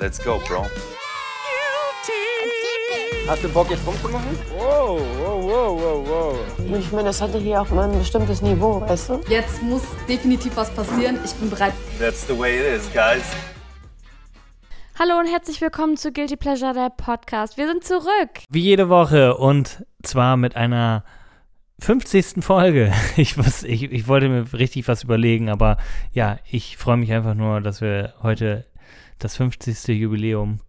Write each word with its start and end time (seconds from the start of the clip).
Let's 0.00 0.18
go, 0.18 0.40
bro. 0.48 0.66
Hast 3.28 3.44
du 3.44 3.48
Bock 3.48 3.70
jetzt 3.70 3.86
rumzumachen? 3.86 4.36
Wow, 4.58 5.00
wow, 5.20 5.44
wow, 5.44 5.80
wow, 5.80 6.08
wow. 6.08 6.78
Ich 6.78 6.90
meine, 6.90 7.04
das 7.04 7.22
hatte 7.22 7.38
hier 7.38 7.60
auch 7.60 7.70
mal 7.70 7.88
ein 7.88 7.96
bestimmtes 7.96 8.42
Niveau, 8.42 8.80
weißt 8.80 9.10
du? 9.10 9.20
Jetzt 9.28 9.62
muss 9.62 9.82
definitiv 10.08 10.56
was 10.56 10.74
passieren. 10.74 11.20
Ich 11.24 11.32
bin 11.34 11.48
bereit. 11.48 11.74
That's 12.00 12.26
the 12.26 12.36
way 12.36 12.58
it 12.58 12.76
is, 12.76 12.92
guys. 12.92 13.22
Hallo 14.98 15.20
und 15.20 15.26
herzlich 15.26 15.60
willkommen 15.60 15.96
zu 15.96 16.10
Guilty 16.10 16.36
Pleasure, 16.36 16.74
der 16.74 16.90
Podcast. 16.90 17.56
Wir 17.56 17.68
sind 17.68 17.84
zurück. 17.84 18.40
Wie 18.50 18.62
jede 18.62 18.88
Woche 18.88 19.36
und 19.36 19.86
zwar 20.02 20.36
mit 20.36 20.56
einer 20.56 21.04
50. 21.78 22.42
Folge. 22.44 22.92
Ich, 23.16 23.38
was, 23.38 23.62
ich, 23.62 23.84
ich 23.84 24.08
wollte 24.08 24.28
mir 24.28 24.52
richtig 24.54 24.88
was 24.88 25.04
überlegen, 25.04 25.50
aber 25.50 25.76
ja, 26.12 26.38
ich 26.50 26.78
freue 26.78 26.96
mich 26.96 27.12
einfach 27.12 27.34
nur, 27.34 27.60
dass 27.60 27.80
wir 27.80 28.14
heute 28.24 28.66
das 29.18 29.36
50. 29.36 29.88
Jubiläum 29.88 30.60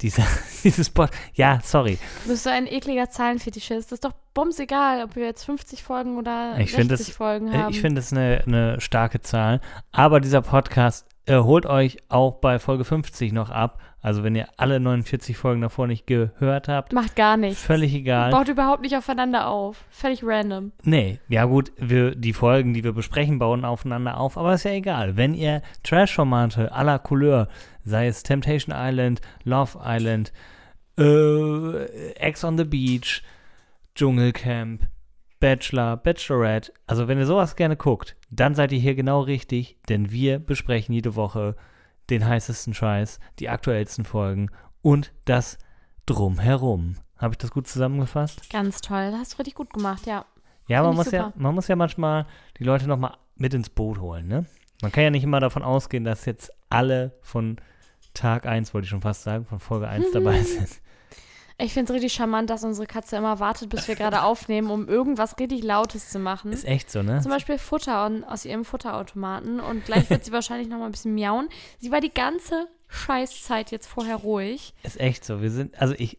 dieser, 0.00 0.24
dieses 0.64 0.90
Pod. 0.90 1.10
Ja, 1.34 1.60
sorry. 1.62 1.98
Du 2.24 2.30
bist 2.30 2.44
so 2.44 2.50
ein 2.50 2.66
ekliger 2.66 3.10
Zahlenfetischist. 3.10 3.90
Das 3.90 3.96
ist 3.96 4.04
doch 4.04 4.12
bums 4.34 4.58
egal, 4.58 5.02
ob 5.04 5.16
wir 5.16 5.24
jetzt 5.24 5.44
50 5.44 5.82
Folgen 5.82 6.18
oder 6.18 6.54
Ich 6.58 6.72
60 6.72 6.74
finde 6.74 6.96
das, 6.96 7.08
Folgen 7.10 7.52
äh, 7.52 7.56
haben. 7.58 7.70
ich 7.70 7.80
finde 7.80 8.00
das 8.00 8.12
eine, 8.12 8.42
eine 8.46 8.80
starke 8.80 9.20
Zahl. 9.20 9.60
Aber 9.92 10.20
dieser 10.20 10.42
Podcast 10.42 11.06
äh, 11.26 11.38
holt 11.38 11.66
euch 11.66 11.98
auch 12.08 12.34
bei 12.40 12.58
Folge 12.58 12.84
50 12.84 13.32
noch 13.32 13.50
ab. 13.50 13.80
Also 14.04 14.22
wenn 14.22 14.34
ihr 14.34 14.48
alle 14.58 14.80
49 14.80 15.34
Folgen 15.34 15.62
davor 15.62 15.86
nicht 15.86 16.06
gehört 16.06 16.68
habt, 16.68 16.92
Macht 16.92 17.16
gar 17.16 17.38
nichts. 17.38 17.62
völlig 17.62 17.94
egal. 17.94 18.30
Baut 18.32 18.48
überhaupt 18.48 18.82
nicht 18.82 18.94
aufeinander 18.94 19.48
auf. 19.48 19.82
Völlig 19.88 20.20
random. 20.22 20.72
Nee, 20.82 21.20
ja 21.26 21.46
gut, 21.46 21.72
wir, 21.78 22.14
die 22.14 22.34
Folgen, 22.34 22.74
die 22.74 22.84
wir 22.84 22.92
besprechen, 22.92 23.38
bauen 23.38 23.64
aufeinander 23.64 24.18
auf, 24.20 24.36
aber 24.36 24.52
ist 24.52 24.64
ja 24.64 24.72
egal. 24.72 25.16
Wenn 25.16 25.32
ihr 25.32 25.62
Trash-Formate 25.84 26.70
à 26.70 26.84
la 26.84 26.98
Couleur, 26.98 27.48
sei 27.82 28.06
es 28.06 28.22
Temptation 28.22 28.76
Island, 28.76 29.22
Love 29.44 29.78
Island, 29.82 30.34
äh, 30.98 32.12
Ex 32.16 32.44
on 32.44 32.58
the 32.58 32.64
Beach, 32.64 33.22
Dschungelcamp, 33.94 34.82
Bachelor, 35.40 35.96
Bachelorette, 35.96 36.72
also 36.86 37.08
wenn 37.08 37.16
ihr 37.16 37.24
sowas 37.26 37.56
gerne 37.56 37.76
guckt, 37.76 38.16
dann 38.30 38.54
seid 38.54 38.70
ihr 38.72 38.78
hier 38.80 38.94
genau 38.96 39.20
richtig, 39.22 39.78
denn 39.88 40.10
wir 40.10 40.40
besprechen 40.40 40.94
jede 40.94 41.16
Woche 41.16 41.56
den 42.10 42.26
heißesten 42.26 42.74
Scheiß, 42.74 43.18
die 43.38 43.48
aktuellsten 43.48 44.04
Folgen 44.04 44.50
und 44.82 45.12
das 45.24 45.58
Drumherum. 46.06 46.96
Habe 47.16 47.34
ich 47.34 47.38
das 47.38 47.50
gut 47.50 47.66
zusammengefasst? 47.66 48.50
Ganz 48.50 48.80
toll. 48.80 49.10
Das 49.10 49.20
hast 49.20 49.34
du 49.34 49.38
richtig 49.38 49.54
gut 49.54 49.72
gemacht, 49.72 50.06
ja. 50.06 50.24
Ja, 50.66 50.82
man 50.82 50.92
Find 50.92 51.04
muss 51.04 51.12
ja, 51.12 51.32
man 51.36 51.54
muss 51.54 51.68
ja 51.68 51.76
manchmal 51.76 52.26
die 52.58 52.64
Leute 52.64 52.86
nochmal 52.86 53.16
mit 53.36 53.54
ins 53.54 53.70
Boot 53.70 53.98
holen, 54.00 54.28
ne? 54.28 54.46
Man 54.82 54.92
kann 54.92 55.04
ja 55.04 55.10
nicht 55.10 55.24
immer 55.24 55.40
davon 55.40 55.62
ausgehen, 55.62 56.04
dass 56.04 56.24
jetzt 56.24 56.50
alle 56.68 57.12
von 57.22 57.56
Tag 58.12 58.46
1, 58.46 58.74
wollte 58.74 58.84
ich 58.84 58.90
schon 58.90 59.00
fast 59.00 59.22
sagen, 59.22 59.44
von 59.44 59.58
Folge 59.58 59.88
1 59.88 60.10
dabei 60.12 60.42
sind. 60.42 60.80
Ich 61.56 61.72
finde 61.72 61.92
es 61.92 61.96
richtig 61.96 62.12
charmant, 62.12 62.50
dass 62.50 62.64
unsere 62.64 62.86
Katze 62.86 63.16
immer 63.16 63.38
wartet, 63.38 63.68
bis 63.68 63.86
wir 63.86 63.94
gerade 63.94 64.22
aufnehmen, 64.22 64.70
um 64.70 64.88
irgendwas 64.88 65.38
richtig 65.38 65.62
Lautes 65.62 66.10
zu 66.10 66.18
machen. 66.18 66.52
Ist 66.52 66.64
echt 66.64 66.90
so, 66.90 67.02
ne? 67.02 67.20
Zum 67.20 67.30
Beispiel 67.30 67.58
Futter 67.58 68.06
und, 68.06 68.24
aus 68.24 68.44
ihrem 68.44 68.64
Futterautomaten. 68.64 69.60
Und 69.60 69.84
gleich 69.84 70.10
wird 70.10 70.24
sie 70.24 70.32
wahrscheinlich 70.32 70.68
noch 70.68 70.78
mal 70.78 70.86
ein 70.86 70.92
bisschen 70.92 71.14
miauen. 71.14 71.48
Sie 71.78 71.92
war 71.92 72.00
die 72.00 72.12
ganze 72.12 72.66
Scheißzeit 72.88 73.70
jetzt 73.70 73.86
vorher 73.86 74.16
ruhig. 74.16 74.74
Ist 74.82 74.98
echt 74.98 75.24
so. 75.24 75.42
Wir 75.42 75.50
sind, 75.50 75.80
also 75.80 75.94
ich, 75.96 76.18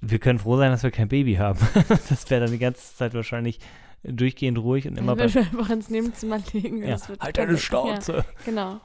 wir 0.00 0.20
können 0.20 0.38
froh 0.38 0.56
sein, 0.56 0.70
dass 0.70 0.84
wir 0.84 0.92
kein 0.92 1.08
Baby 1.08 1.34
haben. 1.34 1.58
das 2.08 2.30
wäre 2.30 2.42
dann 2.42 2.52
die 2.52 2.58
ganze 2.58 2.94
Zeit 2.94 3.12
wahrscheinlich 3.12 3.58
durchgehend 4.04 4.58
ruhig 4.58 4.86
und 4.86 4.96
immer 4.96 5.16
bei. 5.16 5.34
wir 5.34 5.40
einfach 5.40 5.70
ins 5.70 5.90
Nebenzimmer 5.90 6.38
legen. 6.52 6.86
Ja, 6.86 6.96
halt 7.18 7.38
deine 7.38 7.58
Schnauze. 7.58 8.18
Ja, 8.18 8.24
genau. 8.44 8.80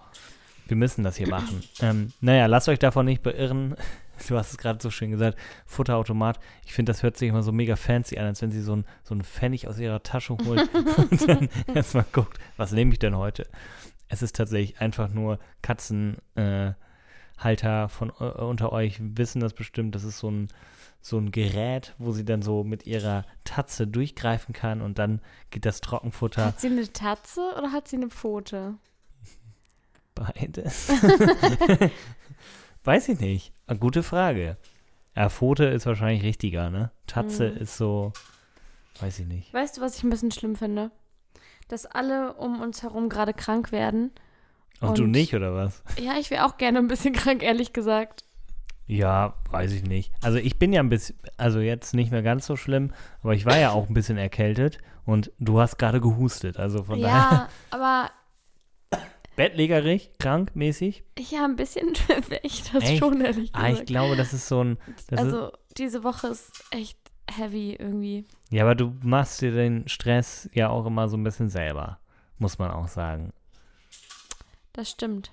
Wir 0.67 0.77
müssen 0.77 1.03
das 1.03 1.17
hier 1.17 1.27
machen. 1.27 1.61
ähm, 1.81 2.13
naja, 2.21 2.47
lasst 2.47 2.69
euch 2.69 2.79
davon 2.79 3.05
nicht 3.05 3.21
beirren. 3.21 3.75
Du 4.27 4.37
hast 4.37 4.51
es 4.51 4.57
gerade 4.57 4.79
so 4.81 4.89
schön 4.89 5.11
gesagt, 5.11 5.37
Futterautomat. 5.65 6.39
Ich 6.65 6.73
finde, 6.73 6.91
das 6.91 7.03
hört 7.03 7.17
sich 7.17 7.29
immer 7.29 7.43
so 7.43 7.51
mega 7.51 7.75
fancy 7.75 8.17
an, 8.17 8.25
als 8.25 8.41
wenn 8.41 8.51
sie 8.51 8.61
so 8.61 8.75
ein, 8.75 8.85
so 9.03 9.13
einen 9.13 9.23
Pfennig 9.23 9.67
aus 9.67 9.79
ihrer 9.79 10.03
Tasche 10.03 10.37
holt 10.45 10.69
und 10.97 11.27
dann 11.27 11.49
erstmal 11.73 12.05
guckt, 12.11 12.37
was 12.57 12.71
nehme 12.71 12.91
ich 12.91 12.99
denn 12.99 13.17
heute? 13.17 13.47
Es 14.07 14.21
ist 14.21 14.35
tatsächlich 14.35 14.79
einfach 14.81 15.09
nur 15.09 15.39
Katzenhalter 15.61 16.75
äh, 17.45 17.87
von 17.87 18.09
äh, 18.19 18.23
unter 18.23 18.71
euch 18.71 18.97
wissen 18.99 19.39
das 19.39 19.53
bestimmt. 19.53 19.95
Das 19.95 20.03
ist 20.03 20.19
so 20.19 20.29
ein, 20.29 20.47
so 21.01 21.17
ein 21.17 21.31
Gerät, 21.31 21.95
wo 21.97 22.11
sie 22.11 22.25
dann 22.25 22.41
so 22.41 22.63
mit 22.63 22.85
ihrer 22.85 23.25
Tatze 23.43 23.87
durchgreifen 23.87 24.53
kann 24.53 24.81
und 24.81 24.99
dann 24.99 25.21
geht 25.49 25.65
das 25.65 25.81
Trockenfutter 25.81 26.45
Hat 26.45 26.59
sie 26.59 26.67
eine 26.67 26.91
Tatze 26.91 27.41
oder 27.57 27.71
hat 27.71 27.87
sie 27.87 27.95
eine 27.97 28.09
Pfote? 28.09 28.75
Beides. 30.13 30.89
Weiß 32.83 33.09
ich 33.09 33.19
nicht. 33.19 33.53
Eine 33.67 33.79
gute 33.79 34.03
Frage. 34.03 34.57
Ja, 35.15 35.29
Pfote 35.29 35.65
ist 35.65 35.85
wahrscheinlich 35.85 36.23
richtiger, 36.23 36.69
ne? 36.69 36.91
Tatze 37.07 37.51
Mhm. 37.51 37.57
ist 37.57 37.77
so, 37.77 38.13
weiß 38.99 39.19
ich 39.19 39.27
nicht. 39.27 39.53
Weißt 39.53 39.77
du, 39.77 39.81
was 39.81 39.97
ich 39.97 40.03
ein 40.03 40.09
bisschen 40.09 40.31
schlimm 40.31 40.55
finde? 40.55 40.91
Dass 41.67 41.85
alle 41.85 42.33
um 42.33 42.61
uns 42.61 42.81
herum 42.83 43.09
gerade 43.09 43.33
krank 43.33 43.71
werden. 43.71 44.11
Und, 44.79 44.97
du 44.97 45.03
Und- 45.03 45.11
nicht, 45.11 45.35
oder 45.35 45.53
was? 45.53 45.83
Ja, 46.01 46.13
ich 46.19 46.31
wäre 46.31 46.45
auch 46.45 46.57
gerne 46.57 46.79
ein 46.79 46.87
bisschen 46.87 47.13
krank, 47.13 47.43
ehrlich 47.43 47.71
gesagt. 47.73 48.23
Ja, 48.87 49.35
weiß 49.51 49.71
ich 49.73 49.83
nicht. 49.83 50.11
Also 50.21 50.37
ich 50.37 50.57
bin 50.59 50.73
ja 50.73 50.81
ein 50.81 50.89
bisschen, 50.89 51.17
also 51.37 51.59
jetzt 51.59 51.93
nicht 51.93 52.11
mehr 52.11 52.23
ganz 52.23 52.45
so 52.45 52.55
schlimm, 52.57 52.91
aber 53.21 53.33
ich 53.35 53.45
war 53.45 53.57
ja 53.57 53.71
auch 53.71 53.87
ein 53.87 53.93
bisschen 53.93 54.17
erkältet 54.17 54.79
und 55.05 55.31
du 55.39 55.59
hast 55.61 55.77
gerade 55.77 56.01
gehustet. 56.01 56.57
Also 56.57 56.83
von 56.83 56.99
daher, 56.99 57.15
Ja, 57.15 57.49
aber 57.69 58.09
bettlägerig, 59.41 60.11
krank, 60.19 60.51
mäßig. 60.55 61.03
ja, 61.31 61.45
ein 61.45 61.55
bisschen 61.55 61.87
wäre 62.27 62.41
ich 62.43 62.63
das 62.71 62.83
Echt? 62.83 62.99
schon, 62.99 63.21
ehrlich 63.21 63.49
Ah, 63.53 63.65
ich 63.67 63.71
gesagt. 63.71 63.87
glaube, 63.87 64.15
das 64.15 64.33
ist 64.33 64.47
so 64.47 64.63
ein, 64.63 64.77
das 65.07 65.19
ist, 65.19 65.33
also, 65.33 65.51
diese 65.77 66.03
Woche 66.03 66.27
ist 66.27 66.51
echt 66.71 66.97
heavy 67.29 67.73
irgendwie. 67.73 68.25
ja, 68.51 68.63
aber 68.63 68.75
du 68.75 68.93
machst 69.01 69.41
dir 69.41 69.51
den 69.51 69.87
Stress 69.87 70.49
ja 70.53 70.69
auch 70.69 70.85
immer 70.85 71.07
so 71.09 71.17
ein 71.17 71.23
bisschen 71.23 71.49
selber, 71.49 71.99
muss 72.37 72.59
man 72.59 72.71
auch 72.71 72.87
sagen. 72.87 73.33
Das 74.73 74.89
stimmt. 74.91 75.31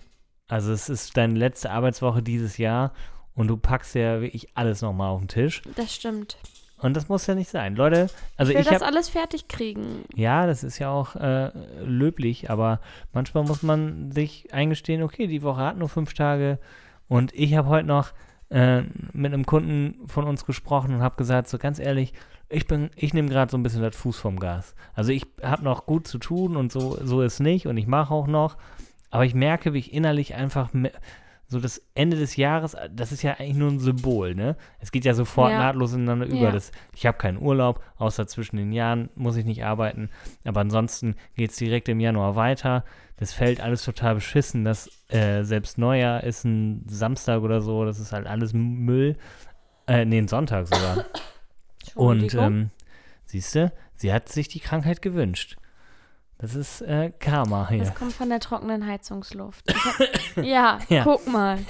Also 0.48 0.72
es 0.72 0.88
ist 0.88 1.16
deine 1.16 1.34
letzte 1.34 1.70
Arbeitswoche 1.70 2.22
dieses 2.22 2.56
Jahr 2.56 2.92
und 3.34 3.48
du 3.48 3.56
packst 3.58 3.94
ja 3.94 4.20
wirklich 4.22 4.48
alles 4.56 4.80
nochmal 4.80 5.10
auf 5.10 5.20
den 5.20 5.28
Tisch. 5.28 5.60
Das 5.76 5.94
stimmt. 5.94 6.38
Und 6.81 6.97
das 6.97 7.09
muss 7.09 7.27
ja 7.27 7.34
nicht 7.34 7.50
sein. 7.50 7.75
Leute, 7.75 8.09
also 8.37 8.50
ich 8.50 8.56
will 8.56 8.62
ich, 8.62 8.69
das 8.69 8.83
habe... 8.83 8.87
alles 8.87 9.09
fertig 9.09 9.49
kriegen. 9.49 10.05
Ja, 10.15 10.47
das 10.47 10.62
ist 10.62 10.78
ja 10.78 10.91
auch 10.91 11.16
äh, 11.16 11.50
löblich, 11.84 12.50
aber 12.50 12.81
manchmal 13.12 13.44
muss 13.44 13.62
man 13.62 14.12
sich 14.12 14.53
eingestehen, 14.53 15.03
okay, 15.03 15.27
die 15.27 15.43
Woche 15.43 15.61
hat 15.61 15.77
nur 15.77 15.88
fünf 15.88 16.15
Tage 16.15 16.59
und 17.09 17.34
ich 17.34 17.55
habe 17.55 17.69
heute 17.69 17.87
noch 17.87 18.12
äh, 18.50 18.83
mit 19.12 19.33
einem 19.33 19.44
Kunden 19.44 20.06
von 20.06 20.25
uns 20.25 20.47
gesprochen 20.47 20.94
und 20.94 21.03
habe 21.03 21.17
gesagt, 21.17 21.49
so 21.49 21.59
ganz 21.59 21.78
ehrlich, 21.78 22.12
ich 22.49 22.67
bin, 22.67 22.91
ich 22.97 23.12
nehme 23.12 23.28
gerade 23.28 23.50
so 23.50 23.59
ein 23.59 23.62
bisschen 23.62 23.83
das 23.83 23.97
Fuß 23.97 24.19
vom 24.19 24.38
Gas. 24.38 24.75
Also 24.94 25.12
ich 25.12 25.27
habe 25.43 25.65
noch 25.65 25.84
gut 25.84 26.06
zu 26.06 26.19
tun 26.19 26.56
und 26.56 26.72
so, 26.72 26.97
so 27.03 27.21
ist 27.22 27.41
nicht 27.41 27.67
und 27.67 27.77
ich 27.77 27.87
mache 27.87 28.15
auch 28.15 28.27
noch, 28.27 28.56
aber 29.11 29.25
ich 29.25 29.34
merke, 29.34 29.72
wie 29.72 29.78
ich 29.78 29.93
innerlich 29.93 30.34
einfach 30.34 30.71
so 31.50 31.60
das 31.60 31.81
Ende 31.94 32.19
des 32.19 32.36
Jahres, 32.36 32.76
das 32.91 33.10
ist 33.10 33.22
ja 33.22 33.32
eigentlich 33.34 33.56
nur 33.56 33.70
ein 33.70 33.78
Symbol, 33.78 34.34
ne? 34.34 34.56
Es 34.81 34.92
geht 34.92 35.06
ja 35.06 35.14
sofort 35.14 35.50
Ja. 35.50 35.59
nahtlos 35.59 35.94
ineinander 35.94 36.26
über. 36.26 36.36
Ja. 36.36 36.53
Das, 36.53 36.72
ich 36.94 37.06
habe 37.06 37.16
keinen 37.16 37.38
Urlaub, 37.38 37.82
außer 37.97 38.26
zwischen 38.26 38.59
den 38.59 38.70
Jahren 38.72 39.09
muss 39.14 39.36
ich 39.36 39.47
nicht 39.47 39.64
arbeiten. 39.64 40.10
Aber 40.44 40.60
ansonsten 40.60 41.16
geht 41.37 41.50
es 41.50 41.56
direkt 41.56 41.88
im 41.88 42.00
Januar 42.00 42.37
weiter. 42.37 42.84
Das 43.16 43.32
fällt 43.32 43.60
alles 43.60 43.82
total 43.82 44.16
beschissen. 44.16 44.64
Das 44.64 44.91
äh, 45.08 45.42
selbst 45.42 45.78
Neujahr 45.78 46.22
ist 46.22 46.44
ein 46.44 46.84
Samstag 46.87 47.41
oder 47.42 47.62
so. 47.62 47.84
Das 47.87 47.98
ist 47.98 48.12
halt 48.12 48.26
alles 48.26 48.53
Müll. 48.53 49.16
Äh, 49.87 50.04
nee, 50.04 50.19
ein 50.19 50.28
Sonntag 50.28 50.69
sogar. 50.69 51.06
Und 51.94 52.34
ähm, 52.34 52.70
siehst 53.25 53.54
du, 53.54 53.72
sie 53.97 54.12
hat 54.12 54.28
sich 54.28 54.48
die 54.48 54.60
Krankheit 54.60 55.00
gewünscht. 55.00 55.56
Das 56.38 56.54
ist 56.54 56.82
äh, 56.82 57.10
Karma 57.19 57.69
hier. 57.69 57.81
das 57.81 57.94
kommt 57.94 58.12
von 58.12 58.28
der 58.28 58.38
trockenen 58.41 58.87
Heizungsluft. 58.87 59.65
Hab, 59.75 60.37
ja, 60.44 60.78
Ja. 60.88 61.04
guck 61.04 61.26
mal. 61.26 61.59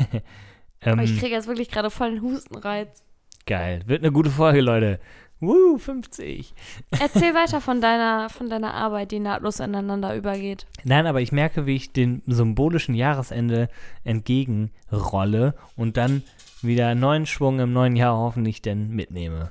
Ähm, 0.80 0.92
Aber 0.92 1.02
ich 1.02 1.18
kriege 1.18 1.34
jetzt 1.34 1.48
wirklich 1.48 1.70
gerade 1.72 1.90
voll 1.90 2.12
den 2.12 2.22
Hustenreiz. 2.22 3.02
geil. 3.46 3.82
Wird 3.86 4.04
eine 4.04 4.12
gute 4.12 4.30
Folge, 4.30 4.60
Leute. 4.60 5.00
Woo, 5.40 5.76
50. 5.76 6.54
Erzähl 7.00 7.34
weiter 7.34 7.60
von 7.60 7.80
deiner, 7.80 8.28
von 8.30 8.48
deiner 8.48 8.74
Arbeit, 8.74 9.10
die 9.10 9.18
nahtlos 9.18 9.58
ineinander 9.58 10.14
übergeht. 10.14 10.68
Nein, 10.84 11.08
aber 11.08 11.20
ich 11.20 11.32
merke, 11.32 11.66
wie 11.66 11.74
ich 11.74 11.92
dem 11.92 12.22
symbolischen 12.26 12.94
Jahresende 12.94 13.68
entgegenrolle 14.04 15.54
und 15.76 15.96
dann 15.96 16.22
wieder 16.62 16.94
neuen 16.94 17.26
Schwung 17.26 17.58
im 17.60 17.72
neuen 17.72 17.96
Jahr 17.96 18.16
hoffentlich 18.16 18.62
denn 18.62 18.90
mitnehme. 18.90 19.50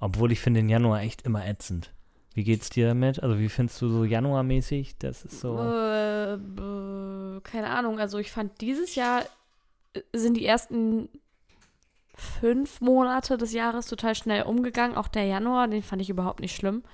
Obwohl 0.00 0.30
ich 0.30 0.40
finde 0.40 0.60
den 0.60 0.68
Januar 0.68 1.00
echt 1.02 1.22
immer 1.22 1.44
ätzend. 1.46 1.92
Wie 2.38 2.44
geht's 2.44 2.70
dir 2.70 2.86
damit? 2.86 3.20
Also 3.20 3.40
wie 3.40 3.48
findest 3.48 3.82
du 3.82 3.88
so 3.88 4.04
Januarmäßig? 4.04 4.96
Das 4.98 5.24
ist 5.24 5.40
so. 5.40 5.58
Äh, 5.58 6.34
äh, 6.34 7.40
keine 7.42 7.68
Ahnung, 7.68 7.98
also 7.98 8.18
ich 8.18 8.30
fand 8.30 8.60
dieses 8.60 8.94
Jahr 8.94 9.24
äh, 9.92 10.02
sind 10.12 10.36
die 10.36 10.46
ersten 10.46 11.08
fünf 12.14 12.80
Monate 12.80 13.38
des 13.38 13.52
Jahres 13.52 13.86
total 13.86 14.14
schnell 14.14 14.44
umgegangen. 14.44 14.96
Auch 14.96 15.08
der 15.08 15.24
Januar, 15.24 15.66
den 15.66 15.82
fand 15.82 16.00
ich 16.00 16.10
überhaupt 16.10 16.38
nicht 16.38 16.54
schlimm. 16.54 16.84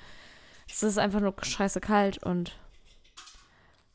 Es 0.66 0.82
ist 0.82 0.96
einfach 0.96 1.20
nur 1.20 1.34
scheiße 1.38 1.82
kalt 1.82 2.22
und 2.22 2.52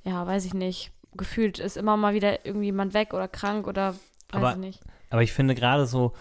ja, 0.03 0.27
weiß 0.27 0.45
ich 0.45 0.53
nicht. 0.53 0.91
Gefühlt 1.13 1.57
ist 1.57 1.77
immer 1.77 1.97
mal 1.97 2.13
wieder 2.13 2.45
irgendwie 2.45 2.67
jemand 2.67 2.93
weg 2.93 3.15
oder 3.15 3.27
krank 3.27 3.65
oder 3.65 3.93
weiß 3.93 3.99
Aber- 4.33 4.51
ich 4.51 4.57
nicht. 4.57 4.81
Aber 5.09 5.23
ich 5.23 5.33
finde 5.33 5.55
gerade 5.55 5.87
so 5.87 6.13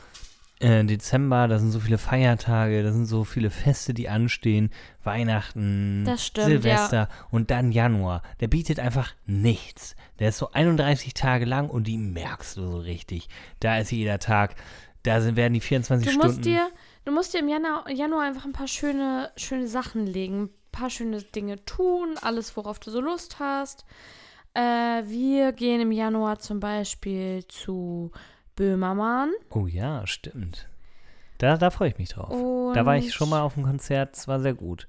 äh, 0.60 0.84
Dezember, 0.84 1.48
da 1.48 1.58
sind 1.58 1.70
so 1.70 1.80
viele 1.80 1.98
Feiertage, 1.98 2.82
da 2.82 2.92
sind 2.92 3.06
so 3.06 3.24
viele 3.24 3.50
Feste, 3.50 3.94
die 3.94 4.08
anstehen. 4.08 4.70
Weihnachten, 5.04 6.04
stimmt, 6.16 6.46
Silvester 6.46 7.08
und 7.30 7.50
dann 7.50 7.72
Januar. 7.72 8.22
Der 8.40 8.48
bietet 8.48 8.80
einfach 8.80 9.14
nichts. 9.26 9.96
Der 10.18 10.30
ist 10.30 10.38
so 10.38 10.50
31 10.52 11.14
Tage 11.14 11.44
lang 11.44 11.70
und 11.70 11.86
die 11.86 11.98
merkst 11.98 12.56
du 12.56 12.62
so 12.62 12.78
richtig. 12.78 13.28
Da 13.60 13.78
ist 13.78 13.92
jeder 13.92 14.18
Tag, 14.18 14.56
da 15.02 15.20
sind, 15.20 15.36
werden 15.36 15.54
die 15.54 15.60
24 15.60 16.06
Du 16.06 16.12
Stunden. 16.12 16.26
musst 16.28 16.44
dir, 16.44 16.68
du 17.04 17.12
musst 17.12 17.34
dir 17.34 17.38
im 17.40 17.48
Januar, 17.48 17.88
Januar 17.90 18.22
einfach 18.24 18.44
ein 18.44 18.52
paar 18.52 18.68
schöne, 18.68 19.30
schöne 19.36 19.68
Sachen 19.68 20.06
legen, 20.06 20.44
ein 20.44 20.50
paar 20.72 20.90
schöne 20.90 21.22
Dinge 21.22 21.64
tun, 21.64 22.16
alles, 22.20 22.56
worauf 22.56 22.78
du 22.78 22.90
so 22.90 23.00
Lust 23.00 23.38
hast. 23.38 23.84
Äh, 24.54 24.60
wir 24.60 25.52
gehen 25.52 25.80
im 25.80 25.92
Januar 25.92 26.38
zum 26.40 26.58
Beispiel 26.58 27.44
zu 27.46 28.10
Böhmermann. 28.58 29.30
oh 29.50 29.66
ja, 29.66 30.06
stimmt. 30.06 30.68
Da, 31.38 31.56
da 31.56 31.70
freue 31.70 31.90
ich 31.90 31.98
mich 31.98 32.08
drauf. 32.08 32.30
Da 32.74 32.84
war 32.84 32.96
ich 32.96 33.04
Und- 33.06 33.12
schon 33.12 33.28
mal 33.30 33.42
auf 33.42 33.54
dem 33.54 33.62
Konzert, 33.62 34.16
es 34.16 34.26
war 34.26 34.40
sehr 34.40 34.54
gut. 34.54 34.88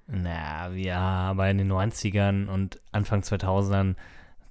na, 0.06 0.70
ja, 0.70 1.00
aber 1.00 1.50
in 1.50 1.58
den 1.58 1.72
90ern 1.72 2.48
und 2.48 2.80
Anfang 2.92 3.22
2000ern 3.22 3.96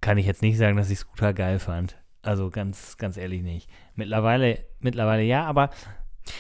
kann 0.01 0.19
ich 0.19 0.27
jetzt 0.27 0.43
nicht 0.43 0.59
sagen, 0.59 0.77
dass 0.77 0.91
ich 0.91 0.99
Scooter 0.99 1.33
geil 1.33 1.59
fand. 1.59 1.97
Also 2.23 2.51
ganz, 2.51 2.97
ganz 2.99 3.17
ehrlich 3.17 3.43
nicht. 3.43 3.71
Mittlerweile, 3.95 4.59
mittlerweile 4.81 5.23
ja, 5.23 5.45
aber 5.45 5.71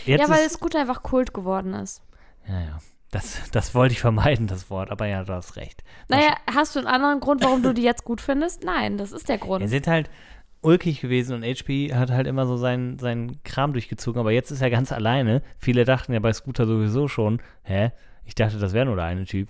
jetzt 0.05 0.21
ja, 0.21 0.29
weil 0.29 0.45
ist, 0.45 0.55
Scooter 0.55 0.81
einfach 0.81 1.03
Kult 1.03 1.33
geworden 1.33 1.73
ist. 1.75 2.03
Ja, 2.49 2.61
ja. 2.61 2.79
Das, 3.13 3.49
das 3.53 3.73
wollte 3.75 3.93
ich 3.93 4.01
vermeiden, 4.01 4.49
das 4.49 4.69
Wort, 4.69 4.91
aber 4.91 5.07
ja, 5.07 5.23
du 5.25 5.33
hast 5.33 5.55
recht. 5.57 5.85
Naja, 6.09 6.35
hast 6.53 6.75
du 6.75 6.81
einen 6.81 6.89
anderen 6.89 7.21
Grund, 7.21 7.43
warum 7.45 7.63
du 7.63 7.73
die 7.73 7.83
jetzt 7.83 8.05
gut 8.05 8.21
findest? 8.21 8.65
Nein, 8.65 8.99
das 8.99 9.13
ist 9.13 9.29
der 9.29 9.37
Wir 9.37 9.47
Grund. 9.47 9.69
sind 9.69 9.87
halt 9.87 10.11
ulkig 10.63 11.01
gewesen 11.01 11.35
und 11.35 11.45
HP 11.45 11.95
hat 11.95 12.11
halt 12.11 12.27
immer 12.27 12.47
so 12.47 12.57
seinen, 12.57 12.99
seinen 12.99 13.43
Kram 13.45 13.73
durchgezogen, 13.73 14.21
aber 14.21 14.33
jetzt 14.33 14.51
ist 14.51 14.63
er 14.63 14.71
ganz 14.71 14.93
alleine. 14.93 15.43
Viele 15.59 15.85
dachten 15.85 16.13
ja 16.13 16.21
bei 16.21 16.33
Scooter 16.33 16.67
sowieso 16.67 17.09
schon, 17.09 17.41
hä? 17.63 17.93
Ich 18.25 18.35
dachte, 18.35 18.59
das 18.59 18.73
wäre 18.73 18.87
nur 18.87 18.97
der 18.97 19.05
eine 19.05 19.25
Typ. 19.25 19.49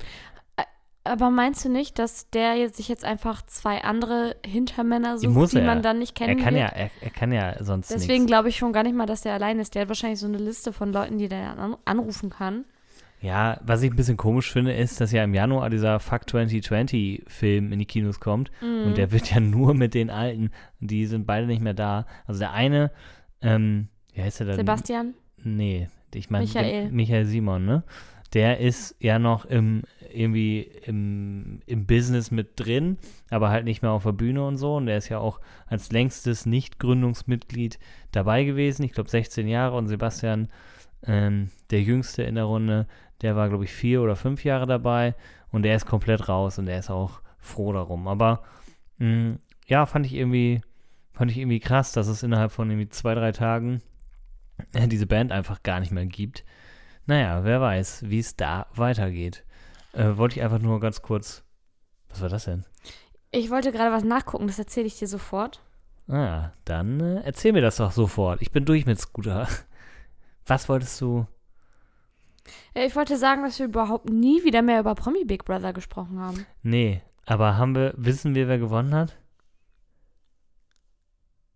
Aber 1.04 1.30
meinst 1.30 1.64
du 1.64 1.68
nicht, 1.68 1.98
dass 2.00 2.28
der 2.30 2.68
sich 2.70 2.88
jetzt 2.88 3.04
einfach 3.04 3.42
zwei 3.42 3.82
andere 3.84 4.36
Hintermänner 4.44 5.18
sucht, 5.18 5.52
die 5.52 5.58
er. 5.58 5.64
man 5.64 5.80
dann 5.80 6.00
nicht 6.00 6.20
Er 6.20 6.26
kennen 6.26 6.42
kann 6.42 6.54
wird? 6.54 6.64
ja, 6.64 6.76
er, 6.76 6.90
er 7.00 7.10
kann 7.10 7.30
ja 7.32 7.62
sonst 7.62 7.92
Deswegen 7.92 8.26
glaube 8.26 8.48
ich 8.48 8.56
schon 8.56 8.72
gar 8.72 8.82
nicht 8.82 8.96
mal, 8.96 9.06
dass 9.06 9.20
der 9.22 9.32
allein 9.34 9.60
ist. 9.60 9.74
Der 9.74 9.82
hat 9.82 9.88
wahrscheinlich 9.88 10.18
so 10.18 10.26
eine 10.26 10.38
Liste 10.38 10.72
von 10.72 10.92
Leuten, 10.92 11.18
die 11.18 11.28
der 11.28 11.56
an 11.56 11.76
anrufen 11.84 12.30
kann. 12.30 12.64
Ja, 13.22 13.60
was 13.64 13.82
ich 13.82 13.90
ein 13.90 13.96
bisschen 13.96 14.16
komisch 14.16 14.52
finde, 14.52 14.72
ist, 14.74 15.00
dass 15.00 15.10
ja 15.10 15.24
im 15.24 15.32
Januar 15.34 15.70
dieser 15.70 15.98
Fuck 16.00 16.28
2020 16.28 17.24
Film 17.26 17.72
in 17.72 17.78
die 17.78 17.86
Kinos 17.86 18.20
kommt 18.20 18.50
Mhm. 18.60 18.86
und 18.88 18.96
der 18.98 19.10
wird 19.10 19.30
ja 19.32 19.40
nur 19.40 19.74
mit 19.74 19.94
den 19.94 20.10
Alten, 20.10 20.50
die 20.80 21.06
sind 21.06 21.26
beide 21.26 21.46
nicht 21.46 21.62
mehr 21.62 21.74
da. 21.74 22.06
Also 22.26 22.40
der 22.40 22.52
eine, 22.52 22.90
ähm, 23.40 23.88
wie 24.12 24.22
heißt 24.22 24.40
der 24.40 24.48
denn? 24.48 24.56
Sebastian? 24.56 25.14
Nee, 25.42 25.88
ich 26.14 26.30
meine 26.30 26.44
Michael. 26.44 26.90
Michael 26.90 27.24
Simon, 27.26 27.64
ne? 27.64 27.82
Der 28.32 28.58
ist 28.60 28.96
ja 29.00 29.18
noch 29.18 29.44
im 29.44 29.82
irgendwie 30.12 30.62
im, 30.84 31.60
im 31.66 31.86
Business 31.86 32.30
mit 32.30 32.52
drin, 32.56 32.96
aber 33.30 33.50
halt 33.50 33.64
nicht 33.64 33.82
mehr 33.82 33.92
auf 33.92 34.02
der 34.04 34.12
Bühne 34.12 34.44
und 34.46 34.56
so. 34.56 34.76
Und 34.76 34.86
der 34.86 34.96
ist 34.98 35.08
ja 35.08 35.18
auch 35.18 35.40
als 35.66 35.92
längstes 35.92 36.44
Nicht-Gründungsmitglied 36.46 37.78
dabei 38.12 38.44
gewesen. 38.44 38.82
Ich 38.82 38.92
glaube 38.92 39.10
16 39.10 39.46
Jahre 39.46 39.76
und 39.76 39.88
Sebastian, 39.88 40.48
ähm, 41.06 41.50
der 41.70 41.82
Jüngste 41.82 42.22
in 42.22 42.34
der 42.36 42.44
Runde, 42.44 42.86
der 43.22 43.36
war, 43.36 43.48
glaube 43.48 43.64
ich, 43.64 43.72
vier 43.72 44.02
oder 44.02 44.16
fünf 44.16 44.44
Jahre 44.44 44.66
dabei 44.66 45.14
und 45.50 45.62
der 45.62 45.76
ist 45.76 45.86
komplett 45.86 46.28
raus 46.28 46.58
und 46.58 46.66
der 46.66 46.78
ist 46.78 46.90
auch 46.90 47.20
froh 47.38 47.72
darum. 47.72 48.08
Aber 48.08 48.42
mh, 48.98 49.36
ja, 49.66 49.86
fand 49.86 50.06
ich 50.06 50.14
irgendwie, 50.14 50.60
fand 51.12 51.30
ich 51.30 51.38
irgendwie 51.38 51.60
krass, 51.60 51.92
dass 51.92 52.08
es 52.08 52.22
innerhalb 52.22 52.52
von 52.52 52.70
irgendwie 52.70 52.88
zwei, 52.88 53.14
drei 53.14 53.32
Tagen 53.32 53.82
diese 54.86 55.06
Band 55.06 55.32
einfach 55.32 55.62
gar 55.62 55.80
nicht 55.80 55.92
mehr 55.92 56.06
gibt. 56.06 56.44
Naja, 57.06 57.44
wer 57.44 57.60
weiß, 57.60 58.04
wie 58.08 58.18
es 58.18 58.36
da 58.36 58.66
weitergeht. 58.74 59.44
Äh, 59.92 60.16
wollte 60.16 60.36
ich 60.36 60.42
einfach 60.42 60.58
nur 60.58 60.80
ganz 60.80 61.02
kurz. 61.02 61.44
Was 62.08 62.20
war 62.20 62.28
das 62.28 62.44
denn? 62.44 62.64
Ich 63.30 63.50
wollte 63.50 63.72
gerade 63.72 63.92
was 63.94 64.04
nachgucken, 64.04 64.46
das 64.46 64.58
erzähle 64.58 64.86
ich 64.86 64.98
dir 64.98 65.08
sofort. 65.08 65.62
Ah, 66.08 66.52
dann 66.64 67.00
äh, 67.00 67.20
erzähl 67.22 67.52
mir 67.52 67.62
das 67.62 67.76
doch 67.76 67.92
sofort. 67.92 68.40
Ich 68.40 68.52
bin 68.52 68.64
durch 68.64 68.86
mit 68.86 69.00
Scooter. 69.00 69.48
Was 70.46 70.68
wolltest 70.68 71.00
du? 71.00 71.26
Ja, 72.74 72.82
Ich 72.84 72.94
wollte 72.96 73.16
sagen, 73.16 73.42
dass 73.42 73.58
wir 73.58 73.66
überhaupt 73.66 74.08
nie 74.10 74.44
wieder 74.44 74.62
mehr 74.62 74.80
über 74.80 74.94
Promi 74.94 75.24
Big 75.24 75.44
Brother 75.44 75.72
gesprochen 75.72 76.18
haben. 76.20 76.46
Nee, 76.62 77.02
aber 77.26 77.56
haben 77.56 77.74
wir, 77.74 77.94
wissen 77.96 78.34
wir, 78.34 78.48
wer 78.48 78.58
gewonnen 78.58 78.94
hat? 78.94 79.16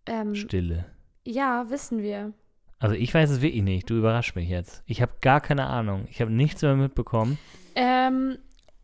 Ähm, 0.07 0.35
Stille. 0.35 0.87
ja, 1.25 1.67
wissen 1.71 2.03
wir. 2.03 2.33
Also 2.79 2.95
ich 2.95 3.13
weiß 3.13 3.29
es 3.31 3.43
wirklich 3.43 3.63
nicht. 3.63 3.91
Du 3.91 3.95
überraschst 3.95 4.35
mich 4.37 4.49
jetzt. 4.49 4.83
Ich 4.87 5.03
habe 5.03 5.13
gar 5.21 5.41
keine 5.43 5.67
Ahnung. 5.67 6.07
Ich 6.11 6.21
habe 6.23 6.31
nichts 6.33 6.63
mehr 6.63 6.75
mitbekommen. 6.77 7.39
Ähm, 7.75 8.39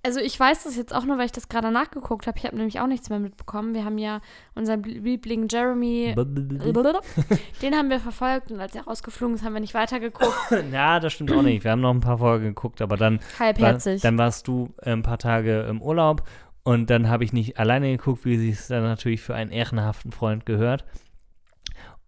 also 0.07 0.21
ich 0.21 0.39
weiß 0.39 0.63
das 0.63 0.77
jetzt 0.77 0.95
auch 0.95 1.05
nur, 1.05 1.19
weil 1.19 1.27
ich 1.27 1.33
das 1.33 1.49
gerade 1.49 1.73
nachgeguckt 1.73 2.29
habe. 2.29 2.39
Ich 2.39 2.45
habe 2.45 2.57
nämlich 2.57 2.79
auch 2.79 2.87
nichts 2.87 3.11
mehr 3.11 3.19
mitbekommen. 3.19 3.75
Wir 3.75 3.85
haben 3.85 3.99
ja 3.99 4.21
unseren 4.55 4.85
Liebling 4.85 5.49
Jeremy, 5.51 6.15
den 6.15 7.75
haben 7.75 7.91
wir 7.91 7.99
verfolgt 7.99 8.53
und 8.53 8.61
als 8.61 8.77
er 8.77 8.85
rausgeflogen 8.85 9.35
ist, 9.35 9.45
haben 9.45 9.55
wir 9.55 9.61
nicht 9.61 9.75
weitergeguckt. 9.75 10.33
Ja, 10.73 11.01
das 11.01 11.15
stimmt 11.15 11.33
auch 11.33 11.43
nicht. 11.43 11.65
Wir 11.65 11.73
haben 11.73 11.81
noch 11.81 11.93
ein 11.93 12.01
paar 12.01 12.19
Folgen 12.19 12.47
geguckt, 12.47 12.81
aber 12.81 12.97
dann 12.97 13.19
war, 13.39 13.47
Halbherzig. 13.47 14.01
dann 14.03 14.17
warst 14.17 14.47
du 14.47 14.73
äh, 14.83 14.93
ein 14.93 15.03
paar 15.03 15.19
Tage 15.19 15.63
im 15.63 15.83
Urlaub 15.83 16.23
und 16.63 16.89
dann 16.91 17.09
habe 17.09 17.25
ich 17.25 17.33
nicht 17.33 17.59
alleine 17.59 17.91
geguckt, 17.91 18.25
wie 18.25 18.37
sich 18.37 18.53
es 18.53 18.69
dann 18.69 18.83
natürlich 18.83 19.23
für 19.23 19.35
einen 19.35 19.51
ehrenhaften 19.51 20.13
Freund 20.13 20.47
gehört. 20.47 20.85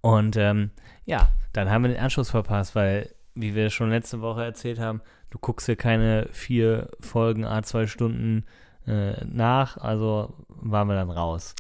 Und 0.01 0.37
ähm, 0.37 0.71
ja, 1.05 1.29
dann 1.53 1.71
haben 1.71 1.83
wir 1.83 1.89
den 1.89 2.01
Anschluss 2.01 2.31
verpasst, 2.31 2.75
weil, 2.75 3.11
wie 3.35 3.55
wir 3.55 3.71
schon 3.71 3.91
letzte 3.91 4.21
Woche 4.21 4.45
erzählt 4.45 4.79
haben, 4.79 5.01
du 5.31 5.39
guckst 5.39 5.69
dir 5.69 5.77
keine 5.77 6.29
vier 6.33 6.91
Folgen 7.01 7.45
a 7.45 7.63
zwei 7.63 7.87
Stunden 7.87 8.45
äh, 8.87 9.25
nach, 9.25 9.77
also 9.77 10.35
waren 10.49 10.89
wir 10.89 10.95
dann 10.95 11.11
raus. 11.11 11.55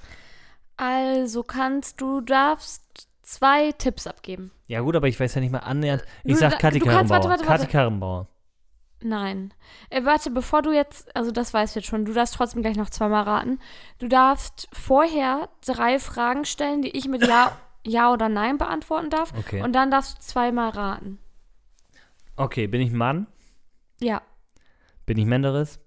Also 0.77 1.43
kannst 1.43 2.01
du 2.01 2.21
darfst 2.21 3.09
zwei 3.23 3.73
Tipps 3.73 4.07
abgeben. 4.07 4.53
Ja 4.69 4.81
gut, 4.81 4.97
aber 4.97 5.09
ich 5.09 5.19
weiß 5.19 5.35
ja 5.35 5.41
nicht 5.41 5.51
mal 5.53 5.59
annähernd. 5.59 6.05
Ich 6.25 6.35
Du- 6.35 6.39
sag 6.39 6.59
Kathi. 6.59 6.81
Karrenbauer. 6.81 8.29
Nein. 9.03 9.55
Äh, 9.91 10.05
warte, 10.05 10.31
bevor 10.31 10.63
du 10.63 10.73
jetzt, 10.73 11.15
also 11.15 11.31
das 11.31 11.55
weißt 11.55 11.75
du 11.77 11.81
jetzt 11.81 11.89
schon, 11.89 12.05
du 12.05 12.13
darfst 12.13 12.35
trotzdem 12.35 12.63
gleich 12.63 12.77
noch 12.77 12.91
zweimal 12.91 13.23
raten. 13.25 13.61
Du 13.99 14.09
darfst 14.09 14.69
vorher 14.73 15.49
drei 15.65 15.99
Fragen 16.01 16.45
stellen, 16.45 16.83
die 16.83 16.97
ich 16.97 17.07
mit 17.07 17.25
Ja, 17.27 17.57
ja 17.87 18.13
oder 18.13 18.29
Nein 18.29 18.59
beantworten 18.59 19.11
darf. 19.11 19.33
Okay. 19.39 19.63
Und 19.63 19.73
dann 19.75 19.91
darfst 19.91 20.19
du 20.19 20.23
zweimal 20.23 20.71
raten. 20.71 21.19
Okay, 22.37 22.67
bin 22.67 22.81
ich 22.81 22.91
ein 22.91 22.97
Mann? 22.97 23.27
Ja. 24.01 24.23
Bin 25.07 25.19
ich 25.19 25.27
Menderes? 25.27 25.81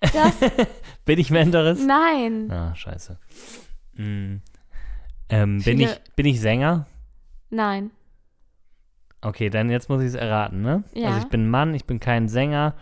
Das, 0.00 0.36
Bin 1.04 1.18
ich 1.18 1.30
Menderes? 1.30 1.80
nein. 1.84 2.50
Ah, 2.50 2.74
scheiße. 2.74 3.18
Mm. 3.94 4.36
Ähm, 5.30 5.62
bin, 5.62 5.80
ich, 5.80 6.00
bin 6.16 6.26
ich 6.26 6.40
Sänger? 6.40 6.86
Nein. 7.50 7.90
Okay, 9.20 9.50
dann 9.50 9.68
jetzt 9.70 9.88
muss 9.88 10.00
ich 10.00 10.08
es 10.08 10.14
erraten, 10.14 10.62
ne? 10.62 10.84
Ja. 10.94 11.08
Also 11.08 11.18
ich 11.20 11.28
bin 11.28 11.50
Mann, 11.50 11.74
ich 11.74 11.84
bin 11.84 11.98
kein 11.98 12.28
Sänger 12.28 12.74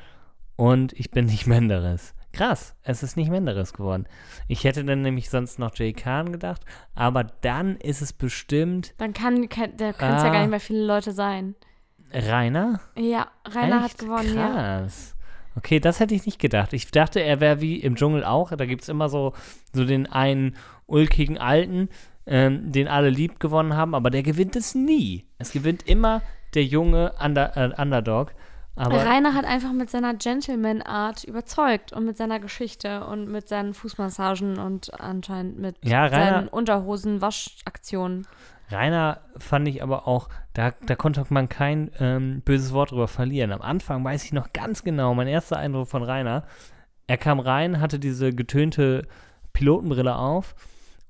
und 0.57 0.93
ich 0.93 1.11
bin 1.11 1.25
nicht 1.27 1.47
Menderes. 1.47 2.15
Krass, 2.33 2.77
es 2.83 3.03
ist 3.03 3.17
nicht 3.17 3.31
Menderes 3.31 3.73
geworden. 3.73 4.07
Ich 4.47 4.65
hätte 4.65 4.85
dann 4.85 5.01
nämlich 5.01 5.31
sonst 5.31 5.59
noch 5.59 5.75
Jay 5.75 5.95
Khan 5.95 6.33
gedacht, 6.33 6.61
aber 6.95 7.25
dann 7.25 7.77
ist 7.77 8.03
es 8.03 8.13
bestimmt 8.13 8.93
Dann 8.99 9.15
kann, 9.15 9.49
kann 9.49 9.75
da 9.79 9.95
können 9.95 10.17
es 10.17 10.23
ja 10.23 10.29
Ah. 10.29 10.33
gar 10.33 10.41
nicht 10.41 10.51
mehr 10.51 10.61
viele 10.61 10.85
Leute 10.85 11.13
sein. 11.13 11.55
Rainer. 12.13 12.81
Ja, 12.97 13.29
Rainer 13.45 13.81
hat 13.81 13.91
Echt? 13.91 13.99
gewonnen, 13.99 14.35
ja. 14.37 14.49
Krass. 14.83 15.15
Okay, 15.57 15.81
das 15.81 16.01
hätte 16.01 16.15
ich 16.15 16.27
nicht 16.27 16.39
gedacht. 16.39 16.73
Ich 16.75 16.91
dachte, 16.91 17.21
er 17.21 17.41
wäre 17.41 17.61
wie 17.61 17.77
im 17.81 17.97
Dschungel 17.97 18.25
auch. 18.25 18.51
Da 18.55 18.67
gibt 18.67 18.83
es 18.83 18.89
immer 18.89 19.09
so, 19.09 19.33
so 19.73 19.85
den 19.85 20.07
einen 20.07 20.55
ulkigen 20.87 21.39
Alten, 21.39 21.89
ähm, 22.27 22.73
den 22.73 22.89
alle 22.89 23.09
lieb 23.09 23.41
gewonnen 23.41 23.75
haben, 23.75 23.95
aber 23.95 24.11
der 24.11 24.23
gewinnt 24.23 24.55
es 24.57 24.75
nie. 24.75 25.25
Es 25.39 25.53
gewinnt 25.53 25.89
immer 25.89 26.21
der 26.55 26.65
junge 26.65 27.15
Under, 27.23 27.57
äh, 27.57 27.81
Underdog. 27.81 28.33
Aber 28.79 29.07
Rainer 29.07 29.33
hat 29.33 29.47
einfach 29.47 29.73
mit 29.73 29.89
seiner 29.89 30.13
Gentleman-Art 30.13 31.25
überzeugt 31.25 31.95
und 31.95 32.05
mit 32.05 32.19
seiner 32.19 32.39
Geschichte 32.41 33.07
und 33.07 33.27
mit 33.31 33.49
seinen 33.49 33.73
Fußmassagen 33.73 34.59
und 34.59 35.01
anscheinend 35.01 35.59
mit 35.59 35.77
Ja, 35.83 36.05
Rainer- 36.05 36.31
seinen 36.35 36.49
Unterhosen-Waschaktionen. 36.49 38.27
Rainer 38.71 39.21
fand 39.37 39.69
ich 39.69 39.83
aber 39.83 40.09
auch, 40.09 40.29
da, 40.53 40.73
da 40.87 40.97
konnte 40.97 41.25
man 41.29 41.49
kein 41.49 41.91
ähm, 42.01 42.43
böses 42.45 42.73
Wort 42.73 42.91
drüber 42.91 43.09
verlieren. 43.09 43.53
Am 43.53 43.63
Anfang 43.63 44.05
weiß 44.05 44.25
ich 44.25 44.33
noch 44.33 44.53
ganz 44.53 44.83
genau, 44.83 45.15
mein 45.15 45.29
erster 45.29 45.57
Eindruck 45.59 45.89
von 45.89 46.03
Rainer. 46.03 46.45
Er 47.07 47.17
kam 47.17 47.39
rein, 47.39 47.81
hatte 47.81 47.99
diese 47.99 48.33
getönte 48.33 49.07
Pilotenbrille 49.53 50.17
auf 50.17 50.55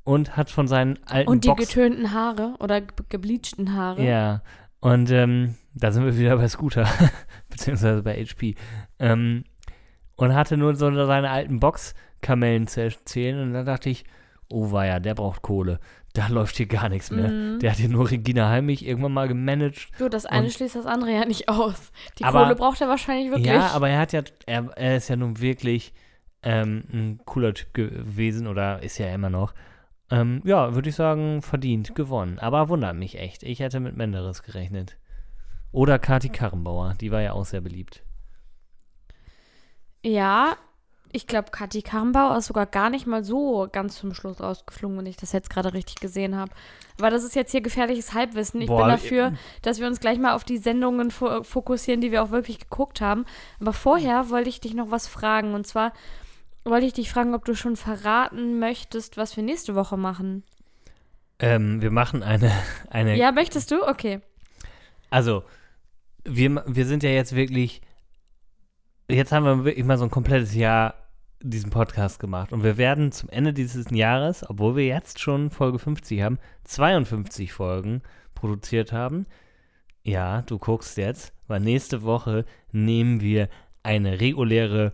und 0.04 0.36
hat 0.36 0.50
von 0.50 0.68
seinen 0.68 0.98
alten 1.06 1.30
Und 1.30 1.44
die 1.44 1.48
Box 1.48 1.68
getönten 1.68 2.12
Haare 2.12 2.54
oder 2.60 2.80
ge 2.80 2.90
gebleachten 3.08 3.74
Haare. 3.74 4.04
Ja, 4.04 4.42
und 4.80 5.10
ähm, 5.10 5.56
da 5.74 5.90
sind 5.90 6.04
wir 6.04 6.16
wieder 6.16 6.36
bei 6.36 6.48
Scooter, 6.48 6.86
beziehungsweise 7.50 8.02
bei 8.02 8.22
HP. 8.22 8.54
Ähm, 8.98 9.44
und 10.16 10.34
hatte 10.34 10.56
nur 10.56 10.76
so 10.76 10.92
seine 11.06 11.30
alten 11.30 11.60
Boxkamellen 11.60 12.66
zu 12.66 12.82
erzählen 12.82 13.40
und 13.40 13.52
da 13.52 13.64
dachte 13.64 13.90
ich, 13.90 14.04
oh 14.48 14.70
weia, 14.72 15.00
der 15.00 15.14
braucht 15.14 15.42
Kohle. 15.42 15.80
Da 16.16 16.28
läuft 16.28 16.56
hier 16.56 16.64
gar 16.64 16.88
nichts 16.88 17.10
mehr. 17.10 17.28
Mhm. 17.28 17.58
Der 17.58 17.72
hat 17.72 17.76
hier 17.78 17.90
nur 17.90 18.10
Regina 18.10 18.48
Heimich 18.48 18.86
irgendwann 18.86 19.12
mal 19.12 19.28
gemanagt. 19.28 19.88
Du, 19.98 20.08
das 20.08 20.24
eine 20.24 20.50
schließt 20.50 20.74
das 20.74 20.86
andere 20.86 21.12
ja 21.12 21.26
nicht 21.26 21.50
aus. 21.50 21.92
Die 22.18 22.24
Aber- 22.24 22.44
Kohle 22.44 22.56
braucht 22.56 22.80
er 22.80 22.88
wahrscheinlich 22.88 23.28
wirklich. 23.30 23.46
Ja, 23.48 23.66
aber 23.72 23.90
er 23.90 23.98
hat 23.98 24.14
ja, 24.14 24.22
er, 24.46 24.70
er 24.76 24.96
ist 24.96 25.08
ja 25.08 25.16
nun 25.16 25.40
wirklich 25.40 25.92
ähm, 26.42 26.84
ein 26.90 27.20
cooler 27.26 27.52
Typ 27.52 27.74
gewesen 27.74 28.46
oder 28.46 28.82
ist 28.82 28.96
ja 28.96 29.12
immer 29.12 29.28
noch. 29.28 29.52
Ähm, 30.10 30.40
ja, 30.44 30.74
würde 30.74 30.88
ich 30.88 30.94
sagen, 30.94 31.42
verdient 31.42 31.94
gewonnen. 31.94 32.38
Aber 32.38 32.70
wundert 32.70 32.96
mich 32.96 33.18
echt. 33.18 33.42
Ich 33.42 33.60
hätte 33.60 33.78
mit 33.78 33.94
Menderes 33.94 34.42
gerechnet. 34.42 34.96
Oder 35.70 35.98
Kati 35.98 36.30
Karrenbauer, 36.30 36.94
die 36.98 37.12
war 37.12 37.20
ja 37.20 37.32
auch 37.32 37.44
sehr 37.44 37.60
beliebt. 37.60 38.02
Ja, 40.02 40.56
ich 41.16 41.26
glaube, 41.26 41.50
Kathi 41.50 41.80
Karrenbauer 41.80 42.36
ist 42.36 42.46
sogar 42.46 42.66
gar 42.66 42.90
nicht 42.90 43.06
mal 43.06 43.24
so 43.24 43.66
ganz 43.72 43.96
zum 43.96 44.12
Schluss 44.12 44.38
rausgeflogen, 44.38 44.98
wenn 44.98 45.06
ich 45.06 45.16
das 45.16 45.32
jetzt 45.32 45.48
gerade 45.48 45.72
richtig 45.72 45.96
gesehen 45.96 46.36
habe. 46.36 46.52
Aber 46.98 47.08
das 47.08 47.24
ist 47.24 47.34
jetzt 47.34 47.52
hier 47.52 47.62
gefährliches 47.62 48.12
Halbwissen. 48.12 48.60
Ich 48.60 48.66
Boah, 48.66 48.82
bin 48.82 48.88
dafür, 48.88 49.32
dass 49.62 49.80
wir 49.80 49.86
uns 49.86 49.98
gleich 49.98 50.18
mal 50.18 50.34
auf 50.34 50.44
die 50.44 50.58
Sendungen 50.58 51.10
fo 51.10 51.42
fokussieren, 51.42 52.02
die 52.02 52.12
wir 52.12 52.22
auch 52.22 52.32
wirklich 52.32 52.58
geguckt 52.58 53.00
haben. 53.00 53.24
Aber 53.60 53.72
vorher 53.72 54.28
wollte 54.28 54.50
ich 54.50 54.60
dich 54.60 54.74
noch 54.74 54.90
was 54.90 55.08
fragen. 55.08 55.54
Und 55.54 55.66
zwar 55.66 55.94
wollte 56.64 56.84
ich 56.84 56.92
dich 56.92 57.10
fragen, 57.10 57.34
ob 57.34 57.46
du 57.46 57.54
schon 57.54 57.76
verraten 57.76 58.58
möchtest, 58.58 59.16
was 59.16 59.36
wir 59.38 59.42
nächste 59.42 59.74
Woche 59.74 59.96
machen. 59.96 60.42
Ähm, 61.38 61.80
wir 61.80 61.90
machen 61.90 62.22
eine, 62.22 62.52
eine 62.90 63.16
Ja, 63.16 63.32
möchtest 63.32 63.70
du? 63.70 63.88
Okay. 63.88 64.20
Also, 65.08 65.44
wir, 66.24 66.62
wir 66.66 66.84
sind 66.84 67.02
ja 67.02 67.10
jetzt 67.10 67.34
wirklich, 67.34 67.80
jetzt 69.08 69.32
haben 69.32 69.46
wir 69.46 69.64
wirklich 69.64 69.86
mal 69.86 69.96
so 69.96 70.04
ein 70.04 70.10
komplettes 70.10 70.54
Jahr 70.54 71.05
diesen 71.42 71.70
Podcast 71.70 72.18
gemacht. 72.18 72.52
Und 72.52 72.62
wir 72.64 72.76
werden 72.76 73.12
zum 73.12 73.28
Ende 73.28 73.52
dieses 73.52 73.90
Jahres, 73.90 74.48
obwohl 74.48 74.76
wir 74.76 74.86
jetzt 74.86 75.20
schon 75.20 75.50
Folge 75.50 75.78
50 75.78 76.22
haben, 76.22 76.38
52 76.64 77.52
Folgen 77.52 78.02
produziert 78.34 78.92
haben. 78.92 79.26
Ja, 80.02 80.42
du 80.42 80.58
guckst 80.58 80.96
jetzt, 80.96 81.32
weil 81.46 81.60
nächste 81.60 82.02
Woche 82.02 82.44
nehmen 82.72 83.20
wir 83.20 83.48
eine 83.82 84.20
reguläre 84.20 84.92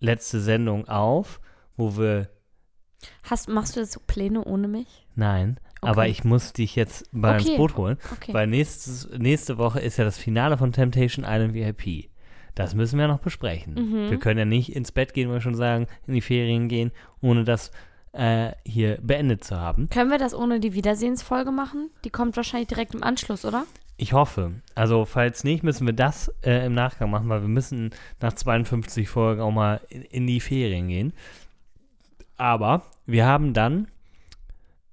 letzte 0.00 0.40
Sendung 0.40 0.88
auf, 0.88 1.40
wo 1.76 1.96
wir, 1.96 2.28
Hast, 3.24 3.48
machst 3.48 3.76
du 3.76 3.80
jetzt 3.80 3.92
so 3.92 4.00
Pläne 4.06 4.44
ohne 4.44 4.68
mich? 4.68 5.06
nein, 5.14 5.58
Okay. 5.82 5.90
aber 5.90 6.08
ich 6.08 6.24
muss 6.24 6.54
dich 6.54 6.74
jetzt 6.74 7.12
mal 7.12 7.34
ins 7.38 7.46
Okay. 7.46 7.56
Boot 7.58 7.76
holen. 7.76 7.98
Okay. 8.12 8.32
Weil 8.32 8.46
nächstes, 8.46 9.08
nächste 9.18 9.58
Woche 9.58 9.78
ist 9.78 9.98
ja 9.98 10.04
das 10.04 10.16
Finale 10.16 10.56
von 10.56 10.72
Temptation 10.72 11.24
Island 11.28 11.52
VIP. 11.52 12.08
Das 12.56 12.74
müssen 12.74 12.98
wir 12.98 13.06
noch 13.06 13.20
besprechen. 13.20 13.74
Mhm. 13.74 14.10
Wir 14.10 14.18
können 14.18 14.38
ja 14.38 14.44
nicht 14.46 14.74
ins 14.74 14.90
Bett 14.90 15.14
gehen, 15.14 15.28
wollte 15.28 15.38
ich 15.38 15.44
schon 15.44 15.54
sagen, 15.54 15.86
in 16.06 16.14
die 16.14 16.22
Ferien 16.22 16.68
gehen, 16.68 16.90
ohne 17.20 17.44
das 17.44 17.70
äh, 18.12 18.52
hier 18.64 18.98
beendet 19.02 19.44
zu 19.44 19.60
haben. 19.60 19.90
Können 19.90 20.10
wir 20.10 20.18
das 20.18 20.34
ohne 20.34 20.58
die 20.58 20.72
Wiedersehensfolge 20.72 21.52
machen? 21.52 21.90
Die 22.04 22.10
kommt 22.10 22.34
wahrscheinlich 22.34 22.68
direkt 22.68 22.94
im 22.94 23.02
Anschluss, 23.02 23.44
oder? 23.44 23.66
Ich 23.98 24.14
hoffe. 24.14 24.52
Also, 24.74 25.04
falls 25.04 25.44
nicht, 25.44 25.64
müssen 25.64 25.86
wir 25.86 25.92
das 25.92 26.32
äh, 26.42 26.64
im 26.64 26.72
Nachgang 26.72 27.10
machen, 27.10 27.28
weil 27.28 27.42
wir 27.42 27.48
müssen 27.48 27.90
nach 28.20 28.32
52 28.32 29.06
Folgen 29.06 29.42
auch 29.42 29.52
mal 29.52 29.82
in, 29.90 30.02
in 30.02 30.26
die 30.26 30.40
Ferien 30.40 30.88
gehen. 30.88 31.12
Aber 32.38 32.82
wir 33.04 33.26
haben 33.26 33.52
dann, 33.52 33.88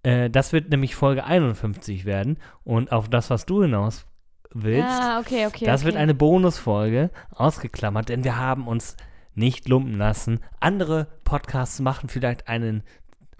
äh, 0.03 0.29
das 0.29 0.51
wird 0.51 0.69
nämlich 0.69 0.95
Folge 0.95 1.23
51 1.23 2.03
werden 2.03 2.37
und 2.65 2.91
auf 2.91 3.09
das, 3.09 3.29
was 3.29 3.45
du 3.45 3.63
hinaus 3.63 4.05
willst, 4.53 4.87
Ah, 4.87 5.19
okay, 5.19 5.47
okay. 5.47 5.65
Das 5.65 5.81
okay. 5.81 5.87
wird 5.87 5.97
eine 5.97 6.13
Bonusfolge 6.13 7.09
ausgeklammert, 7.31 8.09
denn 8.09 8.23
wir 8.23 8.37
haben 8.37 8.67
uns 8.67 8.95
nicht 9.35 9.67
lumpen 9.67 9.97
lassen. 9.97 10.39
Andere 10.59 11.07
Podcasts 11.23 11.79
machen 11.79 12.09
vielleicht 12.09 12.47
einen 12.47 12.83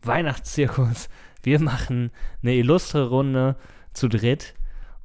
Weihnachtszirkus. 0.01 1.10
Wir 1.43 1.60
machen 1.60 2.10
eine 2.41 2.55
illustre 2.55 3.10
Runde 3.10 3.58
zu 3.93 4.08
dritt 4.08 4.55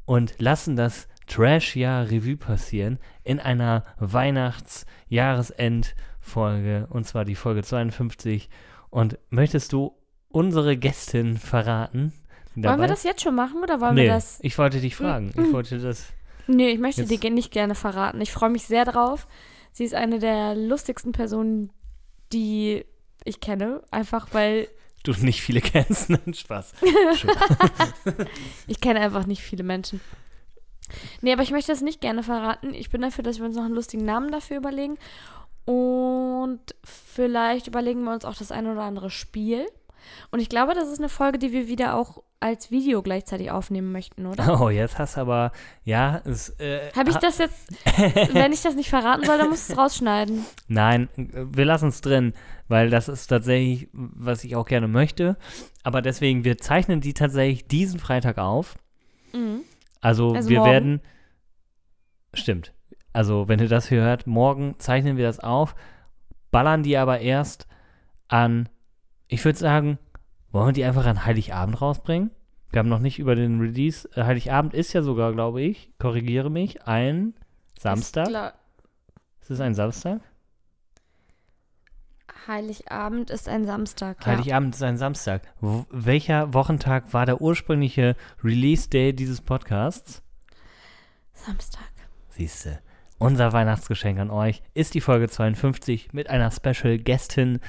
und 0.04 0.36
lassen 0.38 0.76
das 0.76 1.08
Trash-Jahr 1.26 2.10
Revue 2.10 2.36
passieren 2.36 2.98
in 3.24 3.40
einer 3.40 3.82
Weihnachts-Jahresend-Folge 3.98 6.86
und 6.88 7.06
zwar 7.06 7.24
die 7.24 7.34
Folge 7.34 7.62
52. 7.62 8.48
Und 8.88 9.18
möchtest 9.28 9.74
du 9.74 9.98
unsere 10.30 10.76
Gästin 10.76 11.36
verraten? 11.36 12.12
Die 12.62 12.68
Wollen 12.68 12.78
wir 12.78 12.86
dabei- 12.86 12.94
das 12.94 13.02
jetzt 13.04 13.22
schon 13.22 13.34
machen 13.34 13.62
oder 13.62 13.80
wollen 13.80 13.94
nee, 13.94 14.04
wir 14.04 14.12
das? 14.14 14.38
ich 14.42 14.56
wollte 14.58 14.80
dich 14.80 14.96
fragen. 14.96 15.32
Ich 15.36 15.52
wollte 15.52 15.78
das. 15.78 16.06
Nee, 16.46 16.70
ich 16.70 16.78
möchte 16.78 17.02
Jetzt- 17.02 17.22
dir 17.22 17.30
nicht 17.30 17.52
gerne 17.52 17.74
verraten. 17.74 18.20
Ich 18.20 18.32
freue 18.32 18.50
mich 18.50 18.64
sehr 18.64 18.84
drauf. 18.84 19.26
Sie 19.72 19.84
ist 19.84 19.94
eine 19.94 20.18
der 20.18 20.54
lustigsten 20.54 21.12
Personen, 21.12 21.70
die 22.32 22.84
ich 23.24 23.40
kenne. 23.40 23.82
Einfach 23.90 24.28
weil 24.32 24.68
du 25.04 25.12
nicht 25.12 25.42
viele 25.42 25.60
kennst. 25.60 26.08
Nein, 26.10 26.34
Spaß. 26.34 26.72
ich 28.66 28.80
kenne 28.80 29.00
einfach 29.00 29.26
nicht 29.26 29.42
viele 29.42 29.62
Menschen. 29.62 30.00
Nee, 31.20 31.32
aber 31.34 31.42
ich 31.42 31.50
möchte 31.50 31.70
das 31.72 31.82
nicht 31.82 32.00
gerne 32.00 32.22
verraten. 32.22 32.72
Ich 32.72 32.88
bin 32.90 33.02
dafür, 33.02 33.22
dass 33.22 33.38
wir 33.38 33.44
uns 33.44 33.56
noch 33.56 33.64
einen 33.64 33.74
lustigen 33.74 34.04
Namen 34.06 34.30
dafür 34.32 34.56
überlegen. 34.56 34.96
Und 35.66 36.60
vielleicht 36.82 37.66
überlegen 37.66 38.02
wir 38.04 38.12
uns 38.14 38.24
auch 38.24 38.34
das 38.36 38.50
eine 38.52 38.72
oder 38.72 38.82
andere 38.84 39.10
Spiel. 39.10 39.66
Und 40.30 40.40
ich 40.40 40.48
glaube, 40.48 40.72
das 40.72 40.88
ist 40.88 40.98
eine 40.98 41.10
Folge, 41.10 41.38
die 41.38 41.52
wir 41.52 41.68
wieder 41.68 41.94
auch 41.94 42.22
als 42.40 42.70
Video 42.70 43.02
gleichzeitig 43.02 43.50
aufnehmen 43.50 43.90
möchten, 43.92 44.26
oder? 44.26 44.60
Oh, 44.60 44.70
jetzt 44.70 44.98
hast 44.98 45.16
du 45.16 45.20
aber, 45.22 45.52
ja, 45.84 46.20
es, 46.24 46.50
äh, 46.60 46.90
Habe 46.94 47.10
ich 47.10 47.16
das 47.16 47.38
jetzt, 47.38 47.68
wenn 48.32 48.52
ich 48.52 48.62
das 48.62 48.74
nicht 48.76 48.90
verraten 48.90 49.24
soll, 49.24 49.38
dann 49.38 49.48
musst 49.50 49.68
du 49.68 49.72
es 49.72 49.78
rausschneiden. 49.78 50.44
Nein, 50.68 51.08
wir 51.16 51.64
lassen 51.64 51.88
es 51.88 52.00
drin, 52.00 52.32
weil 52.68 52.90
das 52.90 53.08
ist 53.08 53.26
tatsächlich, 53.26 53.88
was 53.92 54.44
ich 54.44 54.54
auch 54.56 54.66
gerne 54.66 54.88
möchte. 54.88 55.36
Aber 55.82 56.02
deswegen, 56.02 56.44
wir 56.44 56.58
zeichnen 56.58 57.00
die 57.00 57.14
tatsächlich 57.14 57.66
diesen 57.66 57.98
Freitag 57.98 58.38
auf. 58.38 58.76
Mhm. 59.32 59.62
Also, 60.00 60.32
Also 60.34 60.48
wir 60.48 60.58
morgen. 60.58 60.70
werden, 60.70 61.00
stimmt. 62.34 62.72
Also, 63.12 63.48
wenn 63.48 63.58
ihr 63.58 63.68
das 63.68 63.88
hier 63.88 64.02
hört, 64.02 64.26
morgen 64.26 64.76
zeichnen 64.78 65.16
wir 65.16 65.24
das 65.24 65.40
auf, 65.40 65.74
ballern 66.50 66.82
die 66.84 66.96
aber 66.96 67.20
erst 67.20 67.66
an, 68.28 68.68
ich 69.26 69.44
würde 69.44 69.58
sagen, 69.58 69.98
wollen 70.52 70.68
wir 70.68 70.72
die 70.72 70.84
einfach 70.84 71.06
an 71.06 71.24
Heiligabend 71.24 71.80
rausbringen? 71.80 72.30
Wir 72.70 72.80
haben 72.80 72.88
noch 72.88 72.98
nicht 72.98 73.18
über 73.18 73.34
den 73.34 73.60
Release. 73.60 74.08
Äh, 74.14 74.24
Heiligabend 74.24 74.74
ist 74.74 74.92
ja 74.92 75.02
sogar, 75.02 75.32
glaube 75.32 75.62
ich, 75.62 75.90
korrigiere 75.98 76.50
mich, 76.50 76.86
ein 76.86 77.34
Samstag. 77.78 78.28
Ist. 78.28 78.54
Ist 79.42 79.50
es 79.50 79.60
ein 79.60 79.74
Samstag? 79.74 80.20
Heiligabend 82.46 83.30
ist 83.30 83.48
ein 83.48 83.66
Samstag. 83.66 84.18
Ja. 84.20 84.32
Heiligabend 84.32 84.74
ist 84.74 84.82
ein 84.82 84.96
Samstag. 84.96 85.42
W 85.60 85.84
welcher 85.90 86.54
Wochentag 86.54 87.12
war 87.12 87.26
der 87.26 87.40
ursprüngliche 87.40 88.16
Release-Day 88.42 89.12
dieses 89.12 89.40
Podcasts? 89.42 90.22
Samstag. 91.34 91.88
Siehste. 92.30 92.80
Unser 93.18 93.52
Weihnachtsgeschenk 93.52 94.18
an 94.18 94.30
euch 94.30 94.62
ist 94.74 94.94
die 94.94 95.00
Folge 95.00 95.28
52 95.28 96.12
mit 96.12 96.30
einer 96.30 96.50
Special-Gästin 96.50 97.60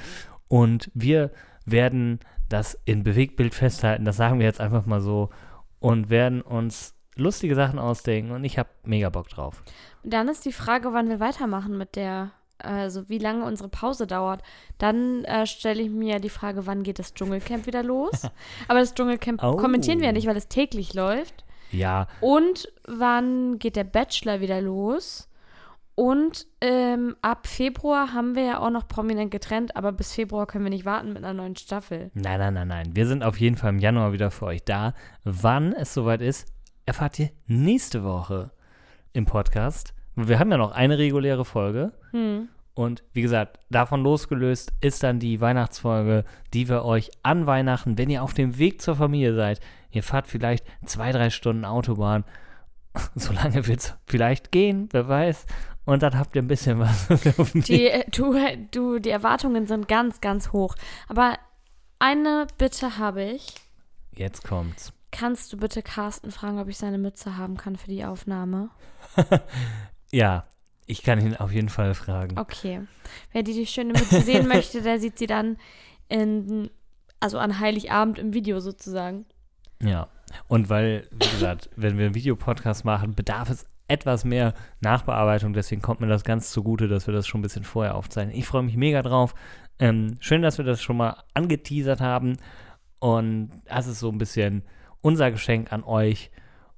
und 0.48 0.90
wir 0.94 1.30
werden 1.66 2.20
das 2.50 2.78
in 2.84 3.02
Bewegtbild 3.02 3.54
festhalten, 3.54 4.04
das 4.04 4.16
sagen 4.18 4.38
wir 4.38 4.46
jetzt 4.46 4.60
einfach 4.60 4.84
mal 4.84 5.00
so 5.00 5.30
und 5.78 6.10
werden 6.10 6.42
uns 6.42 6.94
lustige 7.16 7.54
Sachen 7.54 7.78
ausdenken 7.78 8.32
und 8.32 8.44
ich 8.44 8.58
habe 8.58 8.68
mega 8.84 9.08
Bock 9.08 9.28
drauf. 9.30 9.62
Dann 10.04 10.28
ist 10.28 10.44
die 10.44 10.52
Frage, 10.52 10.92
wann 10.92 11.08
wir 11.08 11.20
weitermachen 11.20 11.78
mit 11.78 11.96
der 11.96 12.32
also 12.62 13.08
wie 13.08 13.16
lange 13.16 13.46
unsere 13.46 13.70
Pause 13.70 14.06
dauert, 14.06 14.42
dann 14.76 15.24
äh, 15.24 15.46
stelle 15.46 15.80
ich 15.80 15.88
mir 15.88 16.20
die 16.20 16.28
Frage, 16.28 16.66
wann 16.66 16.82
geht 16.82 16.98
das 16.98 17.14
Dschungelcamp 17.14 17.66
wieder 17.66 17.82
los? 17.82 18.24
Aber 18.68 18.80
das 18.80 18.92
Dschungelcamp 18.92 19.42
Oh. 19.42 19.56
kommentieren 19.56 20.00
wir 20.00 20.08
ja 20.08 20.12
nicht, 20.12 20.26
weil 20.26 20.36
es 20.36 20.46
täglich 20.48 20.92
läuft. 20.92 21.46
Ja, 21.72 22.06
Und 22.20 22.70
wann 22.86 23.58
geht 23.58 23.76
der 23.76 23.84
Bachelor 23.84 24.40
wieder 24.42 24.60
los? 24.60 25.26
Und 26.00 26.46
ähm, 26.62 27.14
ab 27.20 27.46
Februar 27.46 28.14
haben 28.14 28.34
wir 28.34 28.42
ja 28.42 28.58
auch 28.60 28.70
noch 28.70 28.88
prominent 28.88 29.30
getrennt, 29.30 29.76
aber 29.76 29.92
bis 29.92 30.14
Februar 30.14 30.46
können 30.46 30.64
wir 30.64 30.70
nicht 30.70 30.86
warten 30.86 31.08
mit 31.12 31.18
einer 31.18 31.34
neuen 31.34 31.56
Staffel. 31.56 32.10
nein, 32.14 32.38
nein, 32.38 32.54
nein, 32.54 32.68
nein. 32.68 32.96
Wir 32.96 33.06
sind 33.06 33.22
auf 33.22 33.38
jeden 33.38 33.56
Fall 33.56 33.68
im 33.68 33.78
Januar 33.80 34.14
wieder 34.14 34.30
für 34.30 34.46
euch 34.46 34.64
da. 34.64 34.94
Wann 35.24 35.74
es 35.74 35.92
soweit 35.92 36.22
ist, 36.22 36.50
erfahrt 36.86 37.18
ihr 37.18 37.28
nächste 37.48 38.02
Woche 38.02 38.50
im 39.12 39.26
Podcast. 39.26 39.92
Wir 40.14 40.38
haben 40.38 40.50
ja 40.50 40.56
noch 40.56 40.72
eine 40.72 40.96
reguläre 40.96 41.44
Folge. 41.44 41.92
Hm. 42.12 42.48
Und 42.72 43.04
wie 43.12 43.20
gesagt, 43.20 43.58
davon 43.68 44.02
losgelöst 44.02 44.72
ist 44.80 45.02
dann 45.02 45.18
die 45.18 45.42
Weihnachtsfolge, 45.42 46.24
die 46.54 46.66
wir 46.70 46.86
euch 46.86 47.10
an 47.22 47.46
Weihnachten, 47.46 47.98
wenn 47.98 48.08
ihr 48.08 48.22
auf 48.22 48.32
dem 48.32 48.56
Weg 48.56 48.80
zur 48.80 48.96
Familie 48.96 49.34
seid, 49.34 49.60
ihr 49.90 50.02
fahrt 50.02 50.28
vielleicht 50.28 50.64
zwei, 50.86 51.12
drei 51.12 51.28
Stunden 51.28 51.66
Autobahn, 51.66 52.24
so 53.14 53.34
lange 53.34 53.66
wird 53.66 53.80
es 53.80 53.94
vielleicht 54.06 54.50
gehen, 54.50 54.88
wer 54.92 55.06
weiß. 55.06 55.44
Und 55.84 56.02
dann 56.02 56.18
habt 56.18 56.36
ihr 56.36 56.42
ein 56.42 56.48
bisschen 56.48 56.78
was. 56.78 57.10
auf 57.38 57.52
dem 57.52 57.60
Weg. 57.60 57.64
Die, 57.64 57.88
äh, 57.88 58.04
du, 58.10 58.36
du, 58.70 58.98
die 58.98 59.10
Erwartungen 59.10 59.66
sind 59.66 59.88
ganz, 59.88 60.20
ganz 60.20 60.52
hoch. 60.52 60.74
Aber 61.08 61.38
eine 61.98 62.46
Bitte 62.58 62.98
habe 62.98 63.24
ich. 63.24 63.54
Jetzt 64.12 64.44
kommt's. 64.44 64.92
Kannst 65.10 65.52
du 65.52 65.56
bitte 65.56 65.82
Carsten 65.82 66.30
fragen, 66.30 66.60
ob 66.60 66.68
ich 66.68 66.78
seine 66.78 66.98
Mütze 66.98 67.36
haben 67.36 67.56
kann 67.56 67.76
für 67.76 67.88
die 67.88 68.04
Aufnahme? 68.04 68.70
Ja, 70.12 70.44
ich 70.86 71.02
kann 71.02 71.20
ihn 71.20 71.36
auf 71.36 71.52
jeden 71.52 71.68
Fall 71.68 71.94
fragen. 71.94 72.38
Okay. 72.38 72.82
Wer 73.32 73.42
die, 73.42 73.54
die 73.54 73.66
schöne 73.66 73.92
Mütze 73.92 74.20
sehen 74.24 74.48
möchte, 74.48 74.82
der 74.82 74.98
sieht 74.98 75.18
sie 75.18 75.26
dann 75.26 75.56
in, 76.08 76.70
also 77.20 77.38
an 77.38 77.60
Heiligabend 77.60 78.18
im 78.18 78.34
Video 78.34 78.60
sozusagen. 78.60 79.26
Ja. 79.82 80.08
Und 80.48 80.68
weil, 80.68 81.08
wie 81.12 81.28
gesagt, 81.28 81.70
wenn 81.76 81.96
wir 81.96 82.06
einen 82.06 82.14
Videopodcast 82.14 82.84
machen, 82.84 83.14
bedarf 83.14 83.50
es 83.50 83.66
etwas 83.90 84.24
mehr 84.24 84.54
Nachbearbeitung. 84.80 85.52
Deswegen 85.52 85.82
kommt 85.82 86.00
mir 86.00 86.06
das 86.06 86.24
ganz 86.24 86.50
zugute, 86.50 86.88
dass 86.88 87.06
wir 87.06 87.14
das 87.14 87.26
schon 87.26 87.40
ein 87.40 87.42
bisschen 87.42 87.64
vorher 87.64 87.94
aufzeichnen. 87.94 88.36
Ich 88.36 88.46
freue 88.46 88.62
mich 88.62 88.76
mega 88.76 89.02
drauf. 89.02 89.34
Ähm, 89.78 90.16
schön, 90.20 90.42
dass 90.42 90.58
wir 90.58 90.64
das 90.64 90.80
schon 90.80 90.96
mal 90.96 91.16
angeteasert 91.34 92.00
haben. 92.00 92.36
Und 92.98 93.50
das 93.66 93.86
ist 93.86 94.00
so 94.00 94.10
ein 94.10 94.18
bisschen 94.18 94.62
unser 95.00 95.30
Geschenk 95.30 95.72
an 95.72 95.84
euch. 95.84 96.30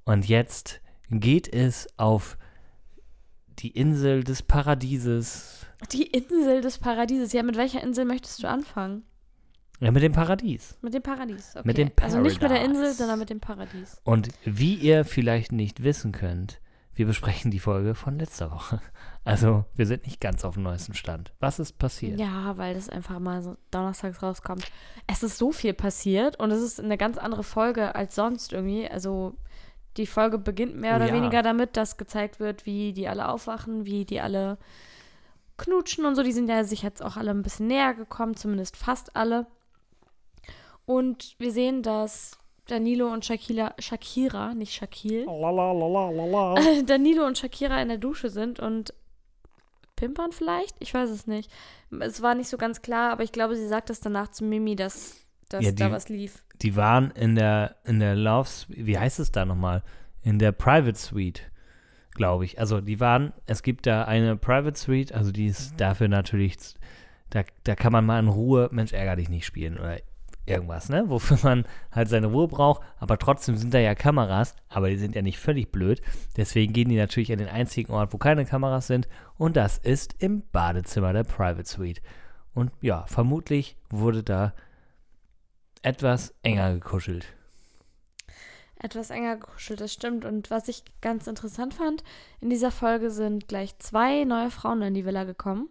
Und 0.05 0.27
jetzt 0.27 0.81
geht 1.09 1.53
es 1.53 1.87
auf 1.97 2.37
die 3.59 3.71
Insel 3.71 4.23
des 4.23 4.41
Paradieses. 4.41 5.65
Die 5.91 6.03
Insel 6.03 6.61
des 6.61 6.79
Paradieses. 6.79 7.33
Ja, 7.33 7.43
mit 7.43 7.57
welcher 7.57 7.83
Insel 7.83 8.05
möchtest 8.05 8.41
du 8.41 8.47
anfangen? 8.47 9.03
Ja, 9.79 9.91
mit 9.91 10.01
dem 10.01 10.13
Paradies. 10.13 10.77
Mit 10.81 10.93
dem 10.93 11.03
Paradies. 11.03 11.51
Okay. 11.55 11.67
Mit 11.67 11.77
dem 11.77 11.91
Also 12.01 12.19
nicht 12.19 12.41
mit 12.41 12.51
der. 12.51 12.63
Insel, 12.63 12.93
sondern 12.93 13.19
mit 13.19 13.29
dem 13.29 13.41
Paradies. 13.41 13.99
Und 14.03 14.29
wie 14.45 14.75
ihr 14.75 15.03
vielleicht 15.03 15.51
nicht 15.51 15.83
wissen 15.83 16.13
könnt, 16.13 16.61
wir 16.95 17.05
besprechen 17.05 17.51
die 17.51 17.59
Folge 17.59 17.95
von 17.95 18.19
letzter 18.19 18.51
Woche. 18.51 18.81
Also, 19.25 19.63
wir 19.73 19.85
sind 19.85 20.05
nicht 20.05 20.19
ganz 20.19 20.43
auf 20.43 20.55
dem 20.55 20.63
neuesten 20.63 20.95
Stand. 20.95 21.31
Was 21.39 21.57
ist 21.57 21.77
passiert? 21.77 22.19
Ja, 22.19 22.57
weil 22.57 22.73
das 22.73 22.89
einfach 22.89 23.19
mal 23.19 23.41
so 23.41 23.55
donnerstags 23.71 24.21
rauskommt. 24.21 24.69
Es 25.07 25.23
ist 25.23 25.37
so 25.37 25.53
viel 25.53 25.73
passiert 25.73 26.37
und 26.41 26.51
es 26.51 26.61
ist 26.61 26.81
eine 26.81 26.97
ganz 26.97 27.17
andere 27.17 27.43
Folge 27.43 27.95
als 27.95 28.15
sonst 28.15 28.51
irgendwie. 28.51 28.85
Also 28.85 29.37
die 29.95 30.07
Folge 30.07 30.37
beginnt 30.39 30.75
mehr 30.75 30.91
Oh 30.91 30.95
oder 30.97 31.07
ja. 31.07 31.13
weniger 31.13 31.41
damit, 31.41 31.77
dass 31.77 31.95
gezeigt 31.95 32.41
wird, 32.41 32.65
wie 32.65 32.91
die 32.91 33.07
alle 33.07 33.29
aufwachen, 33.29 33.85
wie 33.85 34.03
die 34.03 34.19
alle 34.19 34.57
knutschen 35.57 36.05
und 36.05 36.15
so. 36.15 36.23
Die 36.23 36.33
sind 36.33 36.49
ja 36.49 36.65
sich 36.65 36.81
jetzt 36.81 37.01
auch 37.01 37.15
alle 37.15 37.31
ein 37.31 37.43
bisschen 37.43 37.67
näher 37.67 37.93
gekommen, 37.93 38.35
zumindest 38.35 38.75
fast 38.75 39.15
alle. 39.15 39.47
Und 40.85 41.35
wir 41.39 41.53
sehen, 41.53 41.81
dass 41.81 42.37
Danilo 42.67 43.11
und 43.11 43.25
Shakira, 43.25 43.73
Shakira, 43.79 44.53
nicht 44.53 44.73
Shakil, 44.73 45.25
Danilo 46.85 47.25
und 47.25 47.37
Shakira 47.37 47.81
in 47.81 47.89
der 47.89 47.97
Dusche 47.97 48.29
sind 48.29 48.59
und 48.59 48.93
pimpern 49.95 50.31
vielleicht? 50.31 50.75
Ich 50.79 50.93
weiß 50.93 51.09
es 51.09 51.27
nicht. 51.27 51.51
Es 51.99 52.21
war 52.21 52.35
nicht 52.35 52.47
so 52.49 52.57
ganz 52.57 52.81
klar, 52.81 53.11
aber 53.11 53.23
ich 53.23 53.31
glaube, 53.31 53.55
sie 53.55 53.67
sagt 53.67 53.89
es 53.89 53.99
danach 53.99 54.29
zu 54.29 54.43
Mimi, 54.45 54.75
dass, 54.75 55.17
dass 55.49 55.63
Ja, 55.63 55.71
da 55.71 55.87
die- 55.87 55.91
was 55.93 56.09
lief. 56.09 56.43
Die 56.61 56.75
waren 56.77 57.11
in 57.11 57.35
der, 57.35 57.75
in 57.83 57.99
der 57.99 58.15
Love, 58.15 58.47
Suite- 58.47 58.85
wie 58.85 58.97
heißt 58.97 59.19
es 59.19 59.31
da 59.31 59.43
nochmal? 59.45 59.83
In 60.21 60.39
der 60.39 60.53
Private 60.53 60.97
Suite, 60.97 61.41
glaube 62.13 62.45
ich. 62.45 62.59
Also, 62.59 62.79
die 62.79 62.99
waren, 63.01 63.33
es 63.45 63.61
gibt 63.63 63.85
da 63.85 64.05
eine 64.05 64.37
Private 64.37 64.77
Suite, 64.77 65.11
also 65.13 65.31
die 65.33 65.47
ist 65.47 65.73
dafür 65.81 66.07
natürlich, 66.07 66.57
da, 67.29 67.43
da 67.65 67.75
kann 67.75 67.91
man 67.91 68.05
mal 68.05 68.19
in 68.19 68.29
Ruhe, 68.29 68.69
Mensch, 68.71 68.93
ärger 68.93 69.17
dich 69.17 69.27
nicht 69.29 69.45
spielen 69.45 69.77
oder 69.77 69.97
irgendwas, 70.45 70.89
ne? 70.89 71.09
Wofür 71.09 71.37
man 71.43 71.65
halt 71.91 72.09
seine 72.09 72.27
Ruhe 72.27 72.47
braucht, 72.47 72.81
aber 72.97 73.17
trotzdem 73.17 73.55
sind 73.55 73.73
da 73.73 73.79
ja 73.79 73.95
Kameras, 73.95 74.55
aber 74.69 74.89
die 74.89 74.97
sind 74.97 75.15
ja 75.15 75.21
nicht 75.21 75.39
völlig 75.39 75.71
blöd. 75.71 76.01
Deswegen 76.37 76.73
gehen 76.73 76.89
die 76.89 76.97
natürlich 76.97 77.31
an 77.31 77.39
den 77.39 77.49
einzigen 77.49 77.91
Ort, 77.91 78.13
wo 78.13 78.17
keine 78.17 78.45
Kameras 78.45 78.87
sind, 78.87 79.07
und 79.37 79.55
das 79.55 79.77
ist 79.77 80.15
im 80.19 80.43
Badezimmer 80.51 81.13
der 81.13 81.23
Private 81.23 81.67
Suite. 81.67 82.01
Und 82.53 82.71
ja, 82.81 83.05
vermutlich 83.07 83.77
wurde 83.89 84.23
da 84.23 84.53
etwas 85.81 86.33
enger 86.43 86.73
gekuschelt. 86.73 87.25
Etwas 88.75 89.09
enger 89.09 89.37
gekuschelt, 89.37 89.81
das 89.81 89.93
stimmt. 89.93 90.25
Und 90.25 90.51
was 90.51 90.67
ich 90.67 90.83
ganz 91.01 91.27
interessant 91.27 91.73
fand, 91.73 92.03
in 92.41 92.49
dieser 92.49 92.71
Folge 92.71 93.11
sind 93.11 93.47
gleich 93.47 93.77
zwei 93.79 94.25
neue 94.25 94.51
Frauen 94.51 94.81
in 94.81 94.93
die 94.93 95.05
Villa 95.05 95.23
gekommen. 95.23 95.69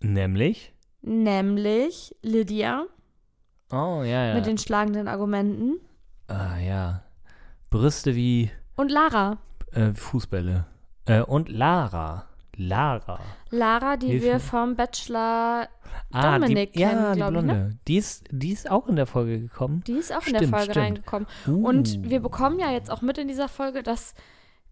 Nämlich, 0.00 0.72
Nämlich 1.02 2.14
Lydia 2.22 2.86
oh 3.72 4.02
ja, 4.02 4.26
ja. 4.26 4.34
mit 4.34 4.46
den 4.46 4.58
schlagenden 4.58 5.08
Argumenten 5.08 5.80
ah, 6.28 6.58
ja. 6.58 7.02
Brüste 7.70 8.14
wie 8.14 8.50
und 8.76 8.90
Lara. 8.90 9.38
äh, 9.72 9.92
Fußbälle. 9.92 10.66
Äh, 11.06 11.22
und 11.22 11.48
Lara. 11.48 12.26
Lara. 12.56 13.20
Lara, 13.50 13.96
die 13.96 14.08
Hilf 14.08 14.22
wir 14.22 14.34
mir. 14.34 14.40
vom 14.40 14.76
Bachelor 14.76 15.68
Ah, 16.12 16.38
Dominik 16.38 16.72
die, 16.74 16.80
ja, 16.80 16.90
kennen, 16.90 17.12
die 17.12 17.16
glaub 17.18 17.28
ich, 17.30 17.32
Blonde. 17.32 17.54
ne? 17.54 17.78
Die, 17.88 17.96
ist, 17.96 18.24
die 18.30 18.52
ist 18.52 18.70
auch 18.70 18.88
in 18.88 18.96
der 18.96 19.06
Folge 19.06 19.40
gekommen. 19.40 19.82
Die 19.86 19.92
ist 19.94 20.12
auch 20.14 20.26
in 20.26 20.32
der 20.32 20.40
Stimmt, 20.40 20.54
Folge 20.56 20.70
stimmt. 20.72 20.84
reingekommen. 20.86 21.28
Uh. 21.46 21.66
Und 21.66 22.08
wir 22.10 22.20
bekommen 22.20 22.58
ja 22.58 22.70
jetzt 22.70 22.90
auch 22.90 23.00
mit 23.02 23.16
in 23.18 23.28
dieser 23.28 23.48
Folge, 23.48 23.82
dass 23.82 24.14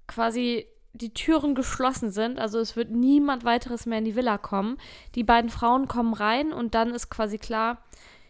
quasi 0.06 0.66
die 0.92 1.14
Türen 1.14 1.54
geschlossen 1.54 2.10
sind. 2.10 2.38
Also 2.38 2.58
es 2.58 2.76
wird 2.76 2.90
niemand 2.90 3.44
weiteres 3.44 3.86
mehr 3.86 3.98
in 3.98 4.04
die 4.04 4.16
Villa 4.16 4.38
kommen. 4.38 4.78
Die 5.14 5.24
beiden 5.24 5.50
Frauen 5.50 5.86
kommen 5.88 6.12
rein 6.14 6.52
und 6.52 6.74
dann 6.74 6.90
ist 6.90 7.08
quasi 7.10 7.38
klar, 7.38 7.78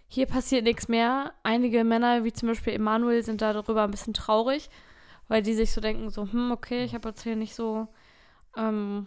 hier 0.08 0.26
passiert 0.26 0.64
nichts 0.64 0.88
mehr. 0.88 1.32
Einige 1.42 1.84
Männer, 1.84 2.24
wie 2.24 2.32
zum 2.32 2.48
Beispiel 2.48 2.72
Emanuel, 2.72 3.22
sind 3.22 3.42
da 3.42 3.52
darüber 3.52 3.84
ein 3.84 3.90
bisschen 3.90 4.14
traurig, 4.14 4.70
weil 5.28 5.42
die 5.42 5.54
sich 5.54 5.72
so 5.72 5.80
denken, 5.80 6.10
so, 6.10 6.22
hm, 6.22 6.50
okay, 6.50 6.84
ich 6.84 6.94
habe 6.94 7.10
jetzt 7.10 7.22
hier 7.22 7.36
nicht 7.36 7.54
so, 7.54 7.86
ähm, 8.56 9.06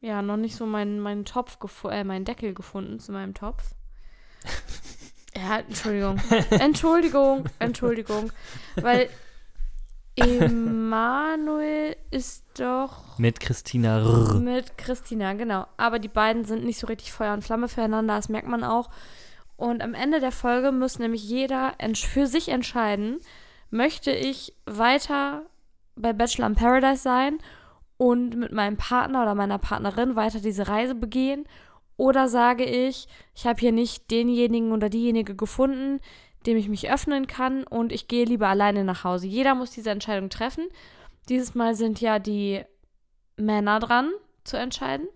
ja, 0.00 0.22
noch 0.22 0.38
nicht 0.38 0.56
so 0.56 0.66
meinen, 0.66 1.00
meinen 1.00 1.24
Topf, 1.24 1.58
äh, 1.84 2.02
meinen 2.02 2.24
Deckel 2.24 2.54
gefunden 2.54 2.98
zu 2.98 3.12
meinem 3.12 3.34
Topf. 3.34 3.62
Ja, 5.36 5.58
Entschuldigung. 5.58 6.20
Entschuldigung, 6.50 7.48
Entschuldigung. 7.58 8.30
Weil 8.76 9.08
Emanuel 10.16 11.96
ist 12.10 12.44
doch 12.56 13.18
Mit 13.18 13.40
Christina 13.40 13.98
R. 13.98 14.34
mit 14.34 14.78
Christina, 14.78 15.32
genau. 15.32 15.66
Aber 15.76 15.98
die 15.98 16.08
beiden 16.08 16.44
sind 16.44 16.64
nicht 16.64 16.78
so 16.78 16.86
richtig 16.86 17.12
Feuer 17.12 17.34
und 17.34 17.42
Flamme 17.42 17.66
füreinander, 17.66 18.14
das 18.14 18.28
merkt 18.28 18.46
man 18.46 18.62
auch. 18.62 18.90
Und 19.56 19.82
am 19.82 19.94
Ende 19.94 20.20
der 20.20 20.32
Folge 20.32 20.72
muss 20.72 20.98
nämlich 20.98 21.28
jeder 21.28 21.74
für 21.94 22.26
sich 22.26 22.48
entscheiden, 22.48 23.18
möchte 23.70 24.10
ich 24.10 24.54
weiter 24.66 25.46
bei 25.96 26.12
Bachelor 26.12 26.48
in 26.48 26.54
Paradise 26.54 27.02
sein 27.02 27.38
und 27.96 28.36
mit 28.36 28.52
meinem 28.52 28.76
Partner 28.76 29.22
oder 29.22 29.34
meiner 29.34 29.58
Partnerin 29.58 30.16
weiter 30.16 30.40
diese 30.40 30.68
Reise 30.68 30.94
begehen? 30.94 31.44
Oder 31.96 32.28
sage 32.28 32.64
ich, 32.64 33.06
ich 33.34 33.46
habe 33.46 33.60
hier 33.60 33.72
nicht 33.72 34.10
denjenigen 34.10 34.72
oder 34.72 34.88
diejenige 34.88 35.36
gefunden, 35.36 36.00
dem 36.46 36.56
ich 36.56 36.68
mich 36.68 36.90
öffnen 36.90 37.26
kann 37.26 37.64
und 37.64 37.92
ich 37.92 38.08
gehe 38.08 38.24
lieber 38.24 38.48
alleine 38.48 38.84
nach 38.84 39.04
Hause. 39.04 39.26
Jeder 39.26 39.54
muss 39.54 39.70
diese 39.70 39.90
Entscheidung 39.90 40.28
treffen. 40.28 40.66
Dieses 41.28 41.54
Mal 41.54 41.74
sind 41.74 42.00
ja 42.00 42.18
die 42.18 42.62
Männer 43.36 43.78
dran 43.78 44.10
zu 44.42 44.56
entscheiden. 44.56 45.08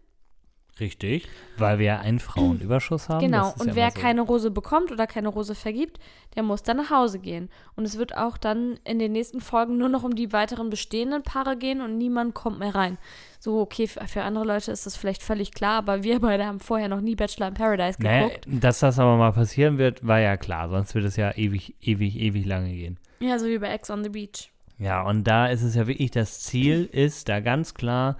Richtig. 0.80 1.28
Weil 1.56 1.78
wir 1.78 1.86
ja 1.86 1.98
einen 2.00 2.18
Frauenüberschuss 2.18 3.08
haben. 3.08 3.20
genau. 3.20 3.52
Und 3.58 3.68
ja 3.68 3.74
wer 3.74 3.90
so. 3.90 4.00
keine 4.00 4.20
Rose 4.20 4.50
bekommt 4.50 4.92
oder 4.92 5.06
keine 5.06 5.28
Rose 5.28 5.54
vergibt, 5.54 5.98
der 6.36 6.42
muss 6.42 6.62
dann 6.62 6.76
nach 6.76 6.90
Hause 6.90 7.18
gehen. 7.18 7.48
Und 7.74 7.84
es 7.84 7.98
wird 7.98 8.16
auch 8.16 8.38
dann 8.38 8.78
in 8.84 8.98
den 8.98 9.12
nächsten 9.12 9.40
Folgen 9.40 9.76
nur 9.78 9.88
noch 9.88 10.04
um 10.04 10.14
die 10.14 10.32
weiteren 10.32 10.70
bestehenden 10.70 11.22
Paare 11.22 11.56
gehen 11.56 11.80
und 11.80 11.98
niemand 11.98 12.34
kommt 12.34 12.58
mehr 12.58 12.74
rein. 12.74 12.98
So, 13.40 13.60
okay, 13.60 13.86
für 13.86 14.22
andere 14.22 14.44
Leute 14.44 14.72
ist 14.72 14.86
das 14.86 14.96
vielleicht 14.96 15.22
völlig 15.22 15.52
klar, 15.52 15.78
aber 15.78 16.02
wir 16.02 16.20
beide 16.20 16.46
haben 16.46 16.60
vorher 16.60 16.88
noch 16.88 17.00
nie 17.00 17.14
Bachelor 17.14 17.48
in 17.48 17.54
Paradise 17.54 17.98
geguckt. 17.98 18.46
dass 18.46 18.80
das 18.80 18.98
aber 18.98 19.16
mal 19.16 19.32
passieren 19.32 19.78
wird, 19.78 20.06
war 20.06 20.20
ja 20.20 20.36
klar. 20.36 20.68
Sonst 20.68 20.94
wird 20.94 21.04
es 21.04 21.16
ja 21.16 21.32
ewig, 21.36 21.74
ewig, 21.80 22.16
ewig 22.16 22.44
lange 22.44 22.72
gehen. 22.72 22.98
Ja, 23.20 23.38
so 23.38 23.46
wie 23.46 23.58
bei 23.58 23.68
Ex 23.68 23.90
on 23.90 24.04
the 24.04 24.10
Beach. 24.10 24.50
Ja, 24.78 25.02
und 25.02 25.24
da 25.24 25.48
ist 25.48 25.62
es 25.62 25.74
ja 25.74 25.88
wirklich, 25.88 26.12
das 26.12 26.40
Ziel 26.40 26.88
ist 26.92 27.28
da 27.28 27.40
ganz 27.40 27.74
klar, 27.74 28.16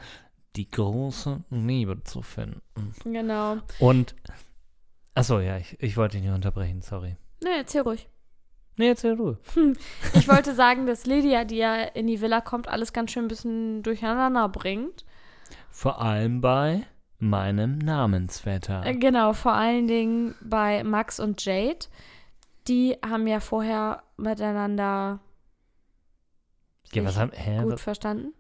die 0.57 0.71
große 0.71 1.43
Liebe 1.51 2.03
zu 2.05 2.23
finden. 2.23 2.61
Genau. 3.05 3.59
Und, 3.79 4.15
achso, 5.15 5.41
ja, 5.41 5.57
ich, 5.59 5.81
ich 5.81 5.97
wollte 5.97 6.17
dich 6.17 6.27
nicht 6.27 6.35
unterbrechen, 6.35 6.83
sorry. 6.83 7.17
Ne, 7.43 7.51
erzähl 7.59 7.83
ruhig. 7.83 8.09
Nee, 8.77 8.89
erzähl 8.89 9.17
du. 9.17 9.37
Ich 10.15 10.29
wollte 10.29 10.55
sagen, 10.55 10.87
dass 10.87 11.05
Lydia, 11.07 11.45
die 11.45 11.57
ja 11.57 11.75
in 11.83 12.07
die 12.07 12.21
Villa 12.21 12.41
kommt, 12.41 12.69
alles 12.69 12.93
ganz 12.93 13.11
schön 13.11 13.25
ein 13.25 13.29
bisschen 13.29 13.83
durcheinander 13.83 14.49
bringt. 14.49 15.05
Vor 15.69 16.01
allem 16.01 16.41
bei 16.41 16.87
meinem 17.19 17.79
Namensvetter. 17.79 18.87
Äh, 18.87 18.95
Genau, 18.95 19.33
vor 19.33 19.53
allen 19.53 19.89
Dingen 19.89 20.35
bei 20.41 20.85
Max 20.85 21.19
und 21.19 21.45
Jade. 21.45 21.87
Die 22.69 22.97
haben 23.05 23.27
ja 23.27 23.41
vorher 23.41 24.03
miteinander 24.17 25.19
Ja, 26.93 27.05
was 27.05 27.17
haben, 27.19 27.33
hä, 27.33 27.63
gut 27.63 27.73
was, 27.73 27.81
verstanden. 27.83 28.33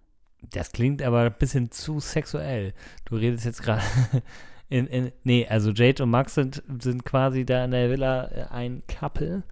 Das 0.42 0.72
klingt 0.72 1.02
aber 1.02 1.22
ein 1.22 1.34
bisschen 1.38 1.70
zu 1.70 2.00
sexuell. 2.00 2.72
Du 3.04 3.16
redest 3.16 3.44
jetzt 3.44 3.62
gerade 3.62 3.82
in, 4.68 4.86
in, 4.86 5.12
nee, 5.24 5.46
also 5.48 5.70
Jade 5.70 6.02
und 6.02 6.10
Max 6.10 6.34
sind, 6.34 6.62
sind 6.80 7.04
quasi 7.04 7.44
da 7.44 7.64
in 7.64 7.70
der 7.72 7.90
Villa 7.90 8.28
äh, 8.28 8.46
ein 8.50 8.82
Couple. 8.86 9.42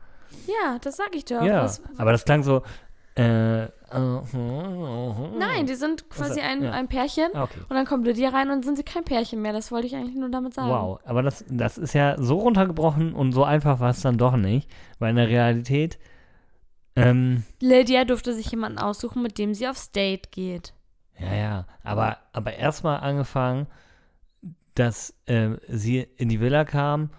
Ja, 0.46 0.78
das 0.80 0.96
sag 0.96 1.14
ich 1.14 1.24
doch. 1.24 1.42
ja, 1.42 1.64
Was, 1.64 1.82
aber 1.96 2.12
das 2.12 2.24
klang 2.24 2.42
so, 2.42 2.62
äh, 3.16 3.64
äh, 3.64 3.68
nein, 3.90 5.66
die 5.66 5.74
sind 5.74 6.10
quasi 6.10 6.40
ein, 6.40 6.62
ja. 6.62 6.72
ein 6.72 6.86
Pärchen. 6.86 7.30
Ah, 7.32 7.44
okay. 7.44 7.60
Und 7.68 7.74
dann 7.74 7.86
kommt 7.86 8.06
Lydia 8.06 8.28
rein 8.28 8.50
und 8.50 8.64
sind 8.64 8.76
sie 8.76 8.82
kein 8.82 9.04
Pärchen 9.04 9.40
mehr. 9.40 9.54
Das 9.54 9.72
wollte 9.72 9.86
ich 9.86 9.96
eigentlich 9.96 10.16
nur 10.16 10.28
damit 10.28 10.52
sagen. 10.52 10.68
Wow, 10.68 11.00
aber 11.04 11.22
das, 11.22 11.44
das 11.48 11.78
ist 11.78 11.94
ja 11.94 12.16
so 12.18 12.36
runtergebrochen 12.36 13.14
und 13.14 13.32
so 13.32 13.44
einfach 13.44 13.80
war 13.80 13.90
es 13.90 14.02
dann 14.02 14.18
doch 14.18 14.36
nicht, 14.36 14.70
weil 14.98 15.10
in 15.10 15.16
der 15.16 15.28
Realität, 15.28 15.98
ähm, 16.94 17.44
Lydia 17.60 18.04
durfte 18.04 18.34
sich 18.34 18.50
jemanden 18.50 18.78
aussuchen, 18.78 19.22
mit 19.22 19.38
dem 19.38 19.54
sie 19.54 19.66
aufs 19.66 19.92
Date 19.92 20.30
geht. 20.30 20.74
Ja, 21.18 21.34
ja, 21.34 21.66
aber, 21.82 22.18
aber 22.32 22.54
erstmal 22.54 23.00
angefangen, 23.00 23.66
dass 24.74 25.14
ähm, 25.26 25.58
sie 25.68 26.06
in 26.16 26.28
die 26.28 26.40
Villa 26.40 26.64
kam 26.64 27.10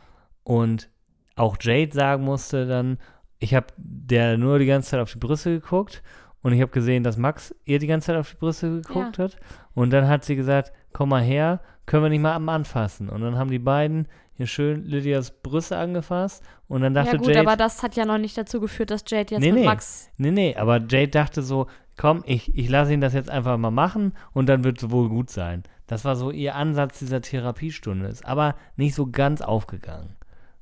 und 0.43 0.89
auch 1.35 1.57
Jade 1.59 1.91
sagen 1.93 2.23
musste 2.23 2.67
dann, 2.67 2.97
ich 3.39 3.53
habe 3.53 3.67
der 3.77 4.37
nur 4.37 4.59
die 4.59 4.65
ganze 4.65 4.91
Zeit 4.91 4.99
auf 4.99 5.11
die 5.11 5.19
Brüste 5.19 5.51
geguckt 5.59 6.03
und 6.41 6.53
ich 6.53 6.61
habe 6.61 6.71
gesehen, 6.71 7.03
dass 7.03 7.17
Max 7.17 7.53
ihr 7.65 7.79
die 7.79 7.87
ganze 7.87 8.07
Zeit 8.07 8.17
auf 8.17 8.31
die 8.31 8.37
Brüste 8.37 8.81
geguckt 8.81 9.19
hat 9.19 9.37
und 9.73 9.91
dann 9.91 10.07
hat 10.07 10.25
sie 10.25 10.35
gesagt, 10.35 10.71
komm 10.93 11.09
mal 11.09 11.21
her, 11.21 11.61
können 11.85 12.03
wir 12.03 12.09
nicht 12.09 12.21
mal 12.21 12.33
am 12.33 12.49
anfassen 12.49 13.09
und 13.09 13.21
dann 13.21 13.37
haben 13.37 13.49
die 13.49 13.59
beiden 13.59 14.07
hier 14.33 14.47
schön 14.47 14.83
Lydias 14.85 15.31
Brüste 15.31 15.77
angefasst 15.77 16.43
und 16.67 16.81
dann 16.81 16.93
dachte 16.93 17.13
ja 17.13 17.17
gut, 17.17 17.27
Jade, 17.27 17.39
aber 17.41 17.57
das 17.57 17.81
hat 17.81 17.95
ja 17.95 18.05
noch 18.05 18.19
nicht 18.19 18.37
dazu 18.37 18.59
geführt, 18.59 18.91
dass 18.91 19.03
Jade 19.07 19.35
jetzt 19.35 19.41
Nee, 19.41 19.51
mit 19.51 19.61
nee. 19.61 19.65
Max. 19.65 20.09
Nee, 20.17 20.31
nee, 20.31 20.55
aber 20.55 20.77
Jade 20.77 21.07
dachte 21.07 21.41
so, 21.41 21.67
komm, 21.97 22.23
ich, 22.25 22.55
ich 22.55 22.69
lasse 22.69 22.93
ihn 22.93 23.01
das 23.01 23.13
jetzt 23.13 23.29
einfach 23.29 23.57
mal 23.57 23.71
machen 23.71 24.13
und 24.33 24.47
dann 24.47 24.63
wird 24.63 24.81
es 24.81 24.89
wohl 24.89 25.09
gut 25.09 25.29
sein. 25.29 25.63
Das 25.87 26.05
war 26.05 26.15
so 26.15 26.31
ihr 26.31 26.55
Ansatz 26.55 26.99
dieser 26.99 27.21
Therapiestunde. 27.21 28.07
Ist 28.07 28.25
aber 28.25 28.55
nicht 28.75 28.95
so 28.95 29.07
ganz 29.07 29.41
aufgegangen. 29.41 30.15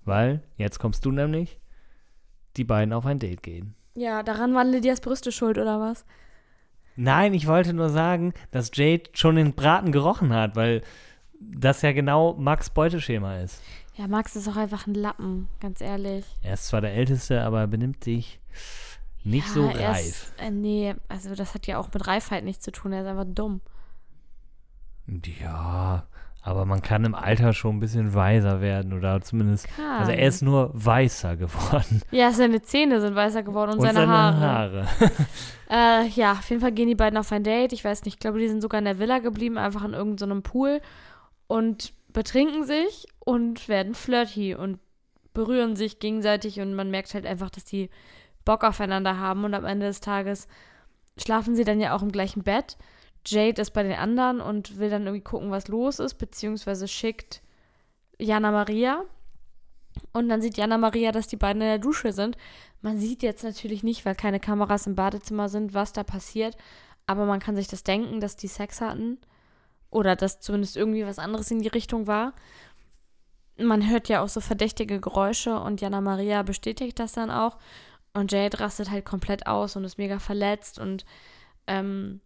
Weil, 0.06 0.44
jetzt 0.56 0.80
kommst 0.80 1.04
du 1.06 1.12
nämlich, 1.12 1.60
die 2.58 2.64
beiden 2.64 2.94
auf 2.94 3.06
ein 3.06 3.20
Date 3.20 3.44
gehen. 3.44 3.76
Ja, 3.96 4.24
daran 4.24 4.54
waren 4.54 4.72
Lydias 4.72 5.02
Brüste 5.02 5.32
schuld, 5.32 5.58
oder 5.58 5.80
was? 5.80 6.06
Nein, 6.96 7.34
ich 7.34 7.48
wollte 7.48 7.74
nur 7.74 7.90
sagen, 7.90 8.34
dass 8.52 8.72
Jade 8.74 9.10
schon 9.14 9.36
den 9.36 9.54
Braten 9.54 9.92
gerochen 9.92 10.34
hat, 10.34 10.56
weil 10.56 10.82
das 11.40 11.82
ja 11.82 11.92
genau 11.92 12.36
Max 12.36 12.70
Beuteschema 12.70 13.40
ist. 13.40 13.62
Ja, 13.96 14.08
Max 14.08 14.36
ist 14.36 14.48
auch 14.48 14.58
einfach 14.58 14.88
ein 14.88 14.94
Lappen, 14.94 15.48
ganz 15.60 15.82
ehrlich. 15.82 16.26
Er 16.42 16.54
ist 16.54 16.68
zwar 16.68 16.82
der 16.82 16.94
Älteste, 16.94 17.42
aber 17.42 17.62
er 17.62 17.68
benimmt 17.68 18.04
sich 18.04 18.40
nicht 19.26 19.48
so 19.50 19.68
er 19.68 19.90
reif. 19.90 20.06
Ist, 20.06 20.34
äh, 20.38 20.52
nee, 20.52 20.96
also 21.10 21.36
das 21.36 21.54
hat 21.54 21.68
ja 21.68 21.80
auch 21.80 21.92
mit 21.94 22.08
Reifheit 22.08 22.44
nichts 22.44 22.64
zu 22.64 22.72
tun. 22.72 22.94
Er 22.94 23.02
ist 23.02 23.08
einfach 23.08 23.26
dumm. 23.28 23.62
Ja, 25.42 26.08
aber 26.42 26.66
man 26.66 26.84
kann 26.84 27.04
im 27.06 27.16
Alter 27.16 27.54
schon 27.54 27.78
ein 27.78 27.80
bisschen 27.80 28.14
weiser 28.14 28.62
werden 28.62 28.94
oder 28.94 29.20
zumindest. 29.22 29.68
Kann. 29.76 30.00
Also 30.00 30.12
er 30.12 30.28
ist 30.28 30.44
nur 30.44 30.70
weißer 30.74 31.38
geworden. 31.38 32.04
Ja, 32.12 32.32
seine 32.32 32.62
Zähne 32.62 33.02
sind 33.02 33.16
weißer 33.16 33.42
geworden 33.42 33.72
und, 33.72 33.82
seine, 33.82 34.08
Haare. 34.08 34.88
Äh, 35.68 36.08
ja, 36.10 36.34
auf 36.34 36.48
jeden 36.52 36.62
Fall 36.62 36.74
gehen 36.74 36.88
die 36.88 36.94
beiden 36.94 37.18
auf 37.18 37.32
ein 37.32 37.44
Date. 37.44 37.74
Ich 37.74 37.84
weiß 37.84 38.06
nicht, 38.06 38.14
ich 38.14 38.20
glaube, 38.20 38.38
die 38.38 38.48
sind 38.48 38.62
sogar 38.62 38.78
in 38.78 38.86
der 38.86 39.00
Villa 39.00 39.18
geblieben, 39.18 39.58
einfach 39.58 39.84
in 39.84 39.94
irgendeinem 39.94 40.44
Pool 40.44 40.80
und 41.48 41.92
betrinken 42.14 42.64
sich 42.66 43.08
und 43.18 43.68
werden 43.68 43.96
flirty 43.96 44.54
und 44.54 44.78
berühren 45.34 45.76
sich 45.76 45.98
gegenseitig 45.98 46.60
und 46.60 46.76
man 46.76 46.92
merkt 46.92 47.16
halt 47.16 47.26
einfach, 47.26 47.50
dass 47.50 47.66
die 47.66 47.90
Bock 48.46 48.64
aufeinander 48.64 49.20
haben 49.20 49.44
und 49.44 49.54
am 49.54 49.66
Ende 49.66 49.88
des 49.88 50.00
Tages 50.00 50.48
schlafen 51.18 51.56
sie 51.56 51.64
dann 51.64 51.80
ja 51.80 51.96
auch 51.96 52.02
im 52.02 52.12
gleichen 52.12 52.44
Bett. 52.44 52.78
Jade 53.26 53.62
ist 53.62 53.72
bei 53.72 53.84
den 53.84 53.94
anderen 53.94 54.40
und 54.40 54.78
will 54.78 54.90
dann 54.90 55.04
irgendwie 55.04 55.24
gucken, 55.24 55.52
was 55.52 55.68
los 55.68 56.00
ist, 56.00 56.16
beziehungsweise 56.16 56.88
schickt 56.88 57.42
Jana 58.20 58.52
Maria. 58.52 59.04
Und 60.14 60.30
dann 60.30 60.42
sieht 60.42 60.58
Jana 60.58 60.78
Maria, 60.78 61.12
dass 61.12 61.28
die 61.28 61.38
beiden 61.38 61.62
in 61.62 61.68
der 61.68 61.80
Dusche 61.80 62.12
sind. 62.12 62.38
Man 62.82 63.00
sieht 63.00 63.24
jetzt 63.24 63.44
natürlich 63.44 63.82
nicht, 63.82 64.06
weil 64.06 64.16
keine 64.16 64.40
Kameras 64.40 64.88
im 64.88 64.96
Badezimmer 64.96 65.50
sind, 65.50 65.74
was 65.74 65.94
da 65.94 66.04
passiert. 66.04 66.56
Aber 67.08 67.26
man 67.26 67.40
kann 67.40 67.56
sich 67.56 67.68
das 67.68 67.84
denken, 67.84 68.20
dass 68.20 68.36
die 68.36 68.48
Sex 68.48 68.82
hatten. 68.82 69.18
Oder 69.90 70.16
dass 70.16 70.42
zumindest 70.42 70.76
irgendwie 70.76 71.06
was 71.06 71.20
anderes 71.20 71.50
in 71.50 71.62
die 71.62 71.70
Richtung 71.70 72.08
war. 72.08 72.34
Man 73.58 73.90
hört 73.90 74.10
ja 74.10 74.22
auch 74.22 74.28
so 74.28 74.42
verdächtige 74.42 75.00
Geräusche 75.00 75.58
und 75.60 75.80
Jana 75.80 76.02
Maria 76.02 76.44
bestätigt 76.44 77.00
das 77.00 77.14
dann 77.14 77.32
auch. 77.32 77.58
Und 78.16 78.32
Jade 78.32 78.62
rastet 78.62 78.90
halt 78.90 79.04
komplett 79.04 79.46
aus 79.46 79.76
und 79.76 79.84
ist 79.84 79.98
mega 79.98 80.20
verletzt 80.20 80.80
und 80.80 81.06
ähm, 81.68 82.22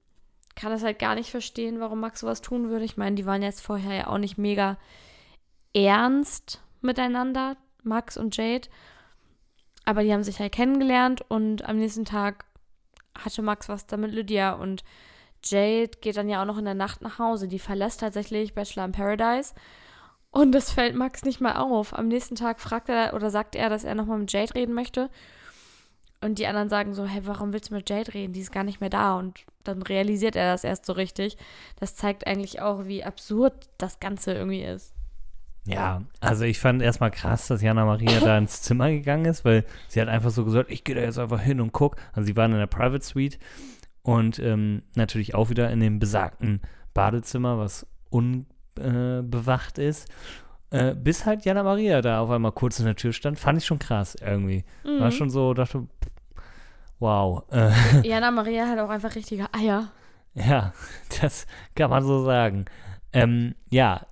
kann 0.56 0.71
das 0.71 0.84
halt 0.84 0.99
gar 0.99 1.15
nicht 1.15 1.32
verstehen, 1.32 1.80
warum 1.80 1.99
Max 1.99 2.19
sowas 2.19 2.41
tun 2.41 2.69
würde. 2.69 2.86
Ich 2.86 2.95
meine, 2.95 3.15
die 3.15 3.25
waren 3.25 3.41
jetzt 3.41 3.62
vorher 3.62 3.95
ja 3.95 4.08
auch 4.08 4.19
nicht 4.19 4.38
mega 4.38 4.78
ernst 5.73 6.62
miteinander, 6.82 7.58
Max 7.82 8.17
und 8.17 8.38
Jade. 8.38 8.69
Aber 9.84 10.04
die 10.04 10.13
haben 10.13 10.23
sich 10.23 10.39
halt 10.39 10.52
kennengelernt 10.52 11.25
und 11.28 11.65
am 11.65 11.80
nächsten 11.80 12.06
Tag 12.06 12.45
hatte 13.17 13.41
Max 13.41 13.67
was 13.67 13.88
da 13.88 13.97
mit 13.97 14.13
Lydia 14.13 14.54
und 14.54 14.84
Jade 15.43 15.91
geht 16.02 16.17
dann 16.17 16.30
ja 16.30 16.41
auch 16.41 16.45
noch 16.45 16.60
in 16.60 16.65
der 16.65 16.75
Nacht 16.75 17.02
nach 17.02 17.17
Hause. 17.17 17.47
Die 17.47 17.58
verlässt 17.58 18.02
tatsächlich 18.02 18.54
Bachelor 18.54 18.86
in 18.86 18.91
Paradise 18.91 19.56
und 20.30 20.52
das 20.52 20.69
fällt 20.69 20.95
Max 20.95 21.23
nicht 21.23 21.41
mal 21.41 21.56
auf. 21.56 21.97
Am 21.97 22.10
nächsten 22.10 22.36
Tag 22.36 22.62
fragt 22.62 22.89
er 22.89 23.15
oder 23.15 23.32
sagt 23.32 23.56
er, 23.56 23.71
dass 23.71 23.84
er 23.84 23.95
nochmal 23.95 24.19
mit 24.19 24.32
Jade 24.32 24.54
reden 24.54 24.75
möchte. 24.75 25.10
Und 26.21 26.38
die 26.38 26.47
anderen 26.47 26.69
sagen 26.69 26.93
so, 26.93 27.05
hey, 27.05 27.21
warum 27.25 27.53
willst 27.53 27.69
du 27.69 27.75
mit 27.75 27.89
Jade 27.89 28.13
reden? 28.13 28.34
Die 28.34 28.41
ist 28.41 28.51
gar 28.51 28.65
nicht 28.65 28.82
mehr 28.82 28.89
da. 28.89 29.17
Und 29.17 29.45
dann 29.63 29.82
realisiert 29.82 30.36
er 30.36 30.51
das 30.51 30.65
erst 30.65 30.86
so 30.86 30.93
richtig. 30.93 31.38
Das 31.79 31.95
zeigt 31.95 32.27
eigentlich 32.27 32.62
auch, 32.62 32.86
wie 32.86 33.03
absurd 33.05 33.69
das 33.77 33.99
Ganze 33.99 34.34
irgendwie 34.34 34.63
ist. 34.63 34.93
Ja, 35.65 36.01
also 36.19 36.45
ich 36.45 36.60
fand 36.60 36.82
erstmal 36.82 37.12
krass, 37.12 37.47
dass 37.47 37.62
Jana 37.62 37.86
Maria 37.86 38.19
da 38.19 38.38
ins 38.38 38.62
Zimmer 38.63 38.89
gegangen 38.89 39.25
ist, 39.25 39.45
weil 39.45 39.65
sie 39.88 40.01
hat 40.01 40.08
einfach 40.08 40.32
so 40.32 40.43
gesagt, 40.43 40.71
ich 40.71 40.84
gehe 40.84 40.95
da 40.95 41.01
jetzt 41.01 41.19
einfach 41.19 41.41
hin 41.41 41.62
und 41.62 41.71
guck. 41.71 41.95
Also 42.13 42.25
sie 42.27 42.36
waren 42.36 42.51
in 42.51 42.58
der 42.58 42.67
Private 42.67 43.05
Suite 43.05 43.39
und 44.01 44.39
ähm, 44.39 44.82
natürlich 44.95 45.36
auch 45.36 45.49
wieder 45.49 45.69
in 45.69 45.79
dem 45.79 45.99
besagten 45.99 46.62
Badezimmer, 46.93 47.60
was 47.60 47.86
unbewacht 48.10 49.77
ist. 49.77 50.10
Äh, 50.71 50.93
bis 50.93 51.25
halt 51.25 51.45
Jana 51.45 51.63
Maria 51.63 52.01
da 52.01 52.21
auf 52.21 52.29
einmal 52.29 52.51
kurz 52.51 52.79
in 52.79 52.86
der 52.86 52.95
Tür 52.95 53.12
stand, 53.12 53.39
fand 53.39 53.58
ich 53.58 53.65
schon 53.65 53.79
krass 53.79 54.15
irgendwie. 54.15 54.63
Mhm. 54.84 54.99
War 54.99 55.12
schon 55.12 55.29
so, 55.29 55.53
dachte, 55.53 55.88
wow. 56.99 57.43
Äh, 57.51 57.71
Jana 58.08 58.29
Maria 58.32 58.67
hat 58.67 58.77
auch 58.79 58.89
einfach 58.89 59.15
richtige 59.15 59.51
Eier. 59.53 59.91
ja, 60.36 60.73
das 61.21 61.47
kann 61.75 61.89
man 61.89 62.03
so 62.03 62.23
sagen. 62.23 62.65
Ähm, 63.13 63.55
ja, 63.69 64.05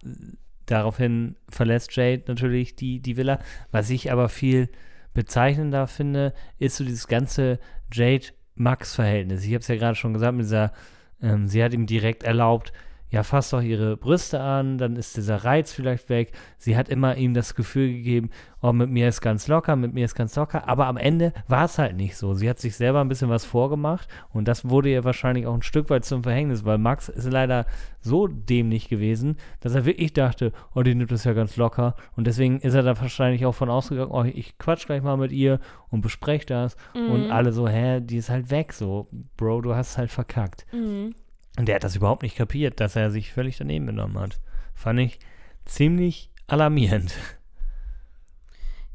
daraufhin 0.66 1.36
verlässt 1.50 1.96
Jade 1.96 2.24
natürlich 2.28 2.76
die, 2.76 3.00
die 3.00 3.18
Villa. 3.18 3.40
Was 3.72 3.90
ich 3.90 4.12
aber 4.12 4.28
viel 4.28 4.70
bezeichnender 5.14 5.88
finde, 5.88 6.34
ist 6.60 6.78
so 6.78 6.84
dieses 6.84 7.08
ganze 7.08 7.60
Jade-Max-Verhältnis. 7.92 9.44
Ich 9.44 9.50
habe 9.50 9.60
es 9.60 9.68
ja 9.68 9.76
gerade 9.76 9.96
schon 9.96 10.14
gesagt, 10.14 10.36
mit 10.36 10.46
dieser, 10.46 10.72
ähm, 11.22 11.48
sie 11.48 11.64
hat 11.64 11.74
ihm 11.74 11.86
direkt 11.86 12.24
erlaubt, 12.24 12.74
ja, 13.10 13.24
fass 13.24 13.52
doch 13.52 13.62
ihre 13.62 13.96
Brüste 13.96 14.40
an, 14.40 14.78
dann 14.78 14.96
ist 14.98 15.16
dieser 15.16 15.44
Reiz 15.46 15.72
vielleicht 15.72 16.10
weg. 16.10 16.34
Sie 16.58 16.76
hat 16.76 16.90
immer 16.90 17.16
ihm 17.16 17.34
das 17.34 17.56
Gefühl 17.56 17.88
gegeben, 17.88 18.30
oh, 18.62 18.74
mit 18.74 18.90
mir 18.90 19.08
ist 19.08 19.22
ganz 19.22 19.48
locker, 19.48 19.76
mit 19.76 19.94
mir 19.94 20.06
ist 20.06 20.16
ganz 20.16 20.36
locker. 20.36 20.68
Aber 20.68 20.88
am 20.88 20.98
Ende 20.98 21.32
war 21.48 21.66
es 21.66 21.78
halt 21.78 21.96
nicht 21.96 22.18
so. 22.18 22.34
Sie 22.34 22.50
hat 22.50 22.60
sich 22.60 22.76
selber 22.76 23.00
ein 23.00 23.08
bisschen 23.08 23.30
was 23.30 23.46
vorgemacht 23.46 24.10
und 24.34 24.48
das 24.48 24.70
wurde 24.70 24.90
ihr 24.90 25.06
wahrscheinlich 25.06 25.48
auch 25.48 25.54
ein 25.54 25.62
Stück 25.62 25.90
weit 25.90 26.04
zum 26.04 26.24
Verhängnis, 26.24 26.66
weil 26.66 26.78
Max 26.78 27.08
ist 27.08 27.32
leider 27.32 27.66
so 28.02 28.28
dämlich 28.28 28.90
gewesen, 28.90 29.38
dass 29.62 29.76
er 29.76 29.86
wirklich 29.86 30.14
dachte, 30.14 30.52
oh, 30.76 30.84
die 30.84 30.96
nimmt 30.96 31.12
das 31.12 31.24
ja 31.24 31.34
ganz 31.34 31.56
locker. 31.56 31.96
Und 32.16 32.28
deswegen 32.28 32.60
ist 32.60 32.74
er 32.74 32.84
da 32.84 33.00
wahrscheinlich 33.00 33.46
auch 33.46 33.56
von 33.56 33.70
ausgegangen, 33.70 34.12
oh, 34.12 34.24
ich 34.24 34.58
quatsch 34.58 34.86
gleich 34.86 35.02
mal 35.02 35.18
mit 35.18 35.32
ihr 35.32 35.60
und 35.90 36.02
bespreche 36.02 36.46
das. 36.46 36.76
Und 36.94 37.32
alle 37.32 37.52
so, 37.52 37.68
hä, 37.68 38.02
die 38.02 38.18
ist 38.18 38.30
halt 38.30 38.52
weg. 38.52 38.74
So, 38.74 39.08
Bro, 39.38 39.62
du 39.62 39.76
hast 39.76 39.98
halt 39.98 40.12
verkackt. 40.12 40.66
Mhm. 40.74 41.14
Und 41.58 41.68
der 41.68 41.76
hat 41.76 41.84
das 41.84 41.96
überhaupt 41.96 42.22
nicht 42.24 42.38
kapiert, 42.38 42.80
dass 42.80 42.96
er 42.96 43.12
sich 43.12 43.34
völlig 43.34 43.58
daneben 43.58 43.88
benommen 43.88 44.20
hat. 44.20 44.40
Fand 44.74 45.00
ich 45.00 45.20
ziemlich 45.66 46.32
alarmierend. 46.48 47.14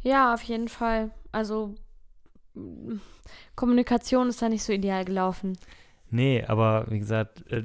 Ja, 0.01 0.35
auf 0.35 0.43
jeden 0.43 0.67
Fall. 0.69 1.11
Also 1.31 1.77
mm, 2.55 2.97
Kommunikation 3.55 4.29
ist 4.29 4.43
da 4.43 4.49
nicht 4.49 4.65
so 4.65 4.73
ideal 4.73 5.05
gelaufen. 5.05 5.57
Nee, 6.11 6.45
aber 6.45 6.87
wie 6.91 6.99
gesagt, 6.99 7.45
äh, 7.53 7.63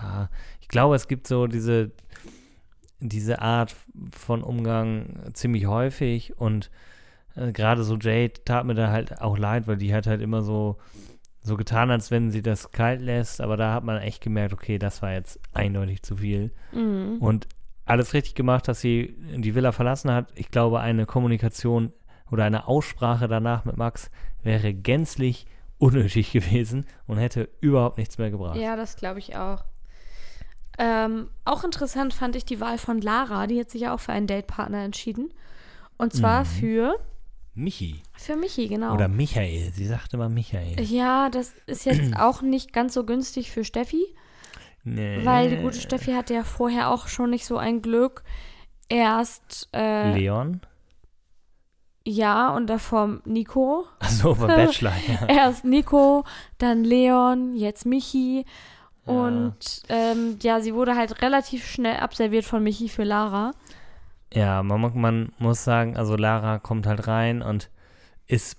ja, 0.00 0.30
ich 0.60 0.68
ich 0.68 0.72
glaube, 0.72 0.96
es 0.96 1.08
gibt 1.08 1.26
so 1.26 1.46
diese, 1.46 1.92
diese 3.00 3.40
Art 3.40 3.74
von 4.12 4.42
Umgang 4.42 5.30
ziemlich 5.32 5.64
häufig 5.64 6.36
und 6.38 6.70
äh, 7.36 7.52
gerade 7.52 7.84
so 7.84 7.96
Jade 7.96 8.34
tat 8.44 8.66
mir 8.66 8.74
da 8.74 8.90
halt 8.90 9.22
auch 9.22 9.38
leid, 9.38 9.66
weil 9.66 9.78
die 9.78 9.94
hat 9.94 10.06
halt 10.06 10.20
immer 10.20 10.42
so, 10.42 10.76
so 11.40 11.56
getan, 11.56 11.90
als 11.90 12.10
wenn 12.10 12.30
sie 12.30 12.42
das 12.42 12.70
kalt 12.72 13.00
lässt, 13.00 13.40
aber 13.40 13.56
da 13.56 13.72
hat 13.74 13.84
man 13.84 13.98
echt 13.98 14.22
gemerkt, 14.22 14.52
okay, 14.52 14.78
das 14.78 15.02
war 15.02 15.12
jetzt 15.12 15.40
eindeutig 15.52 16.02
zu 16.02 16.16
viel. 16.16 16.52
Mhm. 16.72 17.18
Und 17.20 17.48
alles 17.84 18.12
richtig 18.12 18.34
gemacht, 18.34 18.68
dass 18.68 18.80
sie 18.80 19.16
die 19.36 19.54
Villa 19.54 19.72
verlassen 19.72 20.10
hat. 20.12 20.28
Ich 20.34 20.50
glaube, 20.50 20.80
eine 20.80 21.06
Kommunikation 21.06 21.92
oder 22.30 22.44
eine 22.44 22.68
Aussprache 22.68 23.28
danach 23.28 23.64
mit 23.64 23.76
Max 23.78 24.10
wäre 24.42 24.74
gänzlich 24.74 25.46
unnötig 25.78 26.32
gewesen 26.32 26.84
und 27.06 27.16
hätte 27.18 27.48
überhaupt 27.60 27.98
nichts 27.98 28.18
mehr 28.18 28.30
gebracht. 28.30 28.56
Ja, 28.56 28.76
das 28.76 28.96
glaube 28.96 29.20
ich 29.20 29.36
auch. 29.36 29.64
Ähm, 30.78 31.28
auch 31.44 31.64
interessant 31.64 32.14
fand 32.14 32.36
ich 32.36 32.44
die 32.44 32.60
Wahl 32.60 32.78
von 32.78 33.00
Lara. 33.00 33.46
Die 33.46 33.58
hat 33.58 33.70
sich 33.70 33.82
ja 33.82 33.94
auch 33.94 34.00
für 34.00 34.12
einen 34.12 34.26
Datepartner 34.26 34.84
entschieden. 34.84 35.32
Und 35.96 36.12
zwar 36.12 36.42
Mhm. 36.42 36.46
für, 36.46 36.94
Michi. 37.58 38.02
für 38.16 38.36
Michi, 38.36 38.68
genau. 38.68 38.94
Oder 38.94 39.08
Michael. 39.08 39.72
Sie 39.74 39.86
sagte 39.86 40.16
mal 40.16 40.28
Michael. 40.28 40.80
ja, 40.80 41.28
das 41.28 41.54
ist 41.66 41.84
jetzt 41.84 42.16
auch 42.18 42.40
nicht 42.42 42.72
ganz 42.72 42.94
so 42.94 43.04
günstig 43.04 43.50
für 43.50 43.64
Steffi, 43.64 44.04
Nee. 44.84 45.20
weil 45.24 45.50
die 45.50 45.56
gute 45.56 45.80
Steffi 45.80 46.12
hatte 46.12 46.34
ja 46.34 46.44
vorher 46.44 46.90
auch 46.90 47.08
schon 47.08 47.30
nicht 47.30 47.44
so 47.44 47.58
ein 47.58 47.82
Glück. 47.82 48.22
Erst, 48.88 49.68
äh, 49.74 50.14
Leon? 50.14 50.60
ja, 52.06 52.50
und 52.54 52.68
davor 52.68 53.20
Nico. 53.26 53.86
Achso, 53.98 54.34
beim 54.34 54.46
Bachelor, 54.56 54.94
ja. 55.06 55.26
Erst 55.26 55.64
Nico, 55.64 56.24
dann 56.56 56.84
Leon, 56.84 57.54
jetzt 57.54 57.84
Michi. 57.84 58.46
Und 59.04 59.56
ähm, 59.88 60.38
ja, 60.42 60.60
sie 60.60 60.74
wurde 60.74 60.94
halt 60.94 61.22
relativ 61.22 61.66
schnell 61.66 61.96
abserviert 61.96 62.44
von 62.44 62.62
Michi 62.62 62.88
für 62.90 63.04
Lara. 63.04 63.52
Ja, 64.32 64.62
man, 64.62 64.92
man 64.94 65.32
muss 65.38 65.64
sagen, 65.64 65.96
also 65.96 66.16
Lara 66.16 66.58
kommt 66.58 66.86
halt 66.86 67.06
rein 67.06 67.42
und 67.42 67.70
ist, 68.26 68.58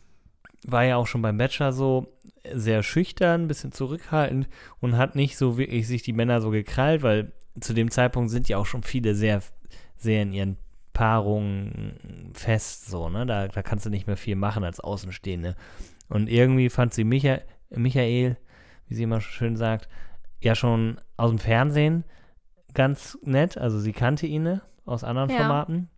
war 0.66 0.84
ja 0.84 0.96
auch 0.98 1.08
schon 1.08 1.22
beim 1.22 1.38
Bachelor 1.38 1.74
so 1.74 2.08
sehr 2.52 2.84
schüchtern, 2.84 3.44
ein 3.44 3.48
bisschen 3.48 3.72
zurückhaltend 3.72 4.48
und 4.80 4.98
hat 4.98 5.16
nicht 5.16 5.38
so 5.38 5.58
wirklich 5.58 5.88
sich 5.88 6.02
die 6.02 6.14
Männer 6.14 6.42
so 6.42 6.50
gekrallt, 6.50 7.04
weil 7.04 7.34
zu 7.60 7.74
dem 7.74 7.92
Zeitpunkt 7.92 8.32
sind 8.32 8.50
ja 8.50 8.58
auch 8.58 8.66
schon 8.66 8.84
viele 8.84 9.14
sehr, 9.14 9.42
sehr 9.98 10.24
in 10.24 10.34
ihren 10.34 10.58
Paarungen 10.94 12.32
fest, 12.34 12.90
so, 12.90 13.10
ne? 13.10 13.26
Da, 13.26 13.48
da 13.48 13.62
kannst 13.62 13.86
du 13.86 13.90
nicht 13.90 14.08
mehr 14.08 14.18
viel 14.18 14.36
machen 14.36 14.64
als 14.64 14.80
Außenstehende. 14.80 15.56
Und 16.10 16.30
irgendwie 16.30 16.70
fand 16.70 16.94
sie 16.94 17.04
Micha 17.04 17.40
Michael, 17.70 18.38
wie 18.88 18.96
sie 18.96 19.04
immer 19.04 19.22
schön 19.22 19.56
sagt, 19.56 19.88
ja 20.42 20.56
schon 20.56 21.00
aus 21.18 21.30
dem 21.30 21.40
Fernsehen 21.40 22.04
ganz 22.74 23.18
nett. 23.24 23.58
Also 23.58 23.80
sie 23.80 23.94
kannte 23.94 24.26
ihn 24.26 24.44
ne, 24.44 24.62
aus 24.90 25.04
anderen 25.04 25.30
Ja. 25.30 25.38
Formaten. 25.38 25.90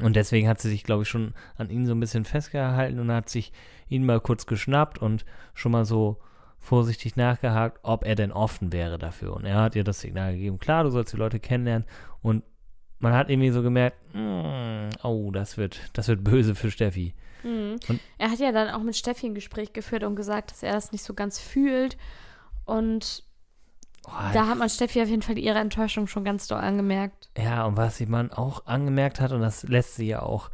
Und 0.00 0.14
deswegen 0.16 0.48
hat 0.48 0.60
sie 0.60 0.68
sich, 0.70 0.84
glaube 0.84 1.02
ich, 1.02 1.08
schon 1.08 1.34
an 1.56 1.70
ihn 1.70 1.86
so 1.86 1.92
ein 1.92 2.00
bisschen 2.00 2.24
festgehalten 2.24 3.00
und 3.00 3.10
hat 3.10 3.28
sich 3.28 3.52
ihn 3.88 4.06
mal 4.06 4.20
kurz 4.20 4.46
geschnappt 4.46 4.98
und 4.98 5.24
schon 5.54 5.72
mal 5.72 5.84
so 5.84 6.18
vorsichtig 6.60 7.16
nachgehakt, 7.16 7.80
ob 7.82 8.04
er 8.04 8.14
denn 8.14 8.30
offen 8.32 8.72
wäre 8.72 8.98
dafür. 8.98 9.34
Und 9.34 9.44
er 9.44 9.60
hat 9.60 9.74
ihr 9.76 9.84
das 9.84 10.00
Signal 10.00 10.32
gegeben, 10.34 10.58
klar, 10.58 10.84
du 10.84 10.90
sollst 10.90 11.12
die 11.12 11.16
Leute 11.16 11.40
kennenlernen. 11.40 11.86
Und 12.22 12.44
man 13.00 13.12
hat 13.12 13.30
irgendwie 13.30 13.50
so 13.50 13.62
gemerkt, 13.62 13.96
mm, 14.14 14.90
oh, 15.04 15.30
das 15.32 15.56
wird, 15.56 15.80
das 15.94 16.08
wird 16.08 16.22
böse 16.22 16.54
für 16.54 16.70
Steffi. 16.70 17.14
Mhm. 17.42 17.76
Und- 17.88 18.00
Er 18.18 18.30
hat 18.30 18.38
ja 18.40 18.52
dann 18.52 18.68
auch 18.70 18.82
mit 18.82 18.96
Steffi 18.96 19.26
ein 19.26 19.34
Gespräch 19.34 19.72
geführt 19.72 20.04
und 20.04 20.16
gesagt, 20.16 20.50
dass 20.50 20.62
er 20.62 20.72
das 20.72 20.92
nicht 20.92 21.02
so 21.04 21.14
ganz 21.14 21.38
fühlt. 21.40 21.96
Und 22.64 23.24
Oh, 24.10 24.32
da 24.32 24.46
hat 24.46 24.58
man 24.58 24.68
Steffi 24.68 25.02
auf 25.02 25.08
jeden 25.08 25.22
Fall 25.22 25.38
ihre 25.38 25.58
Enttäuschung 25.58 26.06
schon 26.06 26.24
ganz 26.24 26.46
doll 26.48 26.60
angemerkt. 26.60 27.28
Ja, 27.36 27.64
und 27.66 27.76
was 27.76 28.00
man 28.00 28.32
auch 28.32 28.66
angemerkt 28.66 29.20
hat, 29.20 29.32
und 29.32 29.40
das 29.42 29.62
lässt 29.64 29.96
sie 29.96 30.06
ja 30.08 30.22
auch 30.22 30.50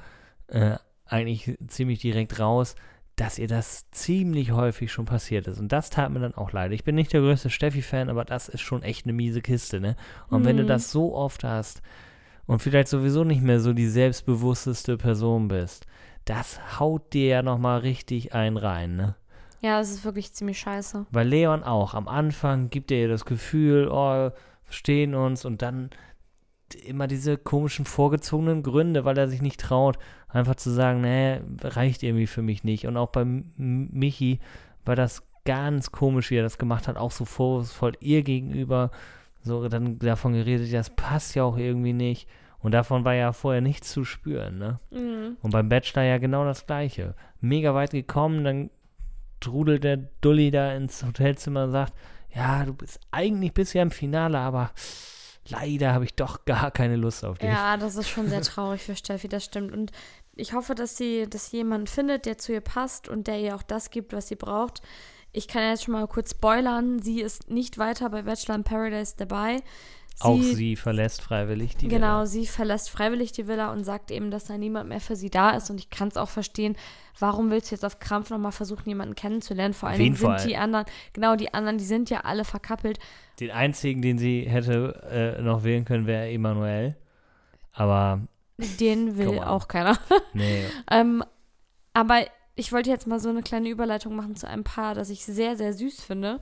äh, 0.48 0.76
eigentlich 1.06 1.56
ziemlich 1.68 2.00
direkt 2.00 2.40
raus, 2.40 2.74
dass 3.16 3.38
ihr 3.38 3.46
das 3.46 3.88
ziemlich 3.92 4.50
häufig 4.50 4.90
schon 4.90 5.04
passiert 5.04 5.46
ist. 5.46 5.60
Und 5.60 5.70
das 5.70 5.88
tat 5.88 6.10
mir 6.10 6.18
dann 6.18 6.34
auch 6.34 6.50
leid. 6.50 6.72
Ich 6.72 6.82
bin 6.82 6.96
nicht 6.96 7.12
der 7.12 7.20
größte 7.20 7.48
Steffi-Fan, 7.48 8.08
aber 8.10 8.24
das 8.24 8.48
ist 8.48 8.62
schon 8.62 8.82
echt 8.82 9.06
eine 9.06 9.12
miese 9.12 9.40
Kiste, 9.40 9.80
ne? 9.80 9.94
Und 10.28 10.44
wenn 10.44 10.56
du 10.56 10.64
Mhm. 10.64 10.68
das 10.68 10.90
so 10.90 11.14
oft 11.14 11.44
hast 11.44 11.80
und 12.46 12.60
vielleicht 12.60 12.88
sowieso 12.88 13.22
nicht 13.22 13.40
mehr 13.42 13.60
so 13.60 13.72
die 13.72 13.86
selbstbewussteste 13.88 14.96
Person 14.96 15.46
bist, 15.48 15.86
das 16.24 16.80
haut 16.80 17.12
dir 17.12 17.26
ja 17.28 17.42
nochmal 17.42 17.80
richtig 17.80 18.34
einen 18.34 18.56
rein, 18.56 18.96
ne? 18.96 19.14
Ja, 19.64 19.79
das 19.79 19.90
ist 19.90 20.05
wirklich 20.05 20.31
ziemlich 20.35 20.59
scheiße. 20.59 21.07
Weil 21.11 21.27
Leon 21.27 21.62
auch. 21.62 21.94
Am 21.94 22.07
Anfang 22.07 22.68
gibt 22.68 22.90
er 22.90 22.98
ihr 22.98 23.09
das 23.09 23.24
Gefühl, 23.24 23.88
oh, 23.90 24.31
verstehen 24.62 25.14
uns 25.14 25.46
und 25.46 25.62
dann 25.62 25.88
immer 26.85 27.07
diese 27.07 27.38
komischen 27.38 27.87
vorgezogenen 27.87 28.62
Gründe, 28.62 29.07
weil 29.07 29.16
er 29.16 29.27
sich 29.27 29.40
nicht 29.40 29.59
traut, 29.59 29.98
einfach 30.29 30.57
zu 30.57 30.68
sagen, 30.68 31.00
nee, 31.00 31.40
reicht 31.62 32.03
irgendwie 32.03 32.27
für 32.27 32.42
mich 32.42 32.62
nicht. 32.62 32.87
Und 32.87 32.98
auch 32.98 33.09
bei 33.09 33.24
Michi 33.24 34.38
war 34.85 34.96
das 34.96 35.22
ganz 35.46 35.90
komisch, 35.92 36.31
wie 36.31 36.37
er 36.37 36.42
das 36.42 36.59
gemacht 36.59 36.87
hat, 36.87 36.98
auch 36.98 37.11
so 37.11 37.24
vorwurfsvoll 37.24 37.92
ihr 38.00 38.22
gegenüber, 38.22 38.90
so 39.40 39.66
dann 39.68 39.98
davon 39.98 40.35
geredet, 40.35 40.68
ja, 40.68 40.81
das 40.81 40.90
passt 40.90 41.37
ja 41.37 41.42
auch 41.42 41.57
irgendwie 41.57 41.94
nicht. 41.94 42.29
Und 42.59 42.72
davon 42.72 43.07
war 43.07 43.14
ja 43.14 43.33
vorher 43.33 43.62
nichts 43.62 43.90
zu 43.90 44.05
spüren, 44.05 44.59
ne? 44.59 44.79
Mhm. 44.90 45.38
Und 45.40 45.53
beim 45.53 45.70
Bachelor 45.70 46.03
ja 46.03 46.18
genau 46.18 46.44
das 46.44 46.66
Gleiche. 46.66 47.14
Mega 47.40 47.74
weit 47.74 47.92
gekommen, 47.92 48.44
dann 48.44 48.70
trudelt 49.44 49.85
der 49.85 49.96
Dulli 50.20 50.50
da 50.50 50.72
ins 50.74 51.04
Hotelzimmer 51.04 51.64
und 51.64 51.72
sagt, 51.72 51.92
ja, 52.35 52.64
du 52.64 52.74
bist 52.74 53.00
eigentlich 53.11 53.52
bisher 53.52 53.83
im 53.83 53.90
Finale, 53.90 54.38
aber 54.38 54.72
leider 55.48 55.92
habe 55.92 56.04
ich 56.04 56.14
doch 56.14 56.44
gar 56.44 56.70
keine 56.70 56.96
Lust 56.96 57.24
auf 57.24 57.38
dich. 57.38 57.48
Ja, 57.48 57.76
das 57.76 57.96
ist 57.96 58.09
schon 58.09 58.28
sehr 58.28 58.42
traurig 58.42 58.83
für 58.83 58.96
Steffi, 58.96 59.28
das 59.28 59.44
stimmt. 59.44 59.72
Und 59.72 59.92
ich 60.35 60.52
hoffe, 60.52 60.74
dass 60.74 60.96
sie, 60.96 61.28
dass 61.28 61.50
sie 61.50 61.59
jemanden 61.59 61.87
findet, 61.87 62.26
der 62.26 62.38
zu 62.38 62.52
ihr 62.52 62.61
passt 62.61 63.09
und 63.09 63.26
der 63.26 63.38
ihr 63.38 63.54
auch 63.54 63.62
das 63.62 63.90
gibt, 63.90 64.12
was 64.12 64.28
sie 64.28 64.37
braucht. 64.37 64.83
Ich 65.33 65.48
kann 65.48 65.62
jetzt 65.62 65.85
schon 65.85 65.92
mal 65.92 66.07
kurz 66.07 66.30
spoilern. 66.30 67.00
Sie 67.02 67.20
ist 67.20 67.50
nicht 67.50 67.78
weiter 67.78 68.11
bei 68.11 68.22
Bachelor 68.22 68.54
in 68.57 68.64
Paradise 68.64 69.14
dabei. 69.16 69.62
Auch 70.20 70.40
sie 70.40 70.77
verlässt 70.77 71.22
freiwillig 71.22 71.77
die 71.77 71.88
Genau, 71.88 72.18
Villa. 72.18 72.27
sie 72.27 72.46
verlässt 72.46 72.88
freiwillig 72.90 73.33
die 73.33 73.48
Villa 73.48 73.72
und 73.72 73.85
sagt 73.85 74.11
eben, 74.11 74.31
dass 74.31 74.44
da 74.44 74.57
niemand 74.57 74.88
mehr 74.88 75.00
für 75.00 75.16
sie 75.16 75.29
da 75.29 75.50
ist. 75.50 75.70
Und 75.70 75.79
ich 75.81 75.90
kann 75.90 76.09
es 76.09 76.16
auch 76.16 76.29
verstehen, 76.29 76.77
warum 77.18 77.50
willst 77.50 77.70
du 77.70 77.74
jetzt 77.74 77.85
auf 77.85 77.98
Krampf 77.98 78.31
nochmal 78.31 78.53
versuchen, 78.53 78.88
jemanden 78.88 79.16
kennenzulernen? 79.16 79.74
Vor 79.74 79.88
allen 79.88 79.98
Wen 79.98 80.14
sind 80.14 80.44
die 80.44 80.57
anderen, 80.57 80.87
genau, 81.12 81.35
die 81.37 81.53
anderen, 81.53 81.79
die 81.79 81.85
sind 81.85 82.11
ja 82.11 82.20
alle 82.20 82.44
verkappelt. 82.44 82.98
Den 83.40 83.50
einzigen, 83.50 84.03
den 84.03 84.18
sie 84.18 84.42
hätte 84.48 85.37
äh, 85.38 85.42
noch 85.42 85.64
wählen 85.64 85.85
können, 85.85 86.07
wäre 86.07 86.31
Emanuel. 86.31 86.96
Aber 87.72 88.20
Den 88.79 89.18
will 89.18 89.40
auch 89.40 89.66
keiner. 89.66 89.98
nee, 90.33 90.64
ähm, 90.90 91.24
aber 91.92 92.20
ich 92.55 92.72
wollte 92.72 92.90
jetzt 92.90 93.07
mal 93.09 93.18
so 93.18 93.31
eine 93.31 93.42
kleine 93.42 93.68
Überleitung 93.68 94.14
machen 94.14 94.37
zu 94.37 94.46
einem 94.46 94.62
Paar, 94.64 94.94
das 94.94 95.11
ich 95.11 95.24
sehr, 95.24 95.57
sehr 95.57 95.72
süß 95.72 96.03
finde. 96.03 96.40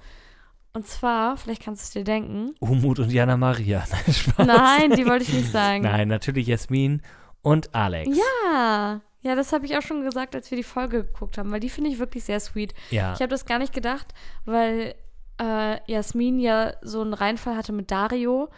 Und 0.74 0.86
zwar, 0.86 1.36
vielleicht 1.36 1.62
kannst 1.62 1.82
du 1.82 1.84
es 1.84 1.90
dir 1.90 2.04
denken. 2.04 2.54
Umut 2.60 2.98
und 2.98 3.10
Jana 3.12 3.36
Maria. 3.36 3.84
Nein, 3.90 4.14
Spaß. 4.14 4.46
Nein, 4.46 4.90
die 4.96 5.06
wollte 5.06 5.24
ich 5.24 5.32
nicht 5.32 5.52
sagen. 5.52 5.82
Nein, 5.84 6.08
natürlich 6.08 6.46
Jasmin 6.46 7.02
und 7.42 7.74
Alex. 7.74 8.16
Ja, 8.16 9.00
ja, 9.20 9.34
das 9.34 9.52
habe 9.52 9.66
ich 9.66 9.76
auch 9.76 9.82
schon 9.82 10.02
gesagt, 10.02 10.34
als 10.34 10.50
wir 10.50 10.56
die 10.56 10.64
Folge 10.64 11.04
geguckt 11.04 11.36
haben, 11.38 11.52
weil 11.52 11.60
die 11.60 11.68
finde 11.68 11.90
ich 11.90 11.98
wirklich 11.98 12.24
sehr 12.24 12.40
sweet. 12.40 12.72
Ja. 12.90 13.12
Ich 13.12 13.20
habe 13.20 13.28
das 13.28 13.44
gar 13.44 13.58
nicht 13.58 13.72
gedacht, 13.74 14.14
weil 14.46 14.94
äh, 15.40 15.78
Jasmin 15.90 16.38
ja 16.40 16.72
so 16.82 17.02
einen 17.02 17.14
Reinfall 17.14 17.56
hatte 17.56 17.72
mit 17.72 17.90
Dario. 17.90 18.48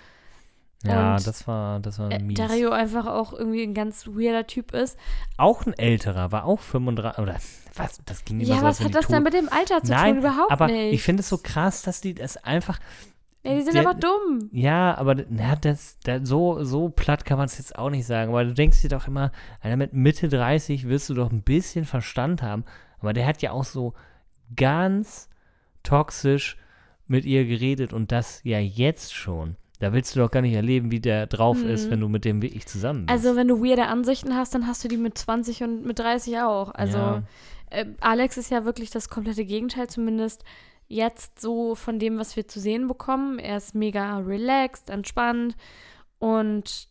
Ja, 0.85 1.17
das 1.19 1.49
war, 1.49 1.81
das 1.81 1.99
war 1.99 2.11
Äh, 2.13 2.19
mies. 2.19 2.37
Dario 2.39 2.71
einfach 2.71 3.07
auch 3.07 3.33
irgendwie 3.33 3.63
ein 3.63 3.75
ganz 3.75 4.07
weirder 4.07 4.47
Typ 4.47 4.73
ist. 4.73 4.99
Auch 5.39 5.65
ein 5.67 5.73
älterer, 5.73 6.31
war 6.31 6.45
auch 6.45 6.61
35, 6.61 7.19
oder 7.23 7.37
was, 7.77 8.01
das 8.05 8.25
ging 8.25 8.41
immer 8.41 8.49
Ja, 8.49 8.57
so, 8.61 8.63
was 8.63 8.81
hat 8.81 8.95
das 8.95 9.07
denn 9.09 9.23
mit 9.23 9.35
dem 9.35 9.49
Alter 9.51 9.83
zu 9.83 9.93
Nein, 9.93 10.15
tun? 10.15 10.19
Überhaupt 10.25 10.51
aber 10.53 10.67
nicht. 10.69 10.95
ich 10.95 11.03
finde 11.03 11.21
es 11.21 11.29
so 11.29 11.39
krass, 11.39 11.83
dass 11.83 12.01
die 12.01 12.15
das 12.15 12.37
einfach, 12.39 12.79
ja, 13.43 13.55
die 13.55 13.63
sind 13.63 13.75
der- 13.75 13.89
einfach 13.89 14.01
dumm. 14.01 14.49
ja, 14.53 14.97
aber 14.97 15.17
na, 15.29 15.57
das, 15.57 15.99
das, 16.05 16.27
so, 16.29 16.63
so 16.65 16.89
platt 16.89 17.25
kann 17.25 17.39
man 17.39 17.47
es 17.47 17.59
jetzt 17.59 17.79
auch 17.79 17.91
nicht 17.91 18.07
sagen, 18.07 18.33
weil 18.33 18.47
du 18.47 18.55
denkst 18.55 18.81
dir 18.83 18.89
doch 18.89 19.07
immer, 19.09 19.33
Alter, 19.61 19.77
mit 19.77 19.93
Mitte 19.93 20.29
30 20.29 20.89
wirst 20.89 21.09
du 21.11 21.15
doch 21.15 21.31
ein 21.31 21.43
bisschen 21.43 21.85
Verstand 21.85 22.43
haben, 22.43 22.65
aber 23.01 23.13
der 23.13 23.27
hat 23.27 23.43
ja 23.43 23.51
auch 23.53 23.65
so 23.65 23.95
ganz 24.57 25.29
toxisch 25.83 26.57
mit 27.07 27.25
ihr 27.25 27.45
geredet 27.45 27.93
und 27.93 28.13
das 28.13 28.41
ja 28.45 28.59
jetzt 28.59 29.13
schon. 29.15 29.57
Da 29.81 29.93
willst 29.93 30.15
du 30.17 30.21
doch 30.21 30.31
gar 30.31 30.41
nicht 30.41 30.55
erleben, 30.55 30.91
wie 30.91 31.01
der 31.01 31.27
drauf 31.27 31.63
ist, 31.63 31.87
Mhm. 31.87 31.91
wenn 31.91 32.01
du 32.01 32.09
mit 32.09 32.25
dem 32.25 32.41
wirklich 32.41 32.65
zusammen 32.67 33.07
bist. 33.07 33.11
Also, 33.27 33.37
wenn 33.37 33.49
du 33.49 33.63
weirde 33.63 33.87
Ansichten 33.87 34.35
hast, 34.35 34.55
dann 34.55 34.67
hast 34.67 34.83
du 34.85 34.89
die 34.89 34.97
mit 34.97 35.19
20 35.19 35.63
und 35.63 35.85
mit 35.85 35.99
30 35.99 36.39
auch. 36.39 36.73
Also, 36.75 36.97
Ja. 36.97 37.23
Äh, 37.71 37.87
Alex 38.01 38.37
ist 38.37 38.51
ja 38.51 38.65
wirklich 38.65 38.91
das 38.91 39.09
komplette 39.09 39.45
Gegenteil, 39.45 39.89
zumindest 39.89 40.45
jetzt 40.87 41.41
so 41.41 41.75
von 41.75 41.99
dem, 41.99 42.19
was 42.19 42.37
wir 42.37 42.47
zu 42.47 42.61
sehen 42.61 42.89
bekommen. 42.89 43.39
Er 43.39 43.57
ist 43.57 43.75
mega 43.75 44.19
relaxed, 44.19 44.91
entspannt 44.91 45.57
und 46.19 46.89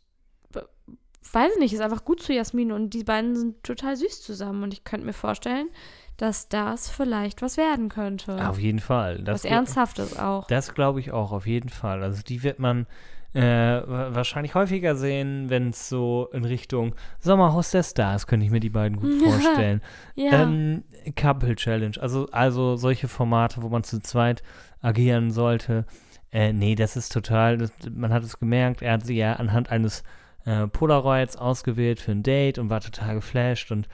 weiß 1.31 1.53
ich 1.53 1.59
nicht, 1.59 1.73
ist 1.73 1.81
einfach 1.81 2.05
gut 2.05 2.21
zu 2.21 2.33
Jasmin 2.33 2.71
und 2.71 2.91
die 2.93 3.03
beiden 3.03 3.35
sind 3.35 3.63
total 3.63 3.95
süß 3.95 4.21
zusammen 4.21 4.63
und 4.63 4.73
ich 4.73 4.83
könnte 4.83 5.05
mir 5.05 5.13
vorstellen, 5.13 5.69
dass 6.17 6.47
das 6.49 6.89
vielleicht 6.89 7.41
was 7.41 7.57
werden 7.57 7.89
könnte. 7.89 8.47
Auf 8.47 8.59
jeden 8.59 8.79
Fall. 8.79 9.19
Das 9.23 9.43
was 9.43 9.45
Ernsthaftes 9.45 10.19
auch. 10.19 10.47
Das 10.47 10.73
glaube 10.73 10.99
ich 10.99 11.11
auch, 11.11 11.31
auf 11.31 11.47
jeden 11.47 11.69
Fall. 11.69 12.03
Also 12.03 12.21
die 12.21 12.43
wird 12.43 12.59
man 12.59 12.85
äh, 13.33 13.41
wa- 13.41 14.09
wahrscheinlich 14.13 14.53
häufiger 14.55 14.95
sehen, 14.95 15.49
wenn 15.49 15.69
es 15.69 15.89
so 15.89 16.29
in 16.33 16.45
Richtung 16.45 16.93
Sommerhaus 17.19 17.71
der 17.71 17.83
Stars, 17.83 18.27
könnte 18.27 18.45
ich 18.45 18.51
mir 18.51 18.59
die 18.59 18.69
beiden 18.69 18.99
gut 18.99 19.13
vorstellen. 19.23 19.81
ja. 20.15 20.43
Ähm, 20.43 20.83
Couple 21.15 21.55
Challenge, 21.55 21.95
also, 21.99 22.27
also 22.31 22.75
solche 22.75 23.07
Formate, 23.07 23.61
wo 23.63 23.69
man 23.69 23.83
zu 23.83 23.99
zweit 23.99 24.43
agieren 24.81 25.31
sollte. 25.31 25.85
Äh, 26.31 26.53
nee, 26.53 26.75
das 26.75 26.95
ist 26.95 27.11
total, 27.11 27.57
das, 27.57 27.71
man 27.93 28.11
hat 28.13 28.23
es 28.23 28.39
gemerkt, 28.39 28.81
er 28.81 28.93
hat 28.93 29.05
sie 29.05 29.17
ja 29.17 29.33
anhand 29.33 29.69
eines 29.71 30.03
äh, 30.45 30.67
Polaroids 30.67 31.35
ausgewählt 31.37 31.99
für 31.99 32.11
ein 32.11 32.23
Date 32.23 32.57
und 32.59 32.69
war 32.69 32.81
total 32.81 33.15
geflasht 33.15 33.71
und 33.71 33.87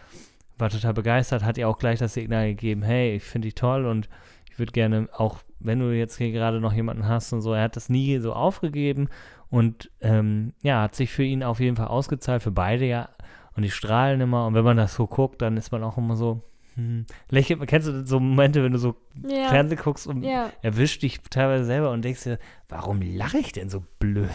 war 0.58 0.70
total 0.70 0.94
begeistert, 0.94 1.44
hat 1.44 1.58
ihr 1.58 1.68
auch 1.70 1.78
gleich 1.78 2.00
das 2.00 2.14
Signal 2.14 2.48
gegeben, 2.50 2.82
hey, 2.82 3.16
ich 3.16 3.24
finde 3.24 3.48
dich 3.48 3.56
toll 3.56 3.86
und 3.86 4.10
ich 4.50 4.58
würde 4.60 4.72
gerne 4.74 5.08
auch, 5.14 5.40
wenn 5.60 5.80
du 5.80 5.96
jetzt 5.96 6.18
hier 6.18 6.32
gerade 6.32 6.60
noch 6.60 6.74
jemanden 6.74 7.08
hast 7.08 7.34
und 7.34 7.42
so, 7.42 7.54
er 7.54 7.64
hat 7.64 7.76
das 7.76 7.90
nie 7.90 8.20
so 8.20 8.34
aufgegeben 8.34 9.10
und 9.50 9.92
ähm, 10.02 10.54
ja, 10.62 10.84
hat 10.84 10.96
sich 10.96 11.12
für 11.12 11.24
ihn 11.24 11.44
auf 11.44 11.60
jeden 11.60 11.76
Fall 11.76 11.88
ausgezahlt, 11.88 12.44
für 12.44 12.52
beide 12.52 12.86
ja. 12.86 13.10
Und 13.56 13.64
die 13.64 13.72
strahlen 13.72 14.22
immer 14.22 14.48
und 14.48 14.54
wenn 14.54 14.64
man 14.64 14.78
das 14.78 14.96
so 14.96 15.08
guckt, 15.08 15.42
dann 15.42 15.58
ist 15.58 15.72
man 15.72 15.84
auch 15.84 15.98
immer 15.98 16.16
so, 16.16 16.44
hm, 16.76 17.06
lächelt, 17.30 17.66
kennst 17.68 17.88
du 17.88 18.06
so 18.06 18.20
Momente, 18.20 18.64
wenn 18.64 18.72
du 18.72 18.78
so 18.78 18.96
ja. 19.28 19.50
Fernsehen 19.50 19.80
guckst 19.80 20.08
und 20.08 20.24
ja. 20.24 20.50
erwischt 20.62 21.02
dich 21.02 21.20
teilweise 21.30 21.66
selber 21.66 21.92
und 21.92 22.06
denkst 22.06 22.24
dir, 22.24 22.40
warum 22.70 23.02
lache 23.02 23.40
ich 23.40 23.52
denn 23.52 23.70
so 23.70 23.84
blöd? 24.00 24.30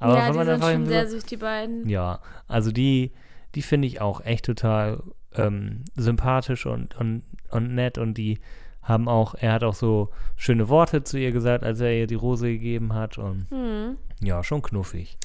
Aber 0.00 0.16
ja, 0.16 0.24
wenn 0.24 0.32
die 0.32 0.38
man 0.38 0.46
sind 0.46 0.54
einfach 0.54 0.72
schon 0.72 0.86
sehr 0.86 1.06
so, 1.06 1.12
süß, 1.12 1.26
die 1.26 1.36
beiden. 1.36 1.88
ja, 1.88 2.20
also 2.48 2.72
die, 2.72 3.12
die 3.54 3.62
finde 3.62 3.86
ich 3.86 4.00
auch 4.00 4.24
echt 4.24 4.44
total 4.46 5.02
ähm, 5.36 5.84
sympathisch 5.94 6.66
und, 6.66 6.96
und, 6.96 7.22
und 7.50 7.74
nett 7.74 7.98
und 7.98 8.14
die 8.14 8.40
haben 8.84 9.08
auch, 9.08 9.34
er 9.34 9.52
hat 9.54 9.64
auch 9.64 9.74
so 9.74 10.10
schöne 10.36 10.68
Worte 10.68 11.02
zu 11.04 11.18
ihr 11.18 11.32
gesagt, 11.32 11.64
als 11.64 11.80
er 11.80 11.92
ihr 11.92 12.06
die 12.06 12.14
Rose 12.14 12.46
gegeben 12.46 12.94
hat 12.94 13.18
und 13.18 13.46
Hm. 13.50 13.96
ja, 14.22 14.42
schon 14.44 14.62
knuffig. 14.62 15.16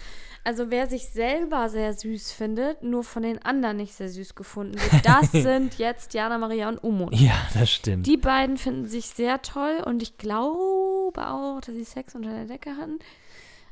Also 0.45 0.71
wer 0.71 0.87
sich 0.87 1.09
selber 1.09 1.67
sehr 1.69 1.93
süß 1.93 2.31
findet, 2.31 2.81
nur 2.81 3.03
von 3.03 3.23
den 3.23 3.43
anderen 3.43 3.77
nicht 3.77 3.93
sehr 3.93 4.07
süß 4.09 4.35
gefunden 4.35 4.75
wird, 4.75 5.05
das 5.05 5.31
sind 5.33 5.77
jetzt 5.77 6.13
Jana 6.13 6.37
Maria 6.37 6.69
und 6.69 6.77
Umut. 6.77 7.13
Ja, 7.13 7.33
das 7.53 7.69
stimmt. 7.69 8.07
Die 8.07 8.15
beiden 8.17 8.55
finden 8.57 8.85
sich 8.87 9.07
sehr 9.07 9.41
toll 9.41 9.83
und 9.85 10.01
ich 10.01 10.17
glaube 10.17 11.27
auch, 11.27 11.59
dass 11.59 11.75
sie 11.75 11.83
Sex 11.83 12.15
unter 12.15 12.31
der 12.33 12.45
Decke 12.45 12.71
hatten. 12.77 12.99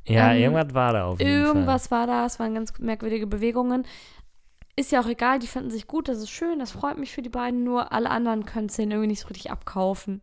ja, 0.06 0.34
ähm, 0.34 0.42
irgendwas 0.42 0.74
war 0.74 0.94
da 0.94 1.06
auf 1.06 1.20
jeden 1.20 1.32
Fall. 1.32 1.48
Irgendwas 1.48 1.90
war 1.90 2.06
da, 2.06 2.26
es 2.26 2.38
waren 2.38 2.54
ganz 2.54 2.78
merkwürdige 2.80 3.28
Bewegungen. 3.28 3.86
Ist 4.80 4.92
ja 4.92 5.02
auch 5.02 5.08
egal, 5.08 5.40
die 5.40 5.48
finden 5.48 5.72
sich 5.72 5.88
gut, 5.88 6.08
das 6.08 6.20
ist 6.20 6.30
schön, 6.30 6.60
das 6.60 6.72
freut 6.72 6.98
mich 6.98 7.12
für 7.12 7.24
die 7.24 7.30
beiden, 7.30 7.64
nur 7.64 7.92
alle 7.92 8.12
anderen 8.12 8.46
können 8.46 8.68
es 8.68 8.76
denen 8.76 8.92
irgendwie 8.92 9.08
nicht 9.08 9.22
so 9.22 9.28
richtig 9.28 9.50
abkaufen. 9.50 10.22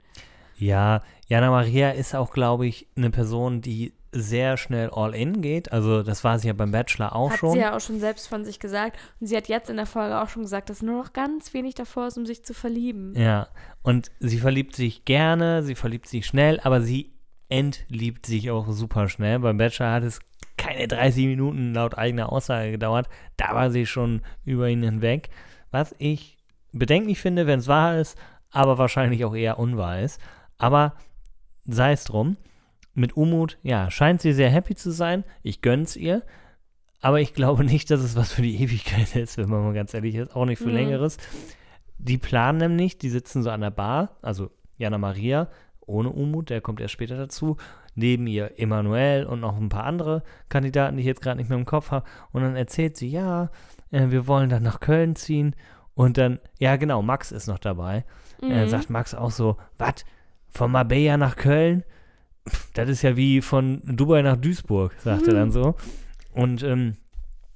Ja, 0.57 1.03
Jana 1.27 1.51
Maria 1.51 1.91
ist 1.91 2.15
auch, 2.15 2.33
glaube 2.33 2.67
ich, 2.67 2.87
eine 2.97 3.11
Person, 3.11 3.61
die 3.61 3.93
sehr 4.13 4.57
schnell 4.57 4.91
all 4.91 5.15
in 5.15 5.43
geht. 5.43 5.73
Also 5.73 6.03
das 6.03 6.23
war 6.23 6.39
sie 6.39 6.47
ja 6.47 6.53
beim 6.53 6.71
Bachelor 6.71 7.17
auch 7.17 7.33
hat 7.33 7.39
schon. 7.39 7.53
sie 7.53 7.59
ja 7.59 7.77
auch 7.77 7.81
schon 7.81 7.99
selbst 7.99 8.29
von 8.29 8.45
sich 8.45 8.61
gesagt. 8.61 8.97
Und 9.21 9.27
sie 9.27 9.37
hat 9.37 9.49
jetzt 9.49 9.71
in 9.71 9.77
der 9.77 9.87
Folge 9.87 10.21
auch 10.21 10.29
schon 10.29 10.43
gesagt, 10.43 10.71
dass 10.71 10.83
nur 10.83 11.03
noch 11.03 11.13
ganz 11.13 11.53
wenig 11.53 11.75
davor 11.75 12.07
ist, 12.07 12.17
um 12.17 12.25
sich 12.25 12.45
zu 12.45 12.55
verlieben. 12.55 13.15
Ja, 13.17 13.49
und 13.83 14.13
sie 14.21 14.39
verliebt 14.39 14.77
sich 14.77 15.05
gerne, 15.05 15.65
sie 15.65 15.75
verliebt 15.75 16.09
sich 16.09 16.27
schnell, 16.27 16.61
aber 16.61 16.81
sie 16.81 17.13
entliebt 17.49 18.25
sich 18.25 18.51
auch 18.51 18.71
super 18.71 19.09
schnell. 19.09 19.41
Beim 19.41 19.59
Bachelor 19.59 19.93
hat 19.93 20.05
es 20.05 20.21
keine 20.65 20.89
30 20.89 21.27
Minuten 21.27 21.75
laut 21.75 21.99
eigener 21.99 22.33
Aussage 22.33 22.71
gedauert. 22.73 23.09
Da 23.37 23.55
war 23.55 23.71
sie 23.71 23.87
schon 23.87 24.23
über 24.45 24.69
ihn 24.69 24.83
hinweg. 24.83 25.29
Was 25.71 25.95
ich 25.99 26.39
bedenklich 26.73 27.21
finde, 27.21 27.47
wenn 27.47 27.59
es 27.61 27.69
wahr 27.69 27.99
ist, 27.99 28.17
aber 28.51 28.79
wahrscheinlich 28.79 29.25
auch 29.25 29.35
eher 29.35 29.59
unwahr 29.59 30.01
ist. 30.01 30.21
Aber 30.59 30.95
sei 31.65 31.93
es 31.93 32.05
drum. 32.05 32.37
Mit 32.97 33.17
Umut, 33.17 33.59
ja, 33.63 33.91
scheint 33.91 34.21
sie 34.21 34.33
sehr 34.33 34.51
happy 34.51 34.77
zu 34.77 34.93
sein. 34.93 35.25
Ich 35.43 35.61
gönn's 35.63 35.97
ihr. 35.97 36.23
Aber 37.01 37.21
ich 37.21 37.35
glaube 37.35 37.65
nicht, 37.65 37.91
dass 37.91 38.01
es 38.01 38.15
was 38.17 38.33
für 38.33 38.43
die 38.43 38.63
Ewigkeit 38.63 39.17
ist, 39.17 39.37
wenn 39.37 39.49
man 39.49 39.65
mal 39.65 39.75
ganz 39.75 39.93
ehrlich 39.95 40.15
ist. 40.15 40.35
Auch 40.35 40.45
nicht 40.47 40.59
für 40.59 40.69
Mhm. 40.69 40.75
längeres. 40.75 41.17
Die 41.99 42.19
planen 42.19 42.59
nämlich, 42.59 42.99
die 42.99 43.11
sitzen 43.11 43.43
so 43.43 43.51
an 43.51 43.61
der 43.63 43.71
Bar, 43.71 44.17
also 44.23 44.51
Jana 44.77 44.99
Maria 44.99 45.49
ohne 45.87 46.11
Umut, 46.11 46.51
der 46.51 46.61
kommt 46.61 46.81
erst 46.81 46.93
später 46.93 47.17
dazu. 47.17 47.57
Neben 47.95 48.27
ihr 48.27 48.59
Emanuel 48.59 49.25
und 49.25 49.41
noch 49.41 49.57
ein 49.57 49.69
paar 49.69 49.85
andere 49.85 50.23
Kandidaten, 50.49 50.97
die 50.97 51.03
ich 51.03 51.07
jetzt 51.07 51.21
gerade 51.23 51.37
nicht 51.37 51.49
mehr 51.49 51.59
im 51.59 51.65
Kopf 51.65 51.91
habe. 51.91 52.07
Und 52.33 52.43
dann 52.43 52.57
erzählt 52.57 52.97
sie, 52.97 53.09
ja, 53.09 53.51
äh, 53.91 54.11
wir 54.11 54.27
wollen 54.27 54.49
dann 54.51 54.63
nach 54.65 54.81
Köln 54.81 55.15
ziehen. 55.15 55.55
Und 55.95 56.19
dann, 56.19 56.41
ja 56.59 56.75
genau, 56.77 57.03
Max 57.03 57.31
ist 57.31 57.47
noch 57.47 57.59
dabei. 57.59 58.05
Äh, 58.43 58.65
Mhm. 58.65 58.69
sagt 58.69 58.91
Max 58.91 59.15
auch 59.15 59.31
so, 59.31 59.57
was, 59.79 60.05
von 60.51 60.73
Marbella 60.73 61.17
nach 61.17 61.37
Köln? 61.37 61.85
Das 62.75 62.89
ist 62.89 63.03
ja 63.03 63.17
wie 63.17 63.41
von 63.41 63.81
Dubai 63.85 64.23
nach 64.23 64.37
Duisburg, 64.37 64.93
sagt 64.99 65.29
er 65.29 65.35
dann 65.35 65.51
so. 65.53 65.77
Und 66.33 66.63
ähm, 66.63 66.97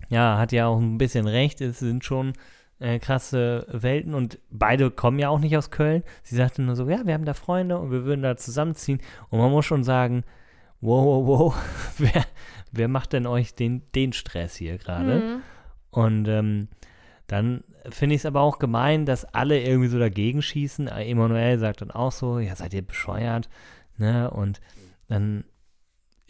ja, 0.09 0.39
hat 0.39 0.53
ja 0.53 0.69
auch 0.69 0.79
ein 0.79 0.99
bisschen 0.99 1.27
recht, 1.27 1.61
es 1.61 1.81
sind 1.81 2.05
schon 2.05 2.33
äh, 2.81 2.99
krasse 2.99 3.67
Welten 3.71 4.15
und 4.15 4.39
beide 4.51 4.91
kommen 4.91 5.19
ja 5.19 5.29
auch 5.29 5.41
nicht 5.41 5.57
aus 5.57 5.71
Köln. 5.71 6.03
Sie 6.23 6.37
sagte 6.37 6.63
nur 6.63 6.77
so, 6.77 6.89
ja, 6.89 7.05
wir 7.05 7.15
haben 7.15 7.25
da 7.25 7.35
Freunde 7.35 7.79
und 7.79 7.91
wir 7.91 8.05
würden 8.05 8.23
da 8.23 8.37
zusammenziehen. 8.37 9.01
Und 9.31 9.41
man 9.41 9.51
muss 9.51 9.67
schon 9.67 9.85
sagen, 9.85 10.25
wow, 10.81 11.05
wow, 11.05 11.27
wow, 11.27 11.57
wer, 11.99 12.25
wer 12.73 12.89
macht 12.89 13.13
denn 13.13 13.27
euch 13.27 13.55
den, 13.55 13.83
den 13.95 14.13
Stress 14.13 14.57
hier 14.57 14.79
gerade? 14.79 15.21
Mhm. 15.21 15.43
Und 15.91 16.29
ähm, 16.29 16.69
dann 17.27 17.65
finde 17.91 18.15
ich 18.15 18.23
es 18.23 18.27
aber 18.27 18.41
auch 18.41 18.59
gemein, 18.59 19.07
dass 19.07 19.25
alle 19.25 19.61
irgendwie 19.61 19.89
so 19.89 19.99
dagegen 19.99 20.43
schießen. 20.43 20.89
Emanuel 20.89 21.59
sagt 21.59 21.81
dann 21.81 21.91
auch 21.91 22.13
so, 22.13 22.39
ja, 22.39 22.55
seid 22.57 22.75
ihr 22.75 22.83
bescheuert? 22.83 23.49
Ne? 23.97 24.31
Und 24.31 24.61
dann 25.09 25.45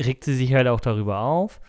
regt 0.00 0.24
sie 0.24 0.34
sich 0.34 0.54
halt 0.54 0.68
auch 0.68 0.80
darüber 0.80 1.20
auf. 1.20 1.60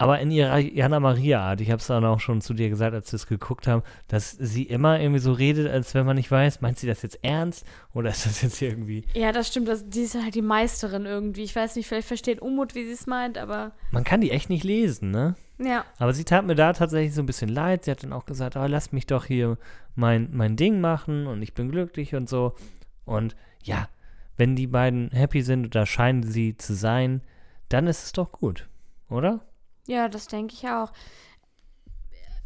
Aber 0.00 0.18
in 0.18 0.30
ihrer 0.30 0.56
Jana 0.56 0.98
Maria-Art, 0.98 1.60
ich 1.60 1.70
habe 1.70 1.78
es 1.78 1.86
dann 1.86 2.06
auch 2.06 2.20
schon 2.20 2.40
zu 2.40 2.54
dir 2.54 2.70
gesagt, 2.70 2.94
als 2.94 3.12
wir 3.12 3.16
es 3.16 3.26
geguckt 3.26 3.66
haben, 3.66 3.82
dass 4.08 4.30
sie 4.30 4.62
immer 4.62 4.98
irgendwie 4.98 5.20
so 5.20 5.32
redet, 5.32 5.70
als 5.70 5.94
wenn 5.94 6.06
man 6.06 6.16
nicht 6.16 6.30
weiß, 6.30 6.62
meint 6.62 6.78
sie 6.78 6.86
das 6.86 7.02
jetzt 7.02 7.18
ernst 7.22 7.66
oder 7.92 8.08
ist 8.08 8.24
das 8.24 8.40
jetzt 8.40 8.62
irgendwie. 8.62 9.04
Ja, 9.12 9.30
das 9.30 9.48
stimmt. 9.48 9.68
Das, 9.68 9.86
die 9.86 10.00
ist 10.00 10.14
halt 10.14 10.34
die 10.34 10.40
Meisterin 10.40 11.04
irgendwie. 11.04 11.42
Ich 11.42 11.54
weiß 11.54 11.76
nicht, 11.76 11.86
vielleicht 11.86 12.08
versteht 12.08 12.40
Umut, 12.40 12.74
wie 12.74 12.86
sie 12.86 12.92
es 12.92 13.06
meint, 13.06 13.36
aber 13.36 13.72
Man 13.90 14.04
kann 14.04 14.22
die 14.22 14.30
echt 14.30 14.48
nicht 14.48 14.64
lesen, 14.64 15.10
ne? 15.10 15.34
ja. 15.58 15.84
Aber 15.98 16.14
sie 16.14 16.24
tat 16.24 16.46
mir 16.46 16.54
da 16.54 16.72
tatsächlich 16.72 17.14
so 17.14 17.20
ein 17.20 17.26
bisschen 17.26 17.50
leid. 17.50 17.84
Sie 17.84 17.90
hat 17.90 18.02
dann 18.02 18.14
auch 18.14 18.24
gesagt, 18.24 18.56
oh, 18.56 18.64
lasst 18.64 18.94
mich 18.94 19.04
doch 19.04 19.26
hier 19.26 19.58
mein, 19.96 20.30
mein 20.32 20.56
Ding 20.56 20.80
machen 20.80 21.26
und 21.26 21.42
ich 21.42 21.52
bin 21.52 21.70
glücklich 21.70 22.14
und 22.14 22.26
so. 22.26 22.54
Und 23.04 23.36
ja, 23.62 23.90
wenn 24.38 24.56
die 24.56 24.66
beiden 24.66 25.10
happy 25.10 25.42
sind 25.42 25.66
oder 25.66 25.84
scheinen 25.84 26.22
sie 26.22 26.56
zu 26.56 26.72
sein, 26.72 27.20
dann 27.68 27.86
ist 27.86 28.02
es 28.02 28.12
doch 28.12 28.32
gut, 28.32 28.66
oder? 29.10 29.44
Ja, 29.86 30.08
das 30.08 30.26
denke 30.26 30.54
ich 30.54 30.68
auch. 30.68 30.92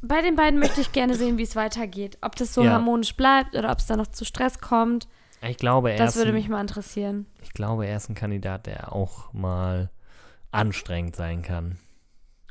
Bei 0.02 0.20
den 0.20 0.36
beiden 0.36 0.58
möchte 0.60 0.80
ich 0.80 0.92
gerne 0.92 1.14
sehen, 1.14 1.38
wie 1.38 1.42
es 1.44 1.56
weitergeht. 1.56 2.18
Ob 2.20 2.36
das 2.36 2.52
so 2.52 2.62
Ja. 2.62 2.72
harmonisch 2.72 3.16
bleibt 3.16 3.54
oder 3.56 3.70
ob 3.72 3.78
es 3.78 3.86
da 3.86 3.96
noch 3.96 4.08
zu 4.08 4.24
Stress 4.24 4.60
kommt. 4.60 5.08
Ich 5.42 5.56
glaube, 5.56 5.92
er 5.92 5.98
Das 5.98 6.10
ist 6.10 6.16
würde 6.16 6.30
ein, 6.30 6.34
mich 6.34 6.48
mal 6.48 6.60
interessieren. 6.60 7.26
ich 7.42 7.52
glaube, 7.52 7.86
er 7.86 7.96
ist 7.96 8.08
ein 8.08 8.14
Kandidat, 8.14 8.66
der 8.66 8.92
auch 8.92 9.32
mal 9.32 9.90
anstrengend 10.50 11.16
sein 11.16 11.42
kann. 11.42 11.78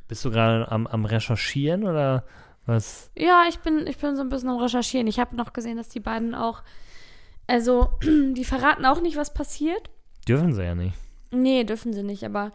Bist 0.08 0.26
du 0.26 0.32
gerade 0.32 0.70
am, 0.72 0.86
am 0.88 1.06
Recherchieren 1.06 1.84
oder 1.86 2.26
was? 2.66 3.12
Ja, 3.18 3.44
ich 3.50 3.60
bin, 3.60 3.88
ich 3.88 3.98
bin 3.98 4.16
so 4.16 4.22
ein 4.22 4.30
bisschen 4.30 4.50
am 4.50 4.58
Recherchieren. 4.58 5.08
Ich 5.08 5.20
habe 5.20 5.36
noch 5.36 5.54
gesehen, 5.54 5.78
dass 5.78 5.90
die 5.90 6.00
beiden 6.00 6.36
auch. 6.36 6.62
Also, 7.48 7.90
die 8.04 8.46
verraten 8.46 8.86
auch 8.86 9.02
nicht, 9.02 9.18
was 9.18 9.34
passiert. 9.34 9.90
Dürfen 10.28 10.54
sie 10.54 10.64
ja 10.64 10.76
nicht. 10.76 10.96
Nee, 11.32 11.64
dürfen 11.64 11.94
sie 11.94 12.04
nicht, 12.04 12.24
aber 12.24 12.52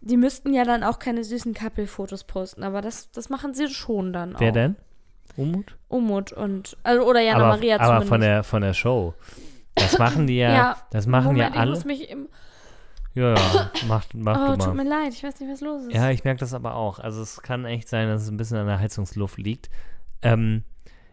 die 0.00 0.16
müssten 0.16 0.52
ja 0.52 0.64
dann 0.64 0.82
auch 0.82 0.98
keine 0.98 1.24
süßen 1.24 1.54
Couple-Fotos 1.54 2.24
posten. 2.24 2.62
Aber 2.62 2.80
das, 2.80 3.10
das 3.10 3.28
machen 3.28 3.54
sie 3.54 3.68
schon 3.68 4.12
dann 4.12 4.36
auch. 4.36 4.40
Wer 4.40 4.52
denn? 4.52 4.76
Umut? 5.36 5.76
Umut 5.88 6.32
und. 6.32 6.76
Also, 6.82 7.02
oder 7.06 7.20
Jana 7.20 7.44
aber 7.44 7.48
Maria 7.56 7.76
aber 7.76 7.84
zumindest. 7.84 8.08
von 8.08 8.20
der, 8.20 8.42
von 8.42 8.62
der 8.62 8.74
Show. 8.74 9.14
Das 9.74 9.98
machen 9.98 10.26
die 10.26 10.38
ja, 10.38 10.52
Ja, 10.52 10.76
das 10.90 11.06
machen 11.06 11.26
Moment, 11.26 11.54
ja 11.54 11.60
alle. 11.60 11.70
Ich 11.70 11.76
muss 11.76 11.84
mich 11.84 12.10
im, 12.10 12.28
Ja, 13.14 13.34
ja, 13.34 13.70
mach, 13.86 14.04
mach 14.14 14.40
oh, 14.40 14.52
du 14.52 14.64
tut 14.64 14.74
mal. 14.74 14.84
mir 14.84 14.90
leid, 14.90 15.12
ich 15.12 15.22
weiß 15.22 15.38
nicht, 15.40 15.50
was 15.50 15.60
los 15.60 15.82
ist. 15.84 15.94
Ja, 15.94 16.10
ich 16.10 16.24
merke 16.24 16.40
das 16.40 16.54
aber 16.54 16.74
auch. 16.74 16.98
Also 16.98 17.22
es 17.22 17.40
kann 17.42 17.64
echt 17.64 17.88
sein, 17.88 18.08
dass 18.08 18.22
es 18.22 18.30
ein 18.30 18.36
bisschen 18.36 18.56
an 18.56 18.66
der 18.66 18.80
Heizungsluft 18.80 19.38
liegt. 19.38 19.70
Ähm, 20.22 20.64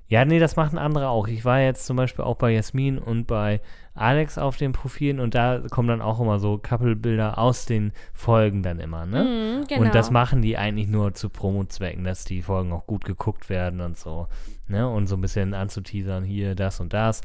ja, 0.07 0.23
nee, 0.25 0.39
das 0.39 0.55
machen 0.55 0.77
andere 0.77 1.09
auch. 1.09 1.27
Ich 1.27 1.43
war 1.45 1.59
jetzt 1.59 1.85
zum 1.85 1.97
Beispiel 1.97 2.23
auch 2.23 2.37
bei 2.37 2.51
Jasmin 2.51 2.97
und 2.97 3.27
bei 3.27 3.61
Alex 3.97 4.37
auf 4.37 4.57
den 4.57 4.71
Profilen 4.73 5.19
und 5.19 5.35
da 5.35 5.61
kommen 5.69 5.87
dann 5.87 6.01
auch 6.01 6.19
immer 6.19 6.39
so 6.39 6.57
Couple-Bilder 6.57 7.37
aus 7.37 7.65
den 7.65 7.91
Folgen 8.13 8.63
dann 8.63 8.79
immer, 8.79 9.05
ne? 9.05 9.23
Mhm, 9.23 9.67
genau. 9.67 9.81
Und 9.81 9.95
das 9.95 10.11
machen 10.11 10.41
die 10.41 10.57
eigentlich 10.57 10.87
nur 10.87 11.13
zu 11.13 11.29
Promo-Zwecken, 11.29 12.03
dass 12.03 12.23
die 12.23 12.41
Folgen 12.41 12.71
auch 12.71 12.87
gut 12.87 13.05
geguckt 13.05 13.49
werden 13.49 13.81
und 13.81 13.97
so, 13.97 14.27
ne? 14.67 14.87
Und 14.87 15.07
so 15.07 15.15
ein 15.15 15.21
bisschen 15.21 15.53
anzuteasern, 15.53 16.23
hier, 16.23 16.55
das 16.55 16.79
und 16.79 16.93
das. 16.93 17.21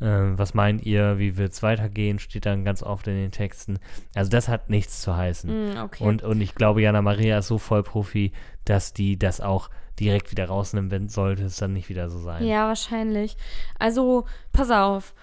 Ähm, 0.00 0.36
was 0.38 0.54
meint 0.54 0.84
ihr, 0.84 1.18
wie 1.18 1.36
wird 1.36 1.52
es 1.52 1.62
weitergehen, 1.62 2.18
steht 2.18 2.46
dann 2.46 2.64
ganz 2.64 2.82
oft 2.82 3.06
in 3.06 3.14
den 3.14 3.30
Texten. 3.30 3.78
Also 4.14 4.30
das 4.30 4.48
hat 4.48 4.68
nichts 4.68 5.00
zu 5.00 5.16
heißen. 5.16 5.74
Mm, 5.74 5.78
okay. 5.78 6.04
Und, 6.04 6.22
und 6.22 6.40
ich 6.40 6.54
glaube, 6.54 6.82
Jana 6.82 7.00
Maria 7.00 7.38
ist 7.38 7.46
so 7.46 7.58
voll 7.58 7.82
Profi, 7.84 8.32
dass 8.64 8.92
die 8.92 9.18
das 9.18 9.40
auch 9.40 9.70
direkt 10.00 10.32
wieder 10.32 10.46
rausnimmt, 10.46 10.90
wenn 10.90 11.08
sollte 11.08 11.44
es 11.44 11.56
dann 11.56 11.72
nicht 11.72 11.88
wieder 11.88 12.10
so 12.10 12.18
sein. 12.18 12.44
ja, 12.44 12.66
wahrscheinlich. 12.66 13.36
Also, 13.78 14.24
pass 14.52 14.70
auf. 14.70 15.14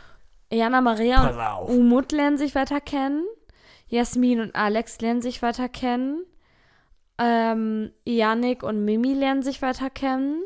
Jana 0.52 0.82
Maria 0.82 1.28
Pass 1.28 1.70
und 1.70 1.80
Umut 1.80 2.12
lernen 2.12 2.38
sich 2.38 2.56
weiter 2.56 2.82
kennen. 2.82 3.26
Jasmin 3.88 4.40
und 4.40 4.56
Alex 4.56 5.00
lernen 5.02 5.22
sich 5.22 5.42
weiter 5.42 5.70
kennen. 5.70 6.24
Ähm, 7.18 7.92
Yannick 8.06 8.64
und 8.64 8.84
Mimi 8.86 9.14
lernen 9.14 9.44
sich 9.44 9.62
weiter 9.62 9.90
kennen. 9.90 10.44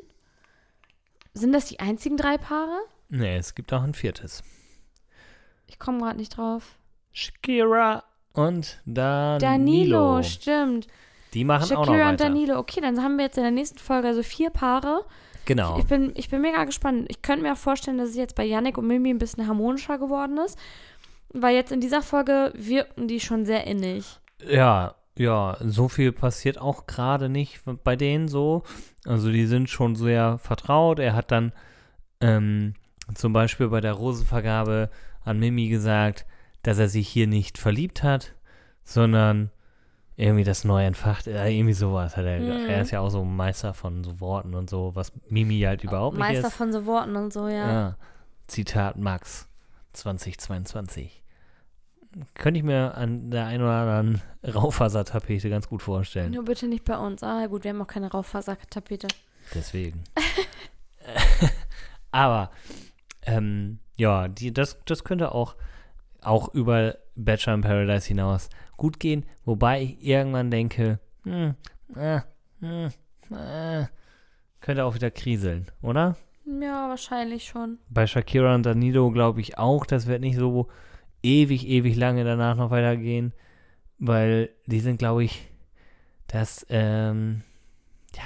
Sind 1.34 1.53
das 1.53 1.66
die 1.66 1.80
einzigen 1.80 2.18
drei 2.18 2.38
Paare? 2.38 2.78
Nee, 3.10 3.38
es 3.38 3.56
gibt 3.56 3.72
auch 3.74 3.84
ein 3.84 3.93
viertes. 3.93 4.43
Ich 5.68 5.80
komme 5.80 5.99
gerade 5.99 6.18
nicht 6.18 6.38
drauf. 6.38 6.78
Shakira 7.12 8.03
und 8.34 8.82
Danilo. 8.86 9.39
Danilo, 9.39 10.24
stimmt. 10.24 10.88
Die 11.34 11.43
machen 11.43 11.64
auch 11.76 11.86
noch 11.86 11.86
Shakira 11.86 12.10
und 12.10 12.14
weiter. 12.14 12.24
Danilo. 12.26 12.58
Okay, 12.58 12.82
dann 12.82 13.01
haben 13.01 13.18
wir 13.18 13.26
jetzt 13.26 13.38
in 13.38 13.43
der 13.43 13.51
nächsten 13.51 13.80
Folge 13.80 14.08
also 14.10 14.24
vier 14.24 14.49
Paare. 14.49 15.06
Genau. 15.45 15.77
Ich 15.79 15.85
bin, 15.85 16.11
ich 16.15 16.29
bin 16.29 16.41
mega 16.41 16.63
gespannt. 16.63 17.05
Ich 17.09 17.21
könnte 17.21 17.43
mir 17.43 17.53
auch 17.53 17.57
vorstellen, 17.57 17.97
dass 17.97 18.09
es 18.09 18.15
jetzt 18.15 18.35
bei 18.35 18.43
Yannick 18.43 18.77
und 18.77 18.87
Mimi 18.87 19.09
ein 19.09 19.19
bisschen 19.19 19.47
harmonischer 19.47 19.97
geworden 19.97 20.37
ist. 20.43 20.57
Weil 21.33 21.55
jetzt 21.55 21.71
in 21.71 21.81
dieser 21.81 22.01
Folge 22.01 22.53
wirkten 22.55 23.07
die 23.07 23.19
schon 23.19 23.45
sehr 23.45 23.67
innig. 23.67 24.19
Ja, 24.47 24.95
ja, 25.17 25.57
so 25.61 25.87
viel 25.87 26.11
passiert 26.11 26.59
auch 26.59 26.87
gerade 26.87 27.29
nicht 27.29 27.61
bei 27.83 27.95
denen 27.95 28.27
so. 28.27 28.63
Also 29.05 29.31
die 29.31 29.45
sind 29.45 29.69
schon 29.69 29.95
sehr 29.95 30.37
vertraut. 30.39 30.99
Er 30.99 31.13
hat 31.13 31.31
dann 31.31 31.53
ähm, 32.21 32.73
zum 33.13 33.33
Beispiel 33.33 33.67
bei 33.69 33.81
der 33.81 33.93
Rosenvergabe 33.93 34.89
an 35.23 35.39
Mimi 35.39 35.67
gesagt, 35.67 36.25
dass 36.63 36.79
er 36.79 36.89
sich 36.89 37.07
hier 37.07 37.27
nicht 37.27 37.57
verliebt 37.57 38.03
hat, 38.03 38.33
sondern 38.83 39.51
irgendwie 40.18 40.43
das 40.43 40.63
neu 40.63 40.86
entfacht. 40.86 41.28
Äh, 41.28 41.49
irgendwie 41.49 41.74
sowas 41.74 42.16
hat 42.16 42.26
er. 42.26 42.39
Mhm. 42.39 42.70
Er 42.70 42.82
ist 42.82 42.91
ja 42.91 42.99
auch 43.01 43.09
so 43.09 43.22
ein 43.22 43.36
Meister 43.36 43.74
von 43.74 44.03
so 44.03 44.20
Worten 44.20 44.53
und 44.53 44.70
so, 44.70 44.91
was 44.95 45.11
Mimi 45.28 45.59
halt 45.61 45.84
überhaupt 45.84 46.18
nicht 46.18 46.28
Meister 46.28 46.47
ist. 46.47 46.53
von 46.55 46.72
so 46.72 46.86
Worten 46.86 47.16
und 47.16 47.34
so, 47.34 47.47
ja. 47.47 47.72
Ja. 47.72 47.97
Zitat 48.47 48.97
Max 48.97 49.47
2022. 49.93 51.24
Könnte 52.34 52.59
ich 52.59 52.63
mir 52.63 52.95
an 52.95 53.30
der 53.30 53.47
einen 53.47 53.63
oder 53.63 53.74
anderen 53.74 54.22
Raufasertapete 54.53 55.49
ganz 55.49 55.68
gut 55.68 55.82
vorstellen. 55.82 56.32
Nur 56.32 56.45
bitte 56.45 56.68
nicht 56.68 56.86
bei 56.86 56.97
uns. 56.97 57.24
Ah, 57.24 57.47
gut, 57.47 57.63
wir 57.63 57.72
haben 57.72 57.82
auch 57.82 57.88
keine 57.88 58.09
Raufasertapete. 58.09 59.07
Deswegen. 59.53 60.03
Aber, 62.11 62.51
ähm, 63.24 63.80
ja, 63.97 64.28
die, 64.28 64.53
das, 64.53 64.78
das 64.86 65.03
könnte 65.03 65.34
auch, 65.34 65.55
auch 66.22 66.53
über 66.53 66.95
Bachelor 67.16 67.55
in 67.55 67.61
Paradise 67.61 68.07
hinaus 68.07 68.49
gut 68.78 68.99
gehen. 68.99 69.26
Wobei 69.45 69.82
ich 69.82 70.05
irgendwann 70.05 70.51
denke, 70.51 70.99
hm, 71.23 71.55
äh, 71.95 72.21
hm, 72.59 72.89
äh, 73.32 73.86
könnte 74.61 74.86
auch 74.86 74.95
wieder 74.95 75.11
kriseln, 75.11 75.67
oder? 75.82 76.17
Ja, 76.45 76.89
wahrscheinlich 76.89 77.45
schon. 77.45 77.80
Bei 77.89 78.05
Shakira 78.05 78.53
und 78.53 78.65
Danilo 78.65 79.11
glaube 79.11 79.41
ich 79.41 79.57
auch, 79.57 79.86
das 79.86 80.05
wird 80.05 80.21
nicht 80.21 80.38
so 80.38 80.67
ewig, 81.23 81.67
ewig 81.67 81.95
lange 81.95 82.23
danach 82.23 82.55
noch 82.55 82.69
weitergehen, 82.69 83.34
weil 83.97 84.49
die 84.67 84.80
sind, 84.80 84.97
glaube 84.97 85.23
ich, 85.23 85.47
das, 86.28 86.65
ähm, 86.69 87.41
ja, 88.15 88.23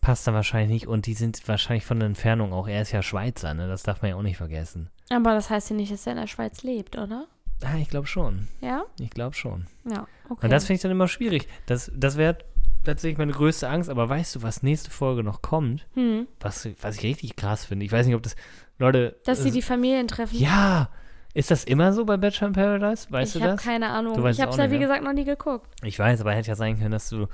passt 0.00 0.26
dann 0.26 0.34
wahrscheinlich 0.34 0.70
nicht 0.70 0.86
und 0.86 1.06
die 1.06 1.14
sind 1.14 1.46
wahrscheinlich 1.48 1.84
von 1.84 1.98
der 1.98 2.06
Entfernung 2.06 2.52
auch, 2.52 2.68
er 2.68 2.82
ist 2.82 2.92
ja 2.92 3.02
Schweizer, 3.02 3.54
ne, 3.54 3.66
das 3.68 3.82
darf 3.82 4.02
man 4.02 4.10
ja 4.10 4.16
auch 4.16 4.22
nicht 4.22 4.36
vergessen. 4.36 4.90
Aber 5.10 5.34
das 5.34 5.50
heißt 5.50 5.70
ja 5.70 5.76
nicht, 5.76 5.92
dass 5.92 6.06
er 6.06 6.12
in 6.12 6.18
der 6.18 6.26
Schweiz 6.26 6.62
lebt, 6.62 6.96
oder? 6.96 7.26
Ah, 7.64 7.76
ich 7.78 7.88
glaube 7.88 8.06
schon, 8.06 8.48
Ja? 8.60 8.84
ich 9.00 9.10
glaube 9.10 9.34
schon. 9.34 9.66
Ja, 9.88 10.06
okay. 10.28 10.46
Und 10.46 10.50
das 10.50 10.64
finde 10.64 10.76
ich 10.76 10.82
dann 10.82 10.90
immer 10.90 11.08
schwierig. 11.08 11.48
Das, 11.66 11.90
das 11.94 12.16
wäre 12.16 12.38
tatsächlich 12.84 13.18
meine 13.18 13.32
größte 13.32 13.68
Angst, 13.68 13.88
aber 13.88 14.08
weißt 14.08 14.36
du, 14.36 14.42
was 14.42 14.62
nächste 14.62 14.90
Folge 14.90 15.22
noch 15.22 15.42
kommt? 15.42 15.86
hm. 15.94 16.26
Was, 16.40 16.68
was 16.80 16.96
ich 16.96 17.02
richtig 17.04 17.36
krass 17.36 17.64
finde, 17.66 17.84
ich 17.86 17.92
weiß 17.92 18.06
nicht, 18.06 18.16
ob 18.16 18.22
das, 18.22 18.34
Leute. 18.78 19.16
Dass 19.24 19.42
sie 19.42 19.50
äh, 19.50 19.52
die 19.52 19.62
Familien 19.62 20.08
treffen. 20.08 20.36
Ja, 20.36 20.90
ist 21.34 21.50
das 21.50 21.64
immer 21.64 21.92
so 21.92 22.04
bei 22.04 22.16
Bachelor 22.16 22.48
in 22.48 22.52
Paradise? 22.54 23.06
Weißt 23.10 23.34
ich 23.36 23.40
du 23.40 23.46
habe 23.46 23.56
das? 23.56 23.64
keine 23.64 23.88
Ahnung. 23.88 24.16
Du 24.16 24.22
weißt 24.22 24.38
ich 24.38 24.42
habe 24.42 24.52
es 24.52 24.58
ja, 24.58 24.70
wie 24.70 24.74
ne? 24.74 24.80
gesagt, 24.80 25.04
noch 25.04 25.12
nie 25.12 25.24
geguckt. 25.24 25.68
Ich 25.82 25.98
weiß, 25.98 26.20
aber 26.20 26.32
hätte 26.32 26.48
ja 26.48 26.56
sein 26.56 26.78
können, 26.78 26.90
dass 26.90 27.08
du 27.08 27.26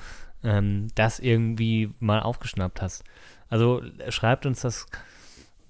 ähm, 0.44 0.88
das 0.94 1.18
irgendwie 1.18 1.92
mal 1.98 2.20
aufgeschnappt 2.20 2.80
hast. 2.80 3.02
Also 3.48 3.82
schreibt 4.10 4.46
uns 4.46 4.60
das 4.60 4.86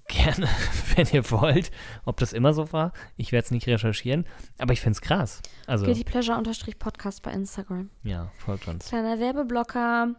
gerne, 0.09 0.49
wenn 0.95 1.07
ihr 1.13 1.31
wollt, 1.31 1.71
ob 2.03 2.17
das 2.17 2.33
immer 2.33 2.53
so 2.53 2.73
war. 2.73 2.91
Ich 3.15 3.31
werde 3.31 3.45
es 3.45 3.51
nicht 3.51 3.67
recherchieren, 3.67 4.25
aber 4.57 4.73
ich 4.73 4.81
finde 4.81 4.97
es 4.97 5.01
krass. 5.01 5.41
Also, 5.67 5.85
Guilty 5.85 6.03
Pleasure-Podcast 6.03 7.23
bei 7.23 7.31
Instagram. 7.31 7.89
ja, 8.03 8.29
folgt 8.37 8.67
uns. 8.67 8.89
Kleiner 8.89 9.19
Werbeblocker. 9.19 10.15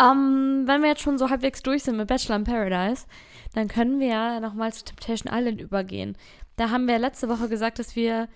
Ähm, 0.00 0.62
wenn 0.66 0.82
wir 0.82 0.88
jetzt 0.88 1.02
schon 1.02 1.18
so 1.18 1.30
halbwegs 1.30 1.62
durch 1.62 1.84
sind 1.84 1.96
mit 1.96 2.08
Bachelor 2.08 2.36
in 2.36 2.44
Paradise, 2.44 3.06
dann 3.54 3.68
können 3.68 4.00
wir 4.00 4.08
ja 4.08 4.40
nochmal 4.40 4.72
zu 4.72 4.84
Temptation 4.84 5.32
Island 5.32 5.60
übergehen. 5.60 6.16
Da 6.56 6.70
haben 6.70 6.86
wir 6.86 6.98
letzte 6.98 7.28
Woche 7.28 7.48
gesagt, 7.48 7.78
dass 7.78 7.96
wir 7.96 8.28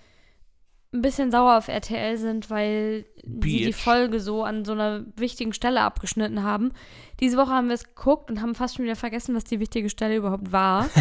ein 0.92 1.00
bisschen 1.00 1.30
sauer 1.30 1.56
auf 1.56 1.68
RTL 1.68 2.18
sind, 2.18 2.50
weil 2.50 3.06
sie 3.24 3.64
die. 3.64 3.72
Folge 3.72 4.20
so 4.20 4.44
an 4.44 4.64
so 4.64 4.72
einer 4.72 5.04
wichtigen 5.16 5.54
Stelle 5.54 5.80
abgeschnitten 5.80 6.42
haben. 6.42 6.72
Diese 7.20 7.38
Woche 7.38 7.50
haben 7.50 7.68
wir 7.68 7.74
es 7.74 7.94
geguckt 7.94 8.30
und 8.30 8.42
haben 8.42 8.54
fast 8.54 8.76
schon 8.76 8.84
wieder 8.84 8.96
vergessen, 8.96 9.34
was 9.34 9.44
die 9.44 9.58
wichtige 9.58 9.88
Stelle 9.88 10.16
überhaupt 10.16 10.52
war. 10.52 10.88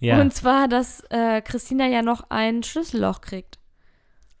Ja, 0.00 0.20
Und 0.20 0.32
zwar, 0.32 0.68
dass 0.68 1.02
äh, 1.10 1.42
Christina 1.42 1.88
ja 1.88 2.02
noch 2.02 2.30
ein 2.30 2.62
Schlüsselloch 2.62 3.20
kriegt. 3.20 3.58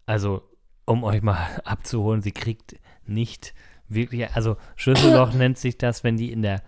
also, 0.06 0.42
um 0.84 1.02
euch 1.02 1.20
mal 1.20 1.60
abzuholen, 1.64 2.22
sie 2.22 2.30
kriegt 2.30 2.76
nicht 3.04 3.54
wirklich, 3.88 4.30
also 4.36 4.56
Schlüsselloch 4.76 5.32
nennt 5.34 5.58
sich 5.58 5.76
das, 5.76 6.04
wenn 6.04 6.16
die 6.16 6.30
in 6.30 6.42
der 6.42 6.62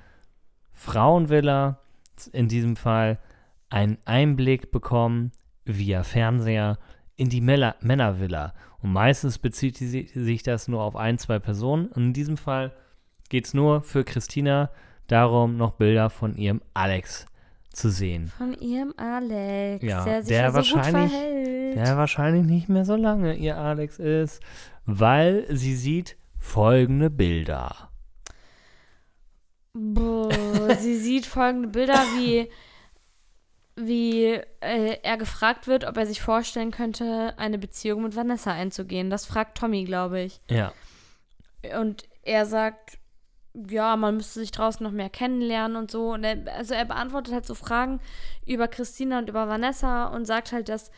Frauenvilla, 0.73 1.79
in 2.33 2.49
diesem 2.49 2.75
Fall, 2.75 3.21
einen 3.69 3.99
Einblick 4.05 4.73
bekommen 4.73 5.31
via 5.65 6.03
Fernseher 6.03 6.79
in 7.21 7.29
die 7.29 7.41
Männer 7.43 7.77
Männervilla. 7.81 8.55
Und 8.83 8.93
meistens 8.93 9.39
bezieht 9.39 9.79
die, 9.81 9.87
si- 9.87 10.11
sich 10.15 10.43
das 10.43 10.69
nur 10.69 10.83
auf 10.83 10.97
ein, 10.97 11.19
zwei 11.19 11.39
Personen. 11.39 11.87
Und 11.89 12.03
in 12.03 12.13
diesem 12.15 12.37
Fall 12.39 12.73
geht 13.29 13.45
es 13.47 13.53
nur 13.55 13.83
für 13.83 14.05
Christina 14.05 14.71
darum, 15.07 15.57
noch 15.59 15.73
Bilder 15.73 16.09
von 16.09 16.35
ihrem 16.35 16.63
Alex 16.73 17.27
zu 17.73 17.91
sehen. 17.91 18.29
Von 18.39 18.55
ihrem 18.55 18.95
Alex, 18.97 19.85
Ja, 19.85 20.03
der 20.05 20.23
sich 20.23 20.29
der 20.31 20.43
ja 20.43 20.51
so 20.51 20.59
gut 20.61 20.75
wahrscheinlich- 20.77 21.11
verhält. 21.13 21.77
der 21.77 21.97
wahrscheinlich 21.99 22.45
nicht 22.47 22.69
mehr 22.71 22.85
so 22.87 22.97
lange 22.97 23.35
ihr 23.37 23.59
Alex 23.59 23.99
ist, 23.99 24.41
weil 24.87 25.45
sie 25.51 25.77
sieht 25.77 26.17
folgende 26.39 27.11
Bilder. 27.11 27.91
Boah, 29.75 30.75
sie 30.79 30.97
sieht 30.97 31.27
folgende 31.27 31.69
Bilder, 31.69 32.01
wie, 32.17 32.49
wie 33.77 34.41
äh, 34.61 34.99
er 35.03 35.17
gefragt 35.17 35.67
wird, 35.67 35.85
ob 35.85 35.97
er 35.97 36.07
sich 36.07 36.21
vorstellen 36.21 36.71
könnte, 36.71 37.35
eine 37.39 37.59
Beziehung 37.59 38.03
mit 38.03 38.17
Vanessa 38.17 38.53
einzugehen. 38.53 39.11
Das 39.11 39.27
fragt 39.27 39.59
Tommy, 39.59 39.85
glaube 39.85 40.21
ich. 40.21 40.41
Ja, 40.51 40.73
Und 41.79 42.09
er 42.23 42.47
sagt, 42.47 42.99
ja, 43.55 43.97
man 43.97 44.17
müsste 44.17 44.41
sich 44.41 44.53
draußen 44.53 44.85
noch 44.85 44.93
mehr 44.93 45.11
kennenlernen 45.11 45.77
und 45.77 45.91
so. 45.91 46.13
Und 46.13 46.25
er, 46.25 46.39
also 46.57 46.75
er 46.75 46.85
beantwortet 46.85 47.35
halt 47.35 47.47
so 47.47 47.55
Fragen 47.55 48.01
über 48.47 48.69
Christina 48.69 49.19
und 49.19 49.29
über 49.29 49.49
Vanessa 49.49 50.07
und 50.07 50.27
sagt 50.27 50.53
halt, 50.53 50.69
dass 50.69 50.91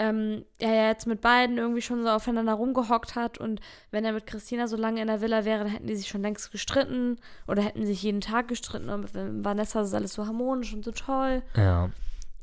ähm, 0.00 0.44
er 0.58 0.74
ja 0.74 0.88
jetzt 0.88 1.06
mit 1.06 1.20
beiden 1.20 1.58
irgendwie 1.58 1.82
schon 1.82 2.02
so 2.02 2.08
aufeinander 2.08 2.54
rumgehockt 2.54 3.14
hat 3.14 3.36
und 3.38 3.60
wenn 3.90 4.04
er 4.04 4.12
mit 4.12 4.26
Christina 4.26 4.66
so 4.66 4.76
lange 4.76 5.02
in 5.02 5.08
der 5.08 5.20
Villa 5.20 5.44
wäre, 5.44 5.64
dann 5.64 5.72
hätten 5.72 5.86
die 5.86 5.94
sich 5.94 6.08
schon 6.08 6.22
längst 6.22 6.50
gestritten 6.50 7.18
oder 7.46 7.62
hätten 7.62 7.84
sich 7.84 8.02
jeden 8.02 8.22
Tag 8.22 8.48
gestritten 8.48 8.88
und 8.88 9.14
mit 9.14 9.44
Vanessa 9.44 9.82
ist 9.82 9.92
alles 9.94 10.14
so 10.14 10.26
harmonisch 10.26 10.72
und 10.72 10.84
so 10.84 10.92
toll. 10.92 11.42
ja. 11.54 11.90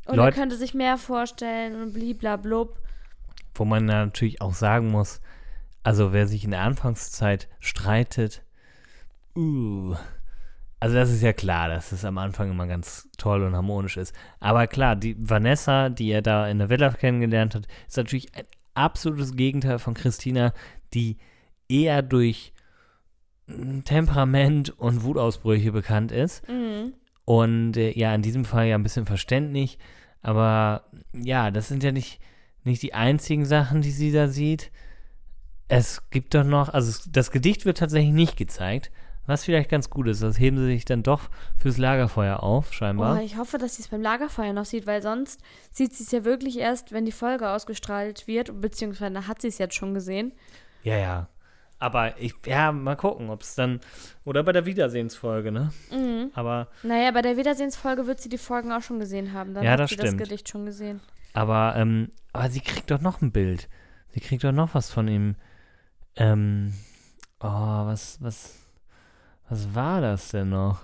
Und 0.05 0.15
Leut- 0.15 0.27
er 0.27 0.31
könnte 0.31 0.55
sich 0.55 0.73
mehr 0.73 0.97
vorstellen 0.97 1.81
und 1.81 1.91
bliblablub. 1.93 2.77
Wo 3.55 3.65
man 3.65 3.89
ja 3.89 4.05
natürlich 4.05 4.39
auch 4.41 4.53
sagen 4.53 4.89
muss, 4.89 5.19
also 5.83 6.13
wer 6.13 6.27
sich 6.27 6.45
in 6.45 6.51
der 6.51 6.61
Anfangszeit 6.61 7.49
streitet, 7.59 8.41
uh, 9.35 9.95
also 10.79 10.95
das 10.95 11.11
ist 11.11 11.23
ja 11.23 11.33
klar, 11.33 11.69
dass 11.69 11.91
es 11.91 12.05
am 12.05 12.17
Anfang 12.17 12.51
immer 12.51 12.67
ganz 12.67 13.09
toll 13.17 13.43
und 13.43 13.55
harmonisch 13.55 13.97
ist. 13.97 14.13
Aber 14.39 14.67
klar, 14.67 14.95
die 14.95 15.15
Vanessa, 15.17 15.89
die 15.89 16.11
er 16.11 16.21
da 16.21 16.47
in 16.47 16.59
der 16.59 16.69
Villa 16.69 16.89
kennengelernt 16.91 17.55
hat, 17.55 17.67
ist 17.87 17.97
natürlich 17.97 18.35
ein 18.35 18.45
absolutes 18.75 19.35
Gegenteil 19.35 19.79
von 19.79 19.95
Christina, 19.95 20.53
die 20.93 21.17
eher 21.67 22.01
durch 22.01 22.53
Temperament 23.85 24.69
und 24.77 25.03
Wutausbrüche 25.03 25.71
bekannt 25.71 26.11
ist. 26.11 26.47
Mhm. 26.47 26.93
Und 27.25 27.77
äh, 27.77 27.97
ja, 27.97 28.13
in 28.13 28.21
diesem 28.21 28.45
Fall 28.45 28.67
ja 28.67 28.75
ein 28.75 28.83
bisschen 28.83 29.05
verständlich. 29.05 29.79
Aber 30.21 30.83
ja, 31.13 31.51
das 31.51 31.67
sind 31.67 31.83
ja 31.83 31.91
nicht, 31.91 32.19
nicht 32.63 32.81
die 32.83 32.93
einzigen 32.93 33.45
Sachen, 33.45 33.81
die 33.81 33.91
sie 33.91 34.11
da 34.11 34.27
sieht. 34.27 34.71
Es 35.69 36.09
gibt 36.09 36.33
doch 36.35 36.43
noch, 36.43 36.69
also 36.69 37.09
das 37.11 37.31
Gedicht 37.31 37.65
wird 37.65 37.79
tatsächlich 37.79 38.13
nicht 38.13 38.37
gezeigt, 38.37 38.91
Was 39.27 39.43
vielleicht 39.45 39.69
ganz 39.69 39.89
gut 39.89 40.07
ist, 40.07 40.23
das 40.23 40.39
heben 40.39 40.57
sie 40.57 40.65
sich 40.65 40.85
dann 40.85 41.03
doch 41.03 41.29
fürs 41.57 41.77
Lagerfeuer 41.77 42.41
auf, 42.41 42.73
scheinbar. 42.73 43.17
Oh, 43.17 43.21
ich 43.23 43.37
hoffe, 43.37 43.57
dass 43.57 43.75
sie 43.75 43.83
es 43.83 43.89
beim 43.89 44.01
Lagerfeuer 44.01 44.53
noch 44.53 44.65
sieht, 44.65 44.87
weil 44.87 45.01
sonst 45.01 45.41
sieht 45.71 45.93
sie 45.93 46.03
es 46.03 46.11
ja 46.11 46.23
wirklich 46.25 46.57
erst, 46.57 46.91
wenn 46.93 47.05
die 47.05 47.11
Folge 47.11 47.49
ausgestrahlt 47.49 48.25
wird, 48.27 48.59
beziehungsweise 48.61 49.27
hat 49.27 49.41
sie 49.41 49.49
es 49.49 49.57
jetzt 49.59 49.75
schon 49.75 49.93
gesehen. 49.93 50.31
Ja, 50.83 50.97
ja. 50.97 51.27
Aber 51.79 52.19
ich, 52.19 52.33
ja, 52.47 52.71
mal 52.71 52.95
gucken, 52.95 53.29
ob 53.29 53.41
es 53.43 53.53
dann, 53.53 53.81
oder 54.25 54.41
bei 54.43 54.51
der 54.51 54.65
Wiedersehensfolge, 54.65 55.51
ne? 55.51 55.71
Mhm. 55.91 56.31
Aber, 56.33 56.69
Naja, 56.81 57.11
bei 57.11 57.21
der 57.21 57.37
Wiedersehensfolge 57.37 58.07
wird 58.07 58.19
sie 58.19 58.29
die 58.29 58.39
Folgen 58.39 58.71
auch 58.71 58.81
schon 58.81 58.99
gesehen 58.99 59.33
haben. 59.33 59.53
Dann 59.53 59.63
Ja, 59.63 59.71
hat 59.73 59.81
das 59.81 59.89
sie 59.89 59.95
stimmt. 59.95 60.19
das 60.19 60.27
Gedicht 60.29 60.49
schon 60.49 60.65
gesehen. 60.65 61.01
aber, 61.33 61.75
ähm, 61.77 62.09
aber 62.33 62.49
sie 62.49 62.61
kriegt 62.61 62.89
doch 62.89 63.01
noch 63.01 63.21
ein 63.21 63.31
Bild. 63.31 63.69
Sie 64.13 64.21
kriegt 64.21 64.43
doch 64.43 64.51
noch 64.53 64.73
was 64.73 64.89
von 64.89 65.07
ihm. 65.07 65.35
Ähm, 66.15 66.73
oh, 67.41 67.45
was, 67.47 68.17
was, 68.23 68.55
was 69.49 69.73
war 69.73 70.01
das 70.01 70.29
denn 70.29 70.49
noch? 70.49 70.81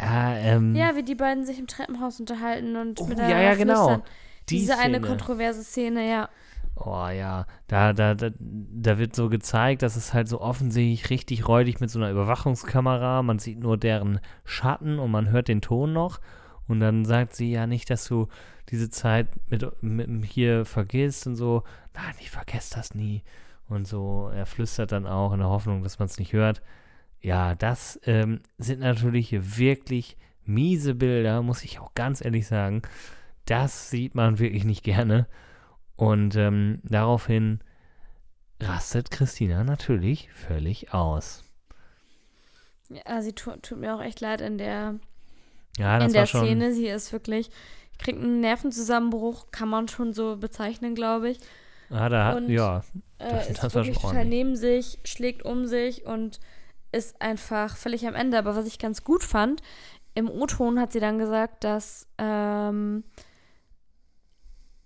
Ja, 0.00 0.34
ähm, 0.34 0.74
Ja, 0.74 0.96
wie 0.96 1.02
die 1.02 1.14
beiden 1.14 1.44
sich 1.44 1.58
im 1.58 1.66
Treppenhaus 1.66 2.18
unterhalten 2.18 2.76
und 2.76 3.00
oh, 3.00 3.06
miteinander 3.06 3.36
ja, 3.36 3.42
ja, 3.50 3.54
genau. 3.54 3.86
flüstern. 3.86 4.02
Die 4.48 4.58
Diese 4.58 4.78
eine 4.78 4.98
Szene. 4.98 5.06
kontroverse 5.06 5.62
Szene, 5.62 6.10
ja. 6.10 6.28
Oh 6.74 7.08
ja, 7.08 7.46
da, 7.68 7.92
da, 7.92 8.14
da, 8.14 8.30
da 8.38 8.98
wird 8.98 9.14
so 9.14 9.28
gezeigt, 9.28 9.82
dass 9.82 9.94
es 9.94 10.14
halt 10.14 10.26
so 10.28 10.40
offensichtlich 10.40 11.10
richtig 11.10 11.46
räudig 11.46 11.80
mit 11.80 11.90
so 11.90 11.98
einer 11.98 12.10
Überwachungskamera. 12.10 13.22
Man 13.22 13.38
sieht 13.38 13.60
nur 13.60 13.76
deren 13.76 14.20
Schatten 14.44 14.98
und 14.98 15.10
man 15.10 15.30
hört 15.30 15.48
den 15.48 15.60
Ton 15.60 15.92
noch. 15.92 16.20
Und 16.66 16.80
dann 16.80 17.04
sagt 17.04 17.34
sie 17.36 17.52
ja 17.52 17.66
nicht, 17.66 17.90
dass 17.90 18.06
du 18.06 18.28
diese 18.70 18.88
Zeit 18.90 19.28
mit, 19.48 19.82
mit 19.82 20.24
hier 20.24 20.64
vergisst 20.64 21.26
und 21.26 21.36
so. 21.36 21.62
Nein, 21.94 22.14
ich 22.20 22.30
vergesse 22.30 22.74
das 22.74 22.94
nie. 22.94 23.22
Und 23.68 23.86
so, 23.86 24.30
er 24.34 24.46
flüstert 24.46 24.92
dann 24.92 25.06
auch 25.06 25.32
in 25.32 25.40
der 25.40 25.48
Hoffnung, 25.48 25.82
dass 25.82 25.98
man 25.98 26.06
es 26.06 26.18
nicht 26.18 26.32
hört. 26.32 26.62
Ja, 27.22 27.54
das 27.54 28.00
ähm, 28.04 28.40
sind 28.58 28.80
natürlich 28.80 29.58
wirklich 29.58 30.16
miese 30.44 30.94
Bilder, 30.94 31.40
muss 31.42 31.62
ich 31.64 31.78
auch 31.78 31.94
ganz 31.94 32.24
ehrlich 32.24 32.46
sagen. 32.46 32.82
Das 33.46 33.90
sieht 33.90 34.14
man 34.14 34.38
wirklich 34.38 34.64
nicht 34.64 34.82
gerne. 34.82 35.26
Und 35.96 36.34
ähm, 36.36 36.80
daraufhin 36.82 37.60
rastet 38.60 39.10
Christina 39.10 39.62
natürlich 39.64 40.30
völlig 40.32 40.92
aus. 40.94 41.44
Ja, 42.88 43.22
sie 43.22 43.32
tu, 43.32 43.52
tut 43.62 43.78
mir 43.78 43.94
auch 43.94 44.02
echt 44.02 44.20
leid 44.20 44.40
in 44.40 44.58
der, 44.58 44.96
Ja, 45.78 45.98
das 45.98 46.08
in 46.08 46.12
der 46.12 46.22
war 46.22 46.26
schon. 46.26 46.40
Szene. 46.44 46.72
Sie 46.74 46.86
ist 46.88 47.12
wirklich, 47.12 47.50
kriegt 47.98 48.18
einen 48.18 48.40
Nervenzusammenbruch, 48.40 49.50
kann 49.50 49.68
man 49.68 49.88
schon 49.88 50.12
so 50.12 50.36
bezeichnen, 50.36 50.94
glaube 50.94 51.30
ich. 51.30 51.38
Ah, 51.90 52.08
da, 52.08 52.32
Und- 52.36 52.48
ja, 52.48 52.82
Äh, 53.18 53.30
Das- 53.30 53.48
ist 53.50 53.62
das 53.62 53.74
war 53.76 53.84
schon 53.84 53.96
ordentlich. 54.04 54.28
neben 54.28 54.56
sich, 54.56 54.98
schlägt 55.04 55.44
um 55.44 55.66
sich 55.66 56.04
und 56.04 56.40
ist 56.92 57.20
einfach 57.20 57.76
völlig 57.76 58.06
am 58.06 58.14
Ende. 58.14 58.38
Aber 58.38 58.54
was 58.54 58.66
ich 58.66 58.78
ganz 58.78 59.04
gut 59.04 59.24
fand, 59.24 59.62
im 60.14 60.30
O-Ton 60.30 60.78
hat 60.78 60.92
sie 60.92 61.00
dann 61.00 61.18
gesagt, 61.18 61.64
dass 61.64 62.06
ähm, 62.18 63.04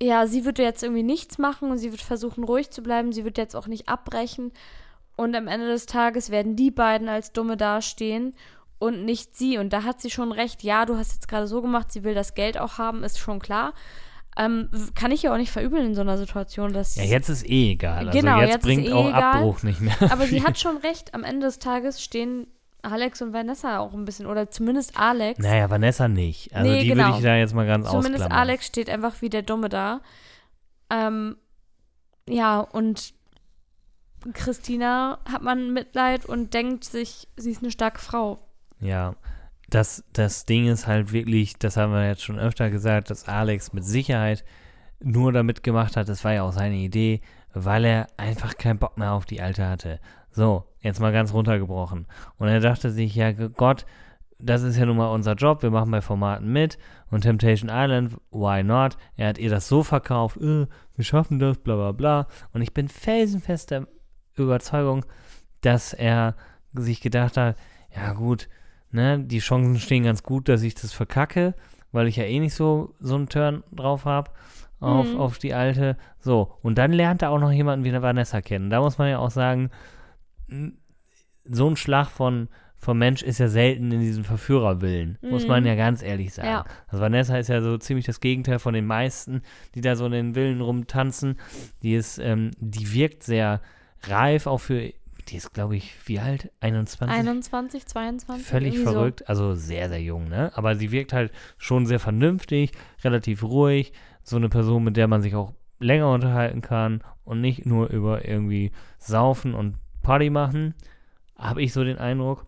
ja, 0.01 0.27
sie 0.27 0.45
würde 0.45 0.63
jetzt 0.63 0.83
irgendwie 0.83 1.03
nichts 1.03 1.39
machen 1.39 1.71
und 1.71 1.79
sie 1.79 1.91
wird 1.91 2.03
versuchen, 2.03 2.45
ruhig 2.45 2.71
zu 2.71 2.83
bleiben. 2.83 3.13
Sie 3.13 3.25
wird 3.25 3.39
jetzt 3.39 3.57
auch 3.57 3.67
nicht 3.67 3.89
abbrechen. 3.89 4.53
Und 5.17 5.35
am 5.35 5.49
Ende 5.49 5.69
des 5.69 5.87
Tages 5.87 6.31
werden 6.31 6.57
die 6.57 6.71
beiden 6.71 7.09
als 7.09 7.33
Dumme 7.33 7.57
dastehen 7.57 8.35
und 8.79 9.05
nicht 9.05 9.37
sie. 9.37 9.57
Und 9.59 9.73
da 9.73 9.83
hat 9.83 10.01
sie 10.01 10.11
schon 10.11 10.33
recht. 10.33 10.63
Ja, 10.63 10.85
du 10.85 10.97
hast 10.97 11.15
jetzt 11.15 11.29
gerade 11.29 11.47
so 11.47 11.63
gemacht, 11.63 11.91
sie 11.91 12.05
will 12.05 12.15
das 12.15 12.35
Geld 12.35 12.59
auch 12.59 12.79
haben, 12.79 13.03
ist 13.03 13.19
schon 13.19 13.41
klar. 13.41 13.73
Ähm, 14.39 14.69
kann 14.95 15.13
ich 15.13 15.23
ja 15.23 15.33
auch 15.33 15.39
nicht 15.39 15.51
verübeln 15.51 15.87
in 15.87 15.95
so 15.95 16.03
einer 16.03 16.19
Situation, 16.19 16.73
dass 16.75 16.97
ja, 16.97 17.05
jetzt 17.05 17.29
ist 17.31 17.49
eh 17.49 17.73
egal. 17.73 18.07
Also 18.09 18.19
Genau, 18.19 18.39
jetzt, 18.41 18.51
jetzt 18.51 18.63
bringt 18.63 18.87
eh 18.87 18.93
auch 18.93 19.09
egal. 19.09 19.23
Abbruch 19.37 19.63
nicht 19.63 19.81
mehr. 19.81 19.95
aber 20.01 20.25
sie 20.27 20.41
viel. 20.41 20.45
hat 20.45 20.59
schon 20.59 20.77
recht. 20.79 21.15
Am 21.15 21.25
Ende 21.25 21.47
des 21.47 21.59
Tages 21.59 22.03
stehen 22.05 22.47
Alex 22.83 23.23
und 23.23 23.33
Vanessa 23.33 23.79
auch 23.79 23.95
ein 23.95 24.05
bisschen, 24.05 24.27
oder 24.27 24.51
zumindest 24.51 24.99
Alex. 24.99 25.41
Naja, 25.41 25.71
Vanessa 25.71 26.07
nicht. 26.07 26.55
Also 26.55 26.71
Nee, 26.71 26.83
die 26.83 26.89
genau. 26.89 27.07
würde 27.07 27.17
ich 27.19 27.25
da 27.25 27.37
jetzt 27.37 27.55
mal 27.55 27.67
ganz 27.67 27.89
zumindest 27.89 28.25
ausklammern. 28.25 28.39
Alex 28.39 28.67
steht 28.67 28.91
einfach 28.91 29.23
wie 29.23 29.31
der 29.31 29.43
Dumme 29.43 29.69
da. 29.69 30.01
Ähm, 30.91 31.37
ja, 32.29 32.61
und 32.61 33.15
Christina 34.35 35.19
hat 35.31 35.43
man 35.43 35.73
Mitleid 35.73 36.27
und 36.27 36.55
denkt 36.55 36.85
sich, 36.85 37.29
sie 37.37 37.51
ist 37.51 37.63
eine 37.63 37.71
starke 37.71 38.01
Frau. 38.01 38.39
Ja, 38.81 39.15
das, 39.69 40.05
das 40.13 40.47
Ding 40.47 40.67
ist 40.69 40.87
halt 40.87 41.13
wirklich, 41.13 41.59
das 41.59 41.77
haben 41.77 41.93
wir 41.93 42.07
jetzt 42.07 42.23
schon 42.23 42.39
öfter 42.39 42.71
gesagt, 42.71 43.11
dass 43.11 43.29
Alex 43.29 43.73
mit 43.73 43.85
Sicherheit 43.85 44.45
nur 45.01 45.33
damit 45.33 45.63
gemacht 45.63 45.97
hat, 45.97 46.09
das 46.09 46.25
war 46.25 46.33
ja 46.33 46.43
auch 46.43 46.53
seine 46.53 46.77
Idee, 46.77 47.21
weil 47.53 47.85
er 47.85 48.07
einfach 48.17 48.57
keinen 48.57 48.79
Bock 48.79 48.97
mehr 48.97 49.13
auf 49.13 49.27
die 49.27 49.41
Alte 49.41 49.67
hatte. 49.67 50.01
So, 50.31 50.65
jetzt 50.81 51.01
mal 51.01 51.13
ganz 51.13 51.33
runtergebrochen. 51.33 52.07
Und 52.39 52.49
er 52.49 52.61
dachte 52.61 52.91
sich, 52.91 53.15
ja 53.15 53.33
Gott, 53.33 53.87
das 54.39 54.63
ist 54.63 54.77
ja 54.77 54.87
nun 54.87 54.99
mal 54.99 55.09
unser 55.09 55.35
Job, 55.35 55.63
wir 55.63 55.71
machen 55.71 55.91
bei 55.91 56.03
Formaten 56.03 56.53
mit 56.53 56.79
und 57.11 57.23
Temptation 57.23 57.71
Island, 57.73 58.17
why 58.31 58.63
not? 58.63 58.97
Er 59.17 59.29
hat 59.29 59.39
ihr 59.39 59.51
das 59.51 59.69
so 59.69 59.83
verkauft, 59.83 60.37
äh, 60.37 60.67
wir 60.95 61.05
schaffen 61.05 61.39
das, 61.39 61.59
bla 61.59 61.77
bla 61.77 61.93
bla. 61.93 62.27
Und 62.53 62.63
ich 62.63 62.75
bin 62.75 62.89
felsenfest 62.89 63.71
der 63.71 63.87
Überzeugung, 64.35 65.07
dass 65.63 65.95
er 65.95 66.35
sich 66.75 67.01
gedacht 67.01 67.37
hat, 67.37 67.57
ja 67.95 68.13
gut, 68.13 68.49
ne, 68.97 69.21
die 69.21 69.39
Chancen 69.39 69.79
stehen 69.79 70.03
ganz 70.05 70.23
gut, 70.23 70.49
dass 70.49 70.63
ich 70.63 70.75
das 70.75 70.93
verkacke, 70.93 71.55
weil 71.93 72.09
ich 72.09 72.17
ja 72.17 72.25
eh 72.25 72.41
nicht 72.41 72.55
so, 72.55 72.95
so 72.99 73.15
einen 73.15 73.29
Turn 73.29 73.63
drauf 73.73 74.05
habe 74.05 74.31
auf, 74.81 75.13
Mhm. 75.13 75.19
auf 75.21 75.39
die 75.39 75.55
alte. 75.55 75.97
So, 76.19 76.59
und 76.63 76.77
dann 76.79 76.93
lernt 76.93 77.23
er 77.23 77.31
auch 77.31 77.39
noch 77.39 77.53
jemanden 77.53 77.85
wie 77.85 77.89
eine 77.91 78.03
Vanessa 78.03 78.41
kennen. 78.43 78.69
Da 78.71 78.81
muss 78.81 78.99
man 78.99 79.09
ja 79.09 79.19
auch 79.19 79.31
sagen, 79.31 79.71
so 81.45 81.69
ein 81.71 81.77
Schlag 81.77 82.09
von, 82.09 82.49
vom 82.79 82.99
Mensch 82.99 83.23
ist 83.23 83.39
ja 83.39 83.49
selten 83.49 83.91
in 83.91 84.01
diesem 84.01 84.25
Verführerwillen, 84.25 85.19
muss 85.23 85.47
man 85.47 85.63
Mhm. 85.63 85.69
ja 85.69 85.75
ganz 85.77 86.03
ehrlich 86.03 86.35
sagen. 86.35 86.49
Ja. 86.49 86.65
Also 86.89 87.03
Vanessa 87.03 87.39
ist 87.39 87.49
ja 87.49 87.61
so 87.63 87.79
ziemlich 87.79 88.05
das 88.07 88.21
Gegenteil 88.21 88.59
von 88.59 88.75
den 88.75 88.87
meisten, 88.87 89.43
die 89.75 89.81
da 89.81 89.97
so 89.97 90.07
in 90.07 90.13
den 90.13 90.35
Willen 90.35 90.61
rumtanzen. 90.61 91.37
Die 91.83 91.95
ist, 91.95 92.19
ähm, 92.19 92.51
die 92.59 92.93
wirkt 92.93 93.23
sehr 93.23 93.61
reif, 94.05 94.47
auch 94.47 94.59
für, 94.59 94.93
die 95.29 95.37
ist, 95.37 95.53
glaube 95.53 95.77
ich, 95.77 95.95
wie 96.07 96.21
alt? 96.21 96.53
21? 96.61 97.17
21, 97.17 97.87
22? 97.87 98.47
Völlig 98.47 98.75
irgendwie 98.75 98.85
so. 98.87 98.93
verrückt, 98.93 99.29
also 99.29 99.55
sehr, 99.55 99.89
sehr 99.89 100.03
jung, 100.03 100.29
ne? 100.29 100.53
Aber 100.55 100.77
sie 100.77 100.93
wirkt 100.93 101.13
halt 101.13 101.33
schon 101.59 101.87
sehr 101.87 102.01
vernünftig, 102.01 102.73
relativ 103.03 103.43
ruhig, 103.43 103.93
so 104.23 104.37
eine 104.37 104.49
Person, 104.49 104.85
mit 104.85 104.97
der 104.97 105.09
man 105.09 105.23
sich 105.23 105.35
auch 105.35 105.53
länger 105.79 106.13
unterhalten 106.13 106.63
kann 106.63 107.03
und 107.25 107.41
nicht 107.41 107.67
nur 107.67 107.89
über 107.89 108.27
irgendwie 108.27 108.73
Saufen 108.99 109.55
und 109.55 109.77
Party 110.03 110.31
machen, 110.31 110.75
habe 111.37 111.63
ich 111.63 111.73
so 111.73 111.85
den 111.85 111.99
Eindruck. 111.99 112.47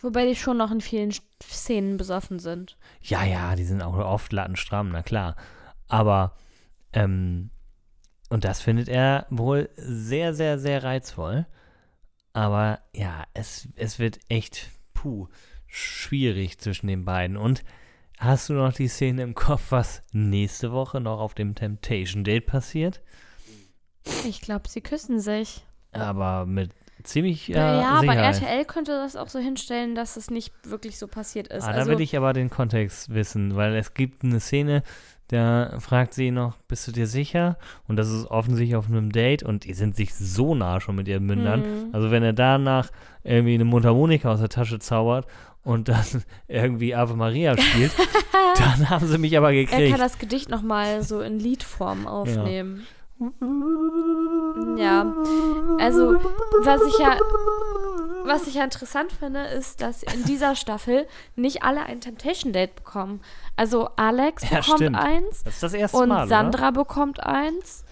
Wobei 0.00 0.26
die 0.26 0.36
schon 0.36 0.56
noch 0.56 0.70
in 0.70 0.80
vielen 0.80 1.12
Szenen 1.42 1.96
besoffen 1.96 2.38
sind. 2.38 2.76
Ja, 3.02 3.24
ja, 3.24 3.54
die 3.56 3.64
sind 3.64 3.82
auch 3.82 3.96
oft 3.96 4.32
lattenstramm, 4.32 4.90
na 4.90 5.02
klar. 5.02 5.36
Aber, 5.88 6.34
ähm, 6.92 7.50
und 8.28 8.44
das 8.44 8.60
findet 8.60 8.88
er 8.88 9.26
wohl 9.30 9.68
sehr, 9.76 10.34
sehr, 10.34 10.58
sehr 10.58 10.82
reizvoll. 10.82 11.46
Aber 12.36 12.80
ja, 12.92 13.24
es, 13.32 13.66
es 13.76 13.98
wird 13.98 14.18
echt, 14.28 14.68
puh, 14.92 15.26
schwierig 15.66 16.58
zwischen 16.58 16.86
den 16.86 17.06
beiden. 17.06 17.38
Und 17.38 17.64
hast 18.18 18.50
du 18.50 18.52
noch 18.52 18.74
die 18.74 18.88
Szene 18.88 19.22
im 19.22 19.34
Kopf, 19.34 19.70
was 19.70 20.02
nächste 20.12 20.70
Woche 20.70 21.00
noch 21.00 21.18
auf 21.18 21.32
dem 21.32 21.54
Temptation 21.54 22.24
Date 22.24 22.44
passiert? 22.44 23.00
Ich 24.26 24.42
glaube, 24.42 24.68
sie 24.68 24.82
küssen 24.82 25.18
sich. 25.18 25.64
Aber 25.92 26.44
mit 26.44 26.74
ziemlich 27.06 27.50
äh, 27.50 27.54
ja, 27.54 27.90
aber 27.90 28.00
Sicherheit. 28.00 28.42
RTL 28.42 28.64
könnte 28.64 28.92
das 28.92 29.16
auch 29.16 29.28
so 29.28 29.38
hinstellen, 29.38 29.94
dass 29.94 30.16
es 30.16 30.30
nicht 30.30 30.52
wirklich 30.64 30.98
so 30.98 31.06
passiert 31.06 31.48
ist. 31.48 31.64
Ah, 31.64 31.72
da 31.72 31.78
also, 31.78 31.92
will 31.92 32.00
ich 32.00 32.16
aber 32.16 32.32
den 32.32 32.50
Kontext 32.50 33.14
wissen, 33.14 33.56
weil 33.56 33.74
es 33.76 33.94
gibt 33.94 34.24
eine 34.24 34.40
Szene, 34.40 34.82
da 35.28 35.80
fragt 35.80 36.14
sie 36.14 36.30
noch, 36.30 36.56
bist 36.68 36.86
du 36.86 36.92
dir 36.92 37.06
sicher? 37.06 37.58
Und 37.88 37.96
das 37.96 38.10
ist 38.10 38.26
offensichtlich 38.26 38.76
auf 38.76 38.86
einem 38.86 39.10
Date 39.10 39.42
und 39.42 39.64
die 39.64 39.74
sind 39.74 39.96
sich 39.96 40.14
so 40.14 40.54
nah 40.54 40.80
schon 40.80 40.94
mit 40.94 41.08
ihren 41.08 41.26
Mündern. 41.26 41.60
Mhm. 41.60 41.94
Also 41.94 42.10
wenn 42.10 42.22
er 42.22 42.32
danach 42.32 42.90
irgendwie 43.24 43.54
eine 43.54 43.64
Mundharmonika 43.64 44.30
aus 44.30 44.38
der 44.38 44.48
Tasche 44.48 44.78
zaubert 44.78 45.26
und 45.64 45.88
dann 45.88 46.04
irgendwie 46.48 46.94
Ave 46.94 47.16
Maria 47.16 47.58
spielt, 47.58 47.92
dann 48.56 48.88
haben 48.88 49.06
sie 49.06 49.18
mich 49.18 49.36
aber 49.36 49.52
er 49.52 49.64
gekriegt. 49.64 49.90
kann 49.90 50.00
das 50.00 50.18
Gedicht 50.18 50.48
nochmal 50.48 51.02
so 51.02 51.20
in 51.20 51.40
Liedform 51.40 52.06
aufnehmen. 52.06 52.78
Ja. 52.78 52.95
Also, 55.78 56.14
was 56.62 56.82
ich 56.86 56.98
ja, 56.98 57.16
was 58.24 58.46
ich 58.46 58.54
ja 58.54 58.64
interessant 58.64 59.12
finde, 59.12 59.40
ist, 59.44 59.80
dass 59.80 60.02
in 60.02 60.24
dieser 60.24 60.54
Staffel 60.54 61.06
nicht 61.34 61.62
alle 61.62 61.82
ein 61.82 62.00
Temptation 62.00 62.52
Date 62.52 62.74
bekommen. 62.76 63.20
Also 63.56 63.88
Alex 63.96 64.42
Ja, 64.50 64.60
bekommt 64.60 64.78
stimmt. 64.78 64.96
eins 64.96 65.44
Das 65.44 65.54
ist 65.54 65.62
das 65.62 65.72
erste 65.74 65.96
und 65.98 66.08
Mal, 66.08 66.28
Sandra 66.28 66.70
bekommt 66.72 67.20
eins. 67.20 67.84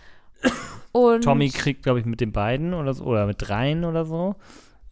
Und 0.92 1.02
oder? 1.02 1.20
Tommy 1.20 1.48
kriegt, 1.48 1.82
glaube 1.84 2.00
ich, 2.00 2.04
mit 2.06 2.20
den 2.20 2.32
beiden 2.32 2.74
oder 2.74 2.92
so, 2.92 3.04
oder 3.04 3.26
mit 3.26 3.36
dreien 3.40 3.84
oder 3.84 4.04
so. 4.04 4.34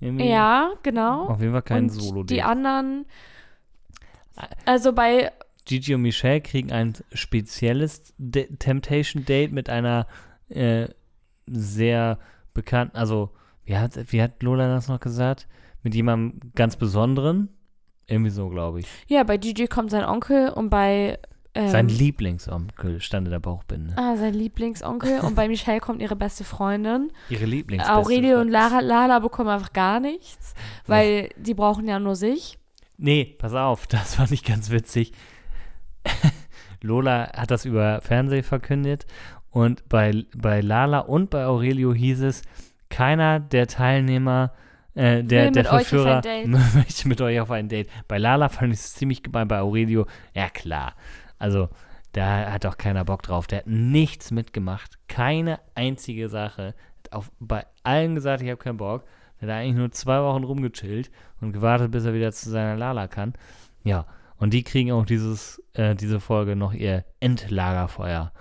Irgendwie 0.00 0.28
Ja, 0.30 0.70
genau. 0.82 1.26
Auf 1.26 1.40
jeden 1.40 1.52
Fall 1.52 1.62
kein 1.62 1.84
und 1.84 1.90
Solo-Date. 1.90 2.30
Die 2.30 2.42
anderen. 2.42 3.04
Also 4.64 4.92
bei 4.92 5.30
Gigi 5.64 5.94
und 5.94 6.02
Michelle 6.02 6.40
kriegen 6.40 6.72
ein 6.72 6.94
spezielles 7.12 8.14
De 8.18 8.54
Temptation 8.56 9.24
Date 9.24 9.52
mit 9.52 9.70
einer 9.70 10.06
äh, 10.48 10.88
sehr 11.46 12.18
bekannten, 12.54 12.96
also 12.96 13.30
wie 13.64 13.76
hat, 13.76 13.98
wie 14.12 14.22
hat 14.22 14.42
Lola 14.42 14.68
das 14.68 14.88
noch 14.88 15.00
gesagt? 15.00 15.46
mit 15.82 15.94
jemandem 15.94 16.52
ganz 16.54 16.76
Besonderen. 16.76 17.48
Irgendwie 18.06 18.30
so, 18.30 18.48
glaube 18.48 18.80
ich. 18.80 18.86
Ja, 19.08 19.22
bei 19.22 19.36
Gigi 19.36 19.66
kommt 19.66 19.90
sein 19.90 20.04
Onkel 20.04 20.50
und 20.50 20.70
bei. 20.70 21.18
Ähm, 21.54 21.68
Sein 21.68 21.88
Lieblingsonkel 21.88 23.00
stand 23.00 23.26
in 23.26 23.30
der 23.30 23.38
Bauchbinde. 23.38 23.94
Ah, 23.96 24.16
sein 24.16 24.32
Lieblingsonkel. 24.32 25.20
und 25.20 25.34
bei 25.34 25.48
Michelle 25.48 25.80
kommt 25.80 26.00
ihre 26.00 26.16
beste 26.16 26.44
Freundin. 26.44 27.12
Ihre 27.28 27.44
Lieblings. 27.44 27.86
Aurelio 27.86 28.40
und 28.40 28.48
Lara, 28.48 28.80
Lala 28.80 29.18
bekommen 29.18 29.50
einfach 29.50 29.72
gar 29.74 30.00
nichts, 30.00 30.54
weil 30.86 31.28
die 31.36 31.52
brauchen 31.52 31.86
ja 31.86 31.98
nur 31.98 32.16
sich. 32.16 32.58
Nee, 32.96 33.36
pass 33.38 33.52
auf, 33.52 33.86
das 33.88 34.14
fand 34.14 34.32
ich 34.32 34.44
ganz 34.44 34.70
witzig. 34.70 35.12
Lola 36.80 37.32
hat 37.32 37.50
das 37.50 37.64
über 37.64 38.00
Fernsehen 38.00 38.42
verkündet 38.42 39.06
und 39.50 39.88
bei, 39.88 40.24
bei 40.34 40.60
Lala 40.60 41.00
und 41.00 41.30
bei 41.30 41.44
Aurelio 41.44 41.92
hieß 41.92 42.22
es, 42.22 42.42
keiner 42.88 43.40
der 43.40 43.66
Teilnehmer, 43.66 44.52
äh, 44.94 45.22
der, 45.22 45.50
der 45.50 45.64
Verführer 45.64 46.22
möchte 46.46 47.08
mit 47.08 47.20
euch 47.20 47.40
auf 47.40 47.50
ein 47.50 47.68
Date. 47.68 47.88
Bei 48.08 48.18
Lala 48.18 48.48
fand 48.48 48.72
ich 48.72 48.80
es 48.80 48.94
ziemlich 48.94 49.22
gemein, 49.22 49.48
bei 49.48 49.60
Aurelio, 49.60 50.06
ja 50.34 50.48
klar. 50.48 50.94
Also, 51.38 51.68
da 52.12 52.52
hat 52.52 52.64
doch 52.64 52.76
keiner 52.76 53.04
Bock 53.04 53.22
drauf. 53.22 53.46
Der 53.46 53.60
hat 53.60 53.66
nichts 53.66 54.30
mitgemacht. 54.30 54.98
Keine 55.08 55.60
einzige 55.74 56.28
Sache. 56.28 56.74
Hat 56.98 57.12
auf, 57.12 57.32
bei 57.40 57.64
allen 57.82 58.14
gesagt, 58.14 58.42
ich 58.42 58.48
habe 58.48 58.58
keinen 58.58 58.76
Bock. 58.76 59.04
Der 59.40 59.48
hat 59.48 59.62
eigentlich 59.62 59.76
nur 59.76 59.90
zwei 59.92 60.20
Wochen 60.22 60.44
rumgechillt 60.44 61.10
und 61.40 61.52
gewartet, 61.52 61.90
bis 61.90 62.04
er 62.04 62.14
wieder 62.14 62.32
zu 62.32 62.50
seiner 62.50 62.76
Lala 62.76 63.08
kann. 63.08 63.32
Ja, 63.82 64.06
und 64.42 64.52
die 64.52 64.64
kriegen 64.64 64.90
auch 64.90 65.06
dieses, 65.06 65.62
äh, 65.74 65.94
diese 65.94 66.18
Folge 66.18 66.56
noch 66.56 66.72
ihr 66.74 67.04
Endlagerfeuer. 67.20 68.32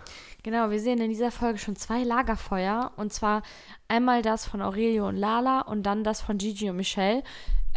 Genau, 0.41 0.71
wir 0.71 0.79
sehen 0.79 0.99
in 0.99 1.11
dieser 1.11 1.29
Folge 1.29 1.59
schon 1.59 1.75
zwei 1.75 2.01
Lagerfeuer. 2.01 2.91
Und 2.95 3.13
zwar 3.13 3.43
einmal 3.87 4.23
das 4.23 4.47
von 4.47 4.63
Aurelio 4.63 5.07
und 5.07 5.15
Lala 5.15 5.61
und 5.61 5.83
dann 5.83 6.03
das 6.03 6.19
von 6.19 6.39
Gigi 6.39 6.71
und 6.71 6.77
Michelle. 6.77 7.21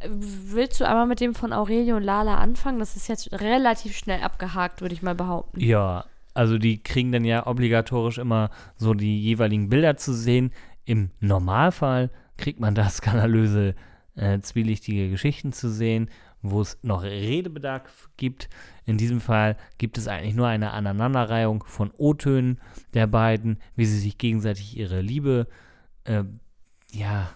Willst 0.09 0.81
du 0.81 0.89
einmal 0.89 1.07
mit 1.07 1.21
dem 1.21 1.35
von 1.35 1.53
Aurelio 1.53 1.97
und 1.97 2.03
Lala 2.03 2.39
anfangen? 2.39 2.79
Das 2.79 2.97
ist 2.97 3.09
jetzt 3.09 3.31
relativ 3.31 3.95
schnell 3.95 4.23
abgehakt, 4.23 4.81
würde 4.81 4.95
ich 4.95 5.03
mal 5.03 5.15
behaupten. 5.15 5.61
Ja, 5.61 6.07
also 6.33 6.57
die 6.57 6.83
kriegen 6.83 7.13
dann 7.13 7.27
ja 7.27 7.47
obligatorisch 7.47 8.17
immer 8.17 8.49
so 8.79 8.95
die 8.95 9.21
jeweiligen 9.21 9.69
Bilder 9.69 9.99
zu 9.99 10.15
sehen. 10.15 10.51
Im 10.87 11.11
Normalfall 11.21 12.09
kriegt 12.39 12.59
man 12.59 12.75
da 12.75 12.89
skandalöse, 12.89 13.75
äh, 14.17 14.41
zwielichtige 14.41 15.11
Geschichten 15.11 15.53
zu 15.53 15.69
sehen, 15.69 16.09
wo 16.45 16.61
es 16.61 16.79
noch 16.83 17.03
Redebedarf 17.03 18.11
gibt. 18.17 18.49
In 18.85 18.99
diesem 18.99 19.21
Fall 19.21 19.57
gibt 19.79 19.97
es 19.97 20.07
eigentlich 20.07 20.35
nur 20.35 20.47
eine 20.47 20.73
Aneinanderreihung 20.73 21.65
von 21.67 21.91
O-Tönen 21.97 22.61
der 22.93 23.07
beiden, 23.07 23.59
wie 23.77 23.87
sie 23.87 23.99
sich 23.99 24.19
gegenseitig 24.19 24.77
ihre 24.77 25.01
Liebe, 25.01 25.47
äh, 26.05 26.25
ja, 26.93 27.31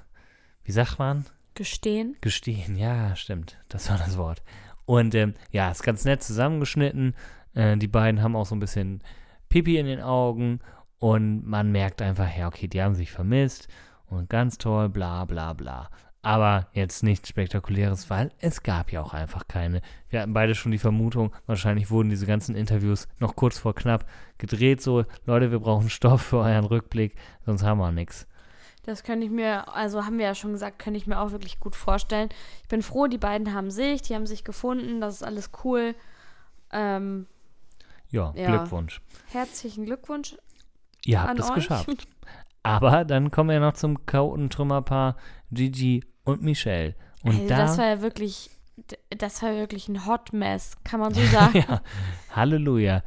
wie 0.62 0.72
sagt 0.72 0.98
man? 0.98 1.24
Gestehen. 1.54 2.16
Gestehen, 2.20 2.76
ja, 2.76 3.16
stimmt. 3.16 3.58
Das 3.68 3.88
war 3.90 3.96
das 3.96 4.18
Wort. 4.18 4.42
Und 4.84 5.14
ähm, 5.14 5.34
ja, 5.50 5.70
ist 5.70 5.82
ganz 5.82 6.04
nett 6.04 6.22
zusammengeschnitten. 6.22 7.14
Äh, 7.54 7.78
die 7.78 7.88
beiden 7.88 8.22
haben 8.22 8.36
auch 8.36 8.46
so 8.46 8.54
ein 8.54 8.60
bisschen 8.60 9.02
Pipi 9.48 9.78
in 9.78 9.86
den 9.86 10.02
Augen 10.02 10.60
und 10.98 11.46
man 11.46 11.72
merkt 11.72 12.02
einfach, 12.02 12.36
ja, 12.36 12.46
okay, 12.46 12.68
die 12.68 12.82
haben 12.82 12.94
sich 12.94 13.10
vermisst 13.10 13.68
und 14.06 14.28
ganz 14.28 14.58
toll, 14.58 14.90
bla 14.90 15.24
bla 15.24 15.54
bla. 15.54 15.88
Aber 16.20 16.66
jetzt 16.72 17.02
nichts 17.04 17.28
Spektakuläres, 17.28 18.10
weil 18.10 18.32
es 18.40 18.62
gab 18.64 18.90
ja 18.92 19.00
auch 19.02 19.14
einfach 19.14 19.46
keine. 19.46 19.80
Wir 20.10 20.20
hatten 20.20 20.32
beide 20.32 20.54
schon 20.56 20.72
die 20.72 20.78
Vermutung, 20.78 21.32
wahrscheinlich 21.46 21.90
wurden 21.90 22.10
diese 22.10 22.26
ganzen 22.26 22.56
Interviews 22.56 23.06
noch 23.20 23.36
kurz 23.36 23.58
vor 23.58 23.74
knapp 23.74 24.04
gedreht, 24.36 24.80
so, 24.82 25.04
Leute, 25.26 25.52
wir 25.52 25.60
brauchen 25.60 25.88
Stoff 25.90 26.22
für 26.22 26.38
euren 26.38 26.64
Rückblick, 26.64 27.14
sonst 27.46 27.62
haben 27.62 27.78
wir 27.78 27.92
nichts. 27.92 28.26
Das 28.84 29.04
könnte 29.04 29.26
ich 29.26 29.30
mir, 29.30 29.72
also 29.74 30.04
haben 30.06 30.18
wir 30.18 30.24
ja 30.26 30.34
schon 30.34 30.52
gesagt, 30.52 30.78
könnte 30.78 30.98
ich 30.98 31.06
mir 31.06 31.20
auch 31.20 31.30
wirklich 31.30 31.60
gut 31.60 31.76
vorstellen. 31.76 32.30
Ich 32.62 32.68
bin 32.68 32.82
froh, 32.82 33.06
die 33.06 33.18
beiden 33.18 33.54
haben 33.54 33.70
sich, 33.70 34.02
die 34.02 34.14
haben 34.14 34.26
sich 34.26 34.44
gefunden, 34.44 35.00
das 35.00 35.16
ist 35.16 35.22
alles 35.22 35.50
cool. 35.62 35.94
Ähm, 36.72 37.26
Ja, 38.10 38.32
Ja. 38.34 38.46
Glückwunsch. 38.56 39.00
herzlichen 39.30 39.84
Glückwunsch. 39.84 40.36
Ihr 41.04 41.22
habt 41.22 41.38
es 41.38 41.52
geschafft. 41.52 42.08
Aber 42.62 43.04
dann 43.04 43.30
kommen 43.30 43.50
wir 43.50 43.60
noch 43.60 43.74
zum 43.74 44.04
Chaotentrümmerpaar 44.04 45.16
Gigi 45.50 46.04
und 46.24 46.42
Michelle. 46.42 46.94
Und 47.22 47.32
also 47.32 47.48
da, 47.48 47.56
das 47.56 47.78
war 47.78 47.86
ja 47.86 48.02
wirklich, 48.02 48.50
das 49.10 49.42
war 49.42 49.54
wirklich 49.54 49.88
ein 49.88 50.06
Hot 50.06 50.32
Mess, 50.32 50.76
kann 50.84 51.00
man 51.00 51.14
so 51.14 51.22
sagen. 51.22 51.58
ja, 51.68 51.82
Halleluja. 52.30 53.02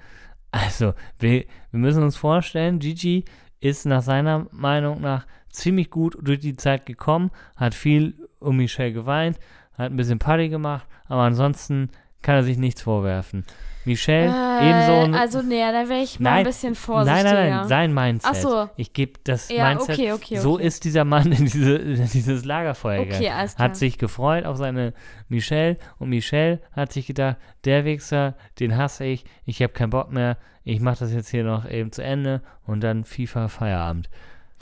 Also, 0.51 0.93
wir, 1.19 1.45
wir 1.71 1.79
müssen 1.79 2.03
uns 2.03 2.17
vorstellen, 2.17 2.79
Gigi 2.79 3.23
ist 3.61 3.85
nach 3.85 4.01
seiner 4.01 4.47
Meinung 4.51 5.01
nach 5.01 5.25
ziemlich 5.49 5.89
gut 5.89 6.17
durch 6.21 6.39
die 6.39 6.55
Zeit 6.55 6.85
gekommen, 6.85 7.31
hat 7.55 7.73
viel 7.73 8.27
um 8.39 8.57
Michelle 8.57 8.91
geweint, 8.91 9.39
hat 9.77 9.91
ein 9.91 9.95
bisschen 9.95 10.19
Party 10.19 10.49
gemacht, 10.49 10.87
aber 11.05 11.21
ansonsten 11.21 11.89
kann 12.21 12.35
er 12.35 12.43
sich 12.43 12.57
nichts 12.57 12.81
vorwerfen. 12.81 13.45
Michelle, 13.83 14.27
ebenso 14.61 14.91
ein 15.05 15.15
Also, 15.15 15.41
nee, 15.41 15.59
da 15.59 15.89
wäre 15.89 16.03
ich 16.03 16.19
mal 16.19 16.29
ein 16.29 16.35
Nein, 16.35 16.43
bisschen 16.45 16.75
vorsichtiger. 16.75 17.23
Nein, 17.23 17.33
nein, 17.49 17.49
nein, 17.61 17.67
sein 17.67 17.93
Mindset. 17.95 18.31
Ach 18.31 18.35
so. 18.35 18.69
Ich 18.77 18.93
gebe 18.93 19.13
das 19.23 19.49
Ja, 19.49 19.69
Mindset. 19.69 19.95
okay, 19.97 20.11
okay, 20.13 20.37
So 20.37 20.53
okay. 20.53 20.67
ist 20.67 20.83
dieser 20.83 21.03
Mann 21.03 21.31
in, 21.31 21.45
diese, 21.45 21.77
in 21.77 22.05
dieses 22.07 22.45
Lagerfeuer 22.45 22.99
Okay, 23.01 23.09
gegangen. 23.09 23.33
alles 23.39 23.55
klar. 23.55 23.69
Hat 23.69 23.75
sich 23.77 23.97
gefreut 23.97 24.45
auf 24.45 24.57
seine 24.57 24.93
Michelle 25.29 25.77
und 25.97 26.09
Michelle 26.09 26.59
hat 26.73 26.93
sich 26.93 27.07
gedacht, 27.07 27.37
der 27.65 27.83
Wichser, 27.83 28.35
den 28.59 28.77
hasse 28.77 29.05
ich, 29.05 29.25
ich 29.45 29.63
habe 29.63 29.73
keinen 29.73 29.89
Bock 29.89 30.11
mehr, 30.11 30.37
ich 30.63 30.79
mache 30.79 30.99
das 30.99 31.11
jetzt 31.11 31.29
hier 31.29 31.43
noch 31.43 31.67
eben 31.67 31.91
zu 31.91 32.03
Ende 32.03 32.43
und 32.67 32.81
dann 32.81 33.03
FIFA 33.03 33.47
Feierabend. 33.47 34.11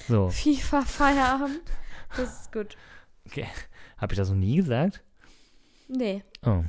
So, 0.07 0.30
FIFA 0.30 0.82
Feierabend. 0.84 1.60
Das 2.16 2.43
ist 2.43 2.53
gut. 2.53 2.78
okay. 3.28 3.47
Habe 3.97 4.14
ich 4.14 4.18
das 4.18 4.30
noch 4.30 4.38
nie 4.38 4.55
gesagt? 4.55 5.03
Nee, 5.89 6.24
Oh. 6.45 6.64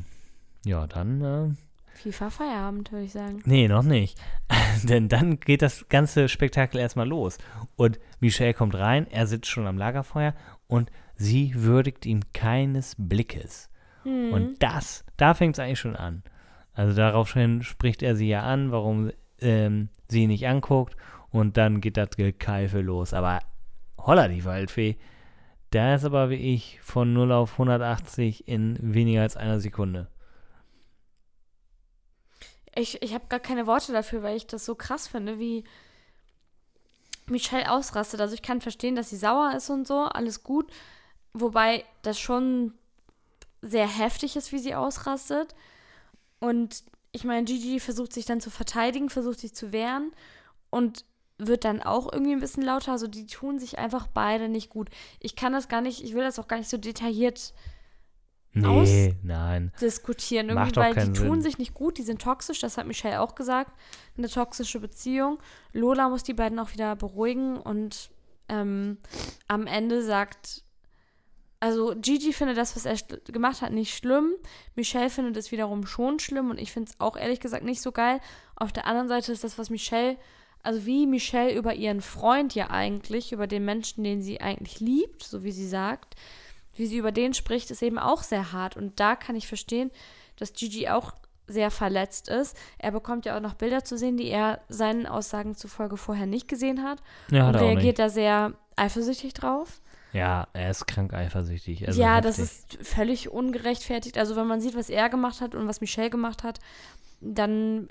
Ja, 0.64 0.86
dann 0.86 1.22
äh, 1.22 1.54
FIFA 2.00 2.30
Feierabend, 2.30 2.92
würde 2.92 3.04
ich 3.04 3.12
sagen. 3.12 3.42
Nee, 3.44 3.68
noch 3.68 3.82
nicht. 3.82 4.18
Denn 4.84 5.08
dann 5.08 5.38
geht 5.38 5.62
das 5.62 5.88
ganze 5.88 6.28
Spektakel 6.28 6.80
erstmal 6.80 7.08
los. 7.08 7.38
Und 7.76 7.98
Michelle 8.20 8.54
kommt 8.54 8.74
rein, 8.74 9.06
er 9.10 9.26
sitzt 9.26 9.50
schon 9.50 9.66
am 9.66 9.78
Lagerfeuer 9.78 10.34
und 10.66 10.90
sie 11.16 11.52
würdigt 11.54 12.06
ihn 12.06 12.24
keines 12.32 12.96
Blickes. 12.98 13.68
Hm. 14.04 14.32
Und 14.32 14.62
das, 14.62 15.04
da 15.16 15.34
fängt 15.34 15.56
es 15.56 15.60
eigentlich 15.60 15.80
schon 15.80 15.96
an. 15.96 16.22
Also 16.72 16.94
daraufhin 16.94 17.62
spricht 17.62 18.02
er 18.02 18.16
sie 18.16 18.28
ja 18.28 18.42
an, 18.42 18.72
warum 18.72 19.12
ähm, 19.40 19.88
sie 20.08 20.22
ihn 20.22 20.28
nicht 20.28 20.48
anguckt. 20.48 20.96
Und 21.30 21.56
dann 21.56 21.80
geht 21.80 21.96
das 21.96 22.10
Gekeife 22.16 22.80
los. 22.80 23.12
Aber 23.12 23.40
holla 23.98 24.28
die 24.28 24.44
Waldfee. 24.44 24.96
Da 25.70 25.94
ist 25.94 26.04
aber 26.04 26.30
wie 26.30 26.54
ich 26.54 26.80
von 26.82 27.12
0 27.12 27.30
auf 27.32 27.52
180 27.52 28.48
in 28.48 28.78
weniger 28.80 29.22
als 29.22 29.36
einer 29.36 29.60
Sekunde. 29.60 30.08
Ich, 32.74 33.02
ich 33.02 33.14
habe 33.14 33.26
gar 33.28 33.40
keine 33.40 33.66
Worte 33.66 33.92
dafür, 33.92 34.22
weil 34.22 34.36
ich 34.36 34.46
das 34.46 34.64
so 34.64 34.74
krass 34.74 35.08
finde, 35.08 35.38
wie 35.38 35.64
Michelle 37.26 37.70
ausrastet. 37.70 38.20
Also 38.20 38.34
ich 38.34 38.42
kann 38.42 38.60
verstehen, 38.60 38.96
dass 38.96 39.10
sie 39.10 39.16
sauer 39.16 39.54
ist 39.56 39.70
und 39.70 39.86
so, 39.86 40.00
alles 40.02 40.42
gut. 40.42 40.70
Wobei 41.32 41.84
das 42.02 42.18
schon 42.18 42.74
sehr 43.62 43.86
heftig 43.86 44.36
ist, 44.36 44.52
wie 44.52 44.58
sie 44.58 44.74
ausrastet. 44.74 45.54
Und 46.38 46.82
ich 47.12 47.24
meine, 47.24 47.44
Gigi 47.44 47.80
versucht 47.80 48.12
sich 48.12 48.24
dann 48.24 48.40
zu 48.40 48.50
verteidigen, 48.50 49.10
versucht 49.10 49.40
sich 49.40 49.54
zu 49.54 49.72
wehren 49.72 50.12
und 50.70 51.04
wird 51.38 51.64
dann 51.64 51.82
auch 51.82 52.12
irgendwie 52.12 52.32
ein 52.32 52.40
bisschen 52.40 52.62
lauter. 52.62 52.92
Also 52.92 53.06
die 53.06 53.26
tun 53.26 53.58
sich 53.58 53.78
einfach 53.78 54.06
beide 54.06 54.48
nicht 54.48 54.70
gut. 54.70 54.90
Ich 55.18 55.36
kann 55.36 55.52
das 55.52 55.68
gar 55.68 55.80
nicht, 55.80 56.04
ich 56.04 56.14
will 56.14 56.22
das 56.22 56.38
auch 56.38 56.48
gar 56.48 56.58
nicht 56.58 56.70
so 56.70 56.76
detailliert 56.76 57.52
Nee, 58.52 59.16
nein. 59.22 59.72
diskutieren. 59.80 60.48
Macht 60.48 60.56
Irgendwie, 60.56 60.72
doch 60.72 60.82
weil 60.82 60.94
die 60.94 61.00
keinen 61.00 61.14
tun 61.14 61.32
Sinn. 61.34 61.42
sich 61.42 61.58
nicht 61.58 61.74
gut, 61.74 61.98
die 61.98 62.02
sind 62.02 62.20
toxisch, 62.20 62.58
das 62.60 62.78
hat 62.78 62.86
Michelle 62.86 63.20
auch 63.20 63.34
gesagt. 63.34 63.72
Eine 64.18 64.28
toxische 64.28 64.80
Beziehung. 64.80 65.38
Lola 65.72 66.08
muss 66.08 66.24
die 66.24 66.34
beiden 66.34 66.58
auch 66.58 66.72
wieder 66.72 66.96
beruhigen 66.96 67.56
und 67.56 68.10
ähm, 68.48 68.98
am 69.46 69.66
Ende 69.66 70.02
sagt, 70.02 70.64
also 71.60 71.94
Gigi 71.94 72.32
findet 72.32 72.56
das, 72.56 72.74
was 72.74 72.86
er 72.86 72.96
gemacht 73.30 73.60
hat, 73.60 73.72
nicht 73.72 73.94
schlimm. 73.94 74.32
Michelle 74.74 75.10
findet 75.10 75.36
es 75.36 75.52
wiederum 75.52 75.86
schon 75.86 76.18
schlimm 76.18 76.50
und 76.50 76.58
ich 76.58 76.72
finde 76.72 76.90
es 76.90 76.98
auch 76.98 77.16
ehrlich 77.16 77.38
gesagt 77.38 77.64
nicht 77.64 77.82
so 77.82 77.92
geil. 77.92 78.18
Auf 78.56 78.72
der 78.72 78.86
anderen 78.86 79.08
Seite 79.08 79.30
ist 79.30 79.44
das, 79.44 79.58
was 79.58 79.68
Michelle, 79.68 80.16
also 80.62 80.86
wie 80.86 81.06
Michelle 81.06 81.54
über 81.54 81.74
ihren 81.74 82.00
Freund 82.00 82.54
ja 82.54 82.70
eigentlich, 82.70 83.32
über 83.32 83.46
den 83.46 83.64
Menschen, 83.64 84.04
den 84.04 84.22
sie 84.22 84.40
eigentlich 84.40 84.80
liebt, 84.80 85.22
so 85.22 85.44
wie 85.44 85.52
sie 85.52 85.68
sagt, 85.68 86.16
wie 86.80 86.86
sie 86.86 86.96
über 86.96 87.12
den 87.12 87.34
spricht, 87.34 87.70
ist 87.70 87.82
eben 87.82 87.98
auch 87.98 88.22
sehr 88.22 88.52
hart. 88.52 88.76
Und 88.76 88.98
da 88.98 89.14
kann 89.14 89.36
ich 89.36 89.46
verstehen, 89.46 89.90
dass 90.36 90.54
Gigi 90.54 90.88
auch 90.88 91.12
sehr 91.46 91.70
verletzt 91.70 92.28
ist. 92.28 92.56
Er 92.78 92.90
bekommt 92.90 93.26
ja 93.26 93.36
auch 93.36 93.40
noch 93.40 93.54
Bilder 93.54 93.84
zu 93.84 93.98
sehen, 93.98 94.16
die 94.16 94.28
er 94.28 94.60
seinen 94.68 95.06
Aussagen 95.06 95.54
zufolge 95.54 95.96
vorher 95.96 96.26
nicht 96.26 96.48
gesehen 96.48 96.82
hat. 96.82 97.02
Ja, 97.30 97.48
und 97.48 97.56
er 97.56 97.60
reagiert 97.60 97.98
da 97.98 98.08
sehr 98.08 98.54
eifersüchtig 98.76 99.34
drauf. 99.34 99.80
Ja, 100.12 100.48
er 100.54 100.70
ist 100.70 100.86
krank 100.86 101.12
eifersüchtig. 101.12 101.86
Also 101.86 102.00
ja, 102.00 102.20
das 102.20 102.38
heftig. 102.38 102.80
ist 102.80 102.88
völlig 102.88 103.28
ungerechtfertigt. 103.28 104.18
Also 104.18 104.34
wenn 104.34 104.46
man 104.46 104.60
sieht, 104.60 104.76
was 104.76 104.90
er 104.90 105.08
gemacht 105.08 105.40
hat 105.40 105.54
und 105.54 105.68
was 105.68 105.80
Michelle 105.80 106.10
gemacht 106.10 106.42
hat, 106.42 106.60
dann, 107.20 107.88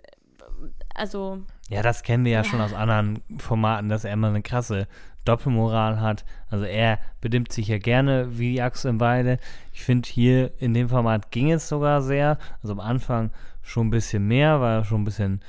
also 0.95 1.43
Ja, 1.69 1.83
das 1.83 2.01
kennen 2.01 2.25
wir 2.25 2.31
ja 2.31 2.43
schon 2.43 2.61
aus 2.61 2.73
anderen 2.73 3.21
Formaten, 3.37 3.89
dass 3.89 4.03
er 4.03 4.13
immer 4.13 4.29
eine 4.29 4.41
krasse 4.41 4.87
Doppelmoral 5.23 6.01
hat. 6.01 6.25
Also 6.49 6.65
er 6.65 6.97
bedimmt 7.21 7.51
sich 7.51 7.67
ja 7.67 7.77
gerne 7.77 8.39
wie 8.39 8.53
die 8.53 8.61
Axt 8.61 8.85
im 8.85 8.99
Weide. 8.99 9.37
Ich 9.71 9.83
finde 9.83 10.09
hier 10.09 10.51
in 10.59 10.73
dem 10.73 10.89
Format 10.89 11.29
ging 11.29 11.51
es 11.51 11.69
sogar 11.69 12.01
sehr. 12.01 12.39
Also 12.63 12.73
am 12.73 12.79
Anfang 12.79 13.31
schon 13.61 13.87
ein 13.87 13.91
bisschen 13.91 14.27
mehr, 14.27 14.59
war 14.59 14.83
schon 14.83 15.01
ein 15.01 15.05
bisschen 15.05 15.41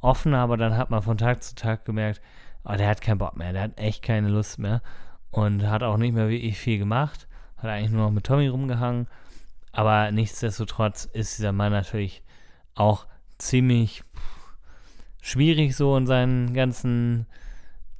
offener, 0.00 0.38
aber 0.38 0.56
dann 0.56 0.78
hat 0.78 0.88
man 0.88 1.02
von 1.02 1.18
Tag 1.18 1.42
zu 1.42 1.54
Tag 1.54 1.84
gemerkt, 1.84 2.22
oh, 2.64 2.74
der 2.74 2.88
hat 2.88 3.02
keinen 3.02 3.18
Bock 3.18 3.36
mehr, 3.36 3.52
der 3.52 3.62
hat 3.62 3.78
echt 3.78 4.02
keine 4.02 4.28
Lust 4.28 4.58
mehr 4.58 4.80
und 5.30 5.68
hat 5.68 5.82
auch 5.82 5.98
nicht 5.98 6.14
mehr 6.14 6.30
wirklich 6.30 6.56
viel 6.56 6.78
gemacht. 6.78 7.28
Hat 7.58 7.68
eigentlich 7.68 7.90
nur 7.90 8.06
noch 8.06 8.12
mit 8.12 8.24
Tommy 8.24 8.48
rumgehangen. 8.48 9.08
Aber 9.72 10.10
nichtsdestotrotz 10.10 11.04
ist 11.04 11.36
dieser 11.36 11.52
Mann 11.52 11.72
natürlich 11.72 12.22
auch 12.74 13.06
ziemlich 13.36 14.02
schwierig 15.26 15.74
so 15.74 15.96
in 15.96 16.06
seinen 16.06 16.54
ganzen 16.54 17.26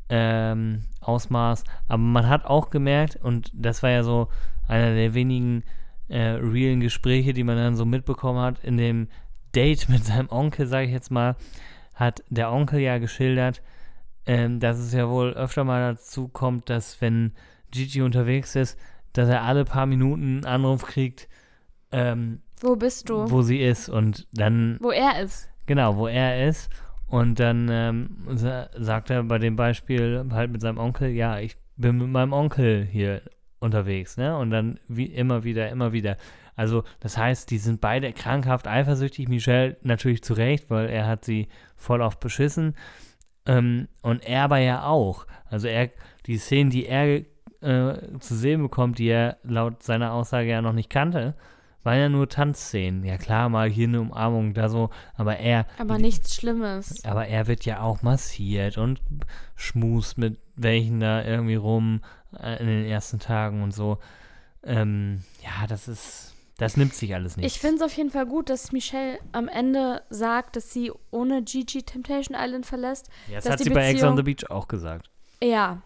ähm, 0.08 0.84
Ausmaß. 1.00 1.64
Aber 1.88 1.98
man 1.98 2.28
hat 2.28 2.44
auch 2.44 2.70
gemerkt, 2.70 3.16
und 3.16 3.50
das 3.52 3.82
war 3.82 3.90
ja 3.90 4.04
so 4.04 4.28
einer 4.68 4.94
der 4.94 5.12
wenigen 5.12 5.64
äh, 6.08 6.20
realen 6.20 6.78
Gespräche, 6.78 7.32
die 7.32 7.42
man 7.42 7.56
dann 7.56 7.74
so 7.74 7.84
mitbekommen 7.84 8.38
hat, 8.38 8.62
in 8.62 8.76
dem 8.76 9.08
Date 9.56 9.88
mit 9.88 10.04
seinem 10.04 10.30
Onkel, 10.30 10.68
sage 10.68 10.86
ich 10.86 10.92
jetzt 10.92 11.10
mal, 11.10 11.34
hat 11.94 12.22
der 12.30 12.52
Onkel 12.52 12.78
ja 12.78 12.98
geschildert, 12.98 13.60
ähm, 14.26 14.60
dass 14.60 14.78
es 14.78 14.92
ja 14.92 15.08
wohl 15.08 15.32
öfter 15.32 15.64
mal 15.64 15.94
dazu 15.94 16.28
kommt, 16.28 16.70
dass 16.70 17.00
wenn 17.00 17.32
Gigi 17.72 18.02
unterwegs 18.02 18.54
ist, 18.54 18.78
dass 19.14 19.28
er 19.28 19.42
alle 19.42 19.64
paar 19.64 19.86
Minuten 19.86 20.22
einen 20.22 20.44
Anruf 20.44 20.84
kriegt, 20.84 21.28
ähm, 21.90 22.42
Wo 22.60 22.76
bist 22.76 23.08
du? 23.10 23.28
wo 23.30 23.42
sie 23.42 23.60
ist 23.60 23.88
und 23.88 24.28
dann 24.32 24.78
Wo 24.80 24.92
er 24.92 25.20
ist. 25.20 25.48
Genau, 25.66 25.96
wo 25.96 26.06
er 26.06 26.48
ist. 26.48 26.70
Und 27.09 27.38
dann 27.38 27.68
ähm, 27.70 28.16
sa 28.34 28.68
sagt 28.76 29.11
er 29.11 29.22
bei 29.22 29.38
dem 29.38 29.57
Beispiel 29.57 30.24
halt 30.30 30.50
mit 30.50 30.61
seinem 30.61 30.78
Onkel, 30.78 31.11
ja, 31.11 31.38
ich 31.38 31.57
bin 31.76 31.98
mit 31.98 32.09
meinem 32.09 32.32
Onkel 32.32 32.84
hier 32.84 33.22
unterwegs, 33.61 34.16
ne? 34.16 34.36
Und 34.36 34.50
dann 34.50 34.80
wie 34.88 35.07
immer 35.07 35.44
wieder, 35.44 35.68
immer 35.68 35.92
wieder. 35.92 36.16
Also, 36.57 36.84
das 37.00 37.18
heißt, 37.18 37.50
die 37.50 37.59
sind 37.59 37.80
beide 37.80 38.12
krankhaft 38.12 38.66
eifersüchtig. 38.66 39.28
Michelle 39.28 39.76
natürlich 39.82 40.22
zu 40.22 40.32
Recht, 40.32 40.70
weil 40.70 40.88
er 40.88 41.07
hat 41.07 41.24
sie 41.24 41.48
voll 41.76 42.00
oft 42.00 42.18
beschissen. 42.18 42.74
Ähm, 43.44 43.88
und 44.02 44.26
er 44.26 44.44
aber 44.44 44.59
ja 44.59 44.84
auch. 44.84 45.26
Also 45.50 45.68
er, 45.68 45.90
die 46.26 46.38
Szenen, 46.38 46.70
die 46.70 46.86
er 46.86 47.22
äh, 47.61 48.18
zu 48.18 48.34
sehen 48.34 48.62
bekommt, 48.62 48.98
die 48.98 49.09
er 49.09 49.36
laut 49.44 49.82
seiner 49.82 50.12
Aussage 50.12 50.48
ja 50.48 50.62
noch 50.62 50.72
nicht 50.72 50.90
kannte, 50.90 51.34
waren 51.87 51.99
ja 51.99 52.09
nur 52.11 52.28
Tanzszenen. 52.28 53.03
Ja 53.05 53.16
klar, 53.16 53.49
mal 53.49 53.70
hier 53.70 53.89
eine 53.89 54.03
Umarmung, 54.03 54.53
da 54.53 54.68
so, 54.68 54.91
aber 55.16 55.39
er, 55.39 55.64
Aber 55.78 55.97
nichts 55.97 56.34
Schlimmes. 56.34 57.03
aber 57.05 57.26
er 57.28 57.47
wird 57.47 57.64
ja 57.64 57.80
auch 57.80 58.03
massiert 58.03 58.76
und 58.76 59.01
schmust 59.55 60.18
mit 60.18 60.39
welchen 60.57 61.01
da 61.01 61.24
irgendwie 61.24 61.55
rum 61.55 62.03
äh, 62.39 62.61
in 62.61 62.66
den 62.66 62.84
ersten 62.84 63.18
Tagen 63.18 63.62
und 63.62 63.72
so. 63.72 63.99
Ähm, 64.62 65.22
ja, 65.43 65.66
das 65.66 65.87
ist, 65.89 66.34
das 66.59 66.76
nimmt 66.76 66.95
sich 66.95 67.14
alles 67.14 67.37
nicht. 67.37 67.47
Ich 67.47 67.61
finde 67.61 67.76
es 67.76 67.82
auf 67.82 67.97
jeden 67.97 68.11
Fall 68.11 68.26
gut, 68.26 68.51
dass 68.51 68.72
Michelle 68.72 69.18
am 69.32 69.49
Ende 69.49 70.03
sagt, 70.11 70.57
dass 70.57 70.72
sie 70.72 70.91
ohne 71.11 71.43
Gigi 71.43 71.82
Temptation 71.82 72.37
Island 72.39 72.66
verlässt. 72.66 73.09
ja, 73.28 73.37
das 73.37 73.49
hat 73.49 73.61
die 73.61 73.64
sie 73.64 73.70
bei 73.70 73.89
Ex 73.91 74.03
on 74.03 74.14
Beziehung- 74.14 74.16
the 74.16 74.22
Beach 74.22 74.51
auch 74.51 74.66
gesagt. 74.68 75.11
Ja. 75.43 75.82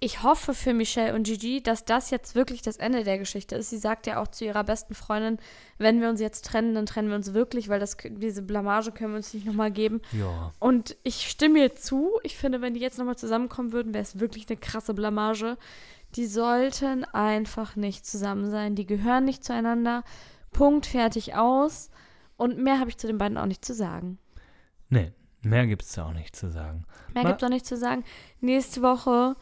Ich 0.00 0.22
hoffe 0.22 0.52
für 0.52 0.74
Michelle 0.74 1.14
und 1.14 1.22
Gigi, 1.24 1.62
dass 1.62 1.84
das 1.84 2.10
jetzt 2.10 2.34
wirklich 2.34 2.60
das 2.60 2.76
Ende 2.76 3.04
der 3.04 3.18
Geschichte 3.18 3.56
ist. 3.56 3.70
Sie 3.70 3.78
sagt 3.78 4.06
ja 4.06 4.20
auch 4.20 4.28
zu 4.28 4.44
ihrer 4.44 4.62
besten 4.64 4.94
Freundin, 4.94 5.38
wenn 5.78 6.00
wir 6.00 6.10
uns 6.10 6.20
jetzt 6.20 6.44
trennen, 6.44 6.74
dann 6.74 6.84
trennen 6.84 7.08
wir 7.08 7.16
uns 7.16 7.32
wirklich, 7.32 7.68
weil 7.68 7.80
das, 7.80 7.96
diese 8.02 8.42
Blamage 8.42 8.92
können 8.92 9.12
wir 9.12 9.16
uns 9.16 9.32
nicht 9.32 9.46
nochmal 9.46 9.70
geben. 9.70 10.02
Ja. 10.12 10.52
Und 10.58 10.96
ich 11.04 11.28
stimme 11.28 11.60
ihr 11.60 11.74
zu. 11.74 12.10
Ich 12.22 12.36
finde, 12.36 12.60
wenn 12.60 12.74
die 12.74 12.80
jetzt 12.80 12.98
nochmal 12.98 13.16
zusammenkommen 13.16 13.72
würden, 13.72 13.94
wäre 13.94 14.02
es 14.02 14.20
wirklich 14.20 14.46
eine 14.48 14.58
krasse 14.58 14.92
Blamage. 14.92 15.56
Die 16.16 16.26
sollten 16.26 17.04
einfach 17.04 17.74
nicht 17.74 18.06
zusammen 18.06 18.50
sein. 18.50 18.74
Die 18.74 18.86
gehören 18.86 19.24
nicht 19.24 19.42
zueinander. 19.42 20.04
Punkt, 20.52 20.86
fertig, 20.86 21.34
aus. 21.34 21.90
Und 22.36 22.58
mehr 22.58 22.78
habe 22.78 22.90
ich 22.90 22.98
zu 22.98 23.06
den 23.06 23.18
beiden 23.18 23.38
auch 23.38 23.46
nicht 23.46 23.64
zu 23.64 23.74
sagen. 23.74 24.18
Nee, 24.90 25.12
mehr 25.42 25.66
gibt 25.66 25.82
es 25.82 25.92
da 25.92 26.06
auch 26.06 26.12
nicht 26.12 26.36
zu 26.36 26.50
sagen. 26.50 26.84
Mehr 27.14 27.24
gibt 27.24 27.42
es 27.42 27.46
auch 27.46 27.50
nicht 27.50 27.66
zu 27.66 27.76
sagen. 27.76 28.04
Nächste 28.40 28.82
Woche 28.82 29.36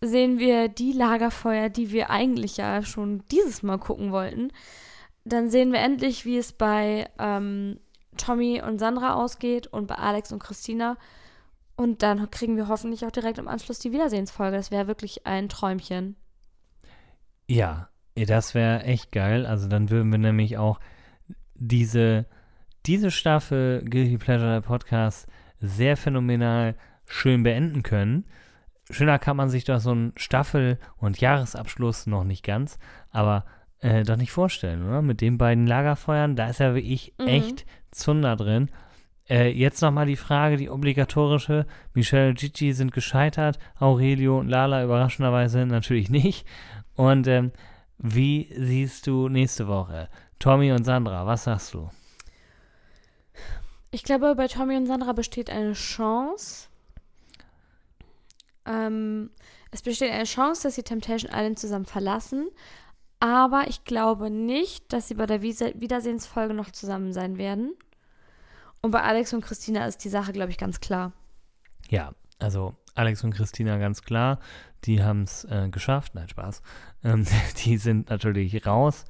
sehen 0.00 0.38
wir 0.38 0.68
die 0.68 0.92
Lagerfeuer, 0.92 1.68
die 1.68 1.90
wir 1.90 2.10
eigentlich 2.10 2.56
ja 2.56 2.82
schon 2.82 3.22
dieses 3.30 3.62
Mal 3.62 3.78
gucken 3.78 4.12
wollten. 4.12 4.52
Dann 5.24 5.50
sehen 5.50 5.72
wir 5.72 5.80
endlich, 5.80 6.24
wie 6.24 6.38
es 6.38 6.52
bei 6.52 7.08
ähm, 7.18 7.80
Tommy 8.16 8.62
und 8.62 8.78
Sandra 8.78 9.14
ausgeht 9.14 9.66
und 9.66 9.86
bei 9.86 9.96
Alex 9.96 10.32
und 10.32 10.38
Christina. 10.38 10.96
Und 11.76 12.02
dann 12.02 12.30
kriegen 12.30 12.56
wir 12.56 12.68
hoffentlich 12.68 13.04
auch 13.04 13.10
direkt 13.10 13.38
im 13.38 13.48
Anschluss 13.48 13.78
die 13.78 13.92
Wiedersehensfolge. 13.92 14.56
Das 14.56 14.70
wäre 14.70 14.86
wirklich 14.86 15.26
ein 15.26 15.48
Träumchen. 15.48 16.16
Ja, 17.48 17.88
das 18.14 18.54
wäre 18.54 18.82
echt 18.84 19.12
geil. 19.12 19.44
Also 19.44 19.68
dann 19.68 19.90
würden 19.90 20.10
wir 20.10 20.18
nämlich 20.18 20.56
auch 20.56 20.80
diese, 21.54 22.26
diese 22.86 23.10
Staffel 23.10 23.84
Guilty 23.84 24.18
Pleasure 24.18 24.62
Podcast 24.62 25.26
sehr 25.60 25.96
phänomenal 25.96 26.76
schön 27.06 27.42
beenden 27.42 27.82
können. 27.82 28.24
Schöner 28.90 29.18
kann 29.18 29.36
man 29.36 29.48
sich 29.50 29.64
doch 29.64 29.80
so 29.80 29.90
einen 29.90 30.12
Staffel- 30.16 30.78
und 30.96 31.20
Jahresabschluss 31.20 32.06
noch 32.06 32.24
nicht 32.24 32.44
ganz, 32.44 32.78
aber 33.10 33.44
äh, 33.80 34.04
doch 34.04 34.16
nicht 34.16 34.30
vorstellen, 34.32 34.86
oder? 34.86 35.02
Mit 35.02 35.20
den 35.20 35.38
beiden 35.38 35.66
Lagerfeuern, 35.66 36.36
da 36.36 36.48
ist 36.48 36.60
ja 36.60 36.74
wirklich 36.74 37.12
Mhm. 37.18 37.26
echt 37.26 37.66
Zunder 37.90 38.36
drin. 38.36 38.70
Äh, 39.28 39.50
jetzt 39.50 39.82
nochmal 39.82 40.06
die 40.06 40.16
Frage, 40.16 40.56
die 40.56 40.70
obligatorische. 40.70 41.66
Michelle 41.94 42.28
und 42.30 42.38
Gigi 42.38 42.72
sind 42.72 42.92
gescheitert, 42.92 43.58
Aurelio 43.80 44.38
und 44.38 44.48
Lala 44.48 44.84
überraschenderweise 44.84 45.66
natürlich 45.66 46.08
nicht. 46.10 46.46
Und 46.94 47.26
ähm, 47.26 47.50
wie 47.98 48.48
siehst 48.56 49.06
du 49.08 49.28
nächste 49.28 49.66
Woche? 49.66 50.08
Tommy 50.38 50.70
und 50.72 50.84
Sandra, 50.84 51.26
was 51.26 51.44
sagst 51.44 51.74
du? 51.74 51.90
Ich 53.90 54.04
glaube, 54.04 54.34
bei 54.36 54.46
Tommy 54.48 54.76
und 54.76 54.86
Sandra 54.86 55.12
besteht 55.12 55.50
eine 55.50 55.72
Chance. 55.72 56.68
Ähm, 58.66 59.30
es 59.70 59.82
besteht 59.82 60.12
eine 60.12 60.24
Chance, 60.24 60.64
dass 60.64 60.74
sie 60.74 60.82
Temptation 60.82 61.30
Island 61.32 61.58
zusammen 61.58 61.86
verlassen. 61.86 62.48
Aber 63.20 63.64
ich 63.68 63.84
glaube 63.84 64.30
nicht, 64.30 64.92
dass 64.92 65.08
sie 65.08 65.14
bei 65.14 65.26
der 65.26 65.42
Wiedersehensfolge 65.42 66.54
noch 66.54 66.70
zusammen 66.70 67.12
sein 67.12 67.38
werden. 67.38 67.74
Und 68.82 68.90
bei 68.90 69.02
Alex 69.02 69.32
und 69.32 69.40
Christina 69.40 69.86
ist 69.86 70.04
die 70.04 70.08
Sache, 70.08 70.32
glaube 70.32 70.50
ich, 70.50 70.58
ganz 70.58 70.80
klar. 70.80 71.12
Ja, 71.88 72.12
also 72.38 72.74
Alex 72.94 73.24
und 73.24 73.32
Christina 73.32 73.78
ganz 73.78 74.02
klar, 74.02 74.38
die 74.84 75.02
haben 75.02 75.22
es 75.22 75.44
äh, 75.44 75.68
geschafft. 75.70 76.14
Nein, 76.14 76.28
Spaß. 76.28 76.62
Ähm, 77.04 77.26
die 77.64 77.78
sind 77.78 78.10
natürlich 78.10 78.66
raus 78.66 79.04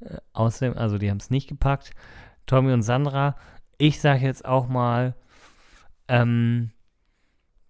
äh, 0.00 0.16
aus 0.32 0.58
dem, 0.58 0.76
also 0.76 0.98
die 0.98 1.10
haben 1.10 1.18
es 1.18 1.30
nicht 1.30 1.48
gepackt. 1.48 1.92
Tommy 2.46 2.72
und 2.72 2.82
Sandra, 2.82 3.36
ich 3.78 4.00
sage 4.00 4.24
jetzt 4.24 4.44
auch 4.44 4.68
mal, 4.68 5.14
ähm, 6.08 6.72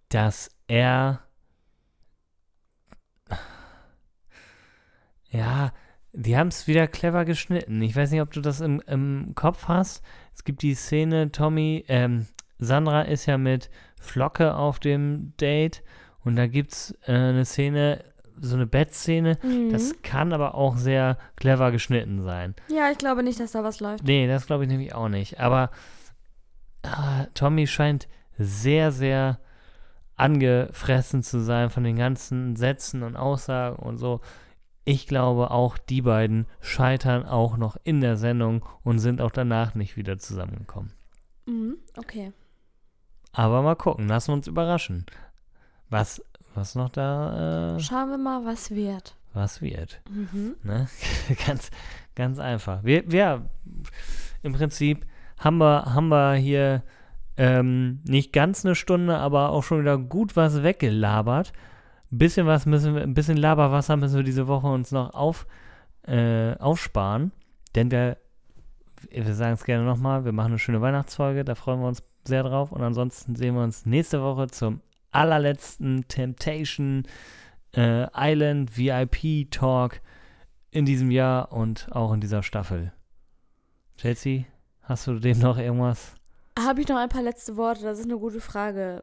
dass 0.08 0.50
er 0.66 1.20
ja, 5.32 5.72
die 6.12 6.36
haben 6.36 6.48
es 6.48 6.66
wieder 6.66 6.86
clever 6.86 7.24
geschnitten. 7.24 7.80
Ich 7.80 7.96
weiß 7.96 8.10
nicht, 8.10 8.20
ob 8.20 8.30
du 8.32 8.40
das 8.40 8.60
im, 8.60 8.80
im 8.86 9.32
Kopf 9.34 9.66
hast. 9.66 10.02
Es 10.34 10.44
gibt 10.44 10.62
die 10.62 10.74
Szene, 10.74 11.32
Tommy, 11.32 11.84
ähm, 11.88 12.26
Sandra 12.58 13.02
ist 13.02 13.26
ja 13.26 13.38
mit 13.38 13.70
Flocke 13.98 14.54
auf 14.54 14.78
dem 14.78 15.32
Date 15.40 15.82
und 16.22 16.36
da 16.36 16.46
gibt 16.46 16.72
es 16.72 16.98
äh, 17.06 17.12
eine 17.12 17.44
Szene, 17.44 18.04
so 18.38 18.54
eine 18.54 18.66
Bettszene. 18.66 19.38
Das 19.70 20.02
kann 20.02 20.32
aber 20.32 20.54
auch 20.54 20.76
sehr 20.76 21.18
clever 21.36 21.72
geschnitten 21.72 22.22
sein. 22.22 22.54
ja, 22.68 22.90
ich 22.90 22.98
glaube 22.98 23.22
nicht, 23.22 23.40
dass 23.40 23.52
da 23.52 23.64
was 23.64 23.80
läuft. 23.80 24.04
Nee, 24.04 24.26
das 24.26 24.46
glaube 24.46 24.64
ich 24.64 24.70
nämlich 24.70 24.94
auch 24.94 25.08
nicht. 25.08 25.40
Aber 25.40 25.70
ah, 26.82 27.26
Tommy 27.34 27.66
scheint 27.66 28.06
sehr, 28.38 28.92
sehr 28.92 29.40
angefressen 30.16 31.22
zu 31.22 31.40
sein 31.40 31.70
von 31.70 31.84
den 31.84 31.96
ganzen 31.96 32.54
Sätzen 32.54 33.02
und 33.02 33.16
Aussagen 33.16 33.76
und 33.76 33.98
so. 33.98 34.20
Ich 34.84 35.06
glaube, 35.06 35.50
auch 35.50 35.78
die 35.78 36.02
beiden 36.02 36.46
scheitern 36.60 37.24
auch 37.24 37.56
noch 37.56 37.76
in 37.84 38.00
der 38.00 38.16
Sendung 38.16 38.64
und 38.82 38.98
sind 38.98 39.20
auch 39.20 39.30
danach 39.30 39.74
nicht 39.74 39.96
wieder 39.96 40.18
zusammengekommen. 40.18 40.92
Mhm, 41.46 41.76
okay. 41.96 42.32
Aber 43.32 43.62
mal 43.62 43.76
gucken, 43.76 44.08
lassen 44.08 44.28
wir 44.28 44.34
uns 44.34 44.46
überraschen. 44.46 45.06
Was, 45.88 46.22
was 46.54 46.74
noch 46.74 46.88
da, 46.88 47.76
äh, 47.76 47.80
Schauen 47.80 48.10
wir 48.10 48.18
mal, 48.18 48.44
was 48.44 48.70
wird. 48.70 49.16
was 49.32 49.62
wird. 49.62 50.02
Mhm. 50.10 50.56
Ne? 50.62 50.88
ganz, 51.46 51.70
ganz 52.14 52.38
einfach. 52.38 52.82
Wir, 52.82 53.10
wir, 53.10 53.48
im 54.42 54.52
Prinzip 54.52 55.06
haben 55.38 55.58
wir, 55.58 55.94
haben 55.94 56.08
wir 56.08 56.34
hier 56.34 56.82
ähm, 57.36 58.00
nicht 58.04 58.32
ganz 58.32 58.64
eine 58.64 58.74
Stunde, 58.74 59.16
aber 59.18 59.50
auch 59.50 59.62
schon 59.62 59.80
wieder 59.80 59.96
gut 59.96 60.36
was 60.36 60.62
weggelabert. 60.62 61.52
Bisschen 62.14 62.46
was 62.46 62.66
müssen 62.66 62.94
wir, 62.94 63.02
ein 63.02 63.14
bisschen 63.14 63.38
Laberwasser 63.38 63.96
müssen 63.96 64.16
wir 64.16 64.22
diese 64.22 64.46
Woche 64.46 64.66
uns 64.66 64.92
noch 64.92 65.14
auf, 65.14 65.46
äh, 66.06 66.54
aufsparen. 66.58 67.32
Denn 67.74 67.90
wir, 67.90 68.18
wir 69.10 69.34
sagen 69.34 69.54
es 69.54 69.64
gerne 69.64 69.84
nochmal, 69.84 70.26
wir 70.26 70.32
machen 70.32 70.52
eine 70.52 70.58
schöne 70.58 70.82
Weihnachtsfolge, 70.82 71.42
da 71.42 71.54
freuen 71.54 71.80
wir 71.80 71.88
uns 71.88 72.02
sehr 72.24 72.42
drauf. 72.42 72.70
Und 72.70 72.82
ansonsten 72.82 73.34
sehen 73.34 73.54
wir 73.54 73.62
uns 73.62 73.86
nächste 73.86 74.22
Woche 74.22 74.48
zum 74.48 74.82
allerletzten 75.10 76.06
Temptation 76.06 77.04
äh, 77.74 78.06
Island 78.14 78.76
VIP 78.76 79.50
Talk 79.50 80.02
in 80.70 80.84
diesem 80.84 81.10
Jahr 81.10 81.50
und 81.50 81.88
auch 81.92 82.12
in 82.12 82.20
dieser 82.20 82.42
Staffel. 82.42 82.92
Chelsea, 83.96 84.44
hast 84.82 85.06
du 85.06 85.18
dem 85.18 85.38
noch 85.38 85.56
irgendwas? 85.56 86.14
Habe 86.58 86.82
ich 86.82 86.88
noch 86.88 86.96
ein 86.96 87.08
paar 87.08 87.22
letzte 87.22 87.56
Worte? 87.56 87.84
Das 87.84 87.98
ist 87.98 88.04
eine 88.04 88.18
gute 88.18 88.40
Frage. 88.40 89.02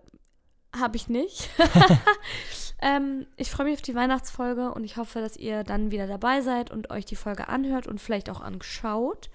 Habe 0.77 0.97
ich 0.97 1.09
nicht. 1.09 1.49
ähm, 2.81 3.25
ich 3.37 3.49
freue 3.49 3.65
mich 3.65 3.75
auf 3.75 3.81
die 3.81 3.95
Weihnachtsfolge 3.95 4.71
und 4.73 4.83
ich 4.83 4.97
hoffe, 4.97 5.19
dass 5.19 5.37
ihr 5.37 5.63
dann 5.63 5.91
wieder 5.91 6.07
dabei 6.07 6.41
seid 6.41 6.71
und 6.71 6.89
euch 6.91 7.05
die 7.05 7.15
Folge 7.15 7.47
anhört 7.47 7.87
und 7.87 7.99
vielleicht 7.99 8.29
auch 8.29 8.41
angeschaut. 8.41 9.29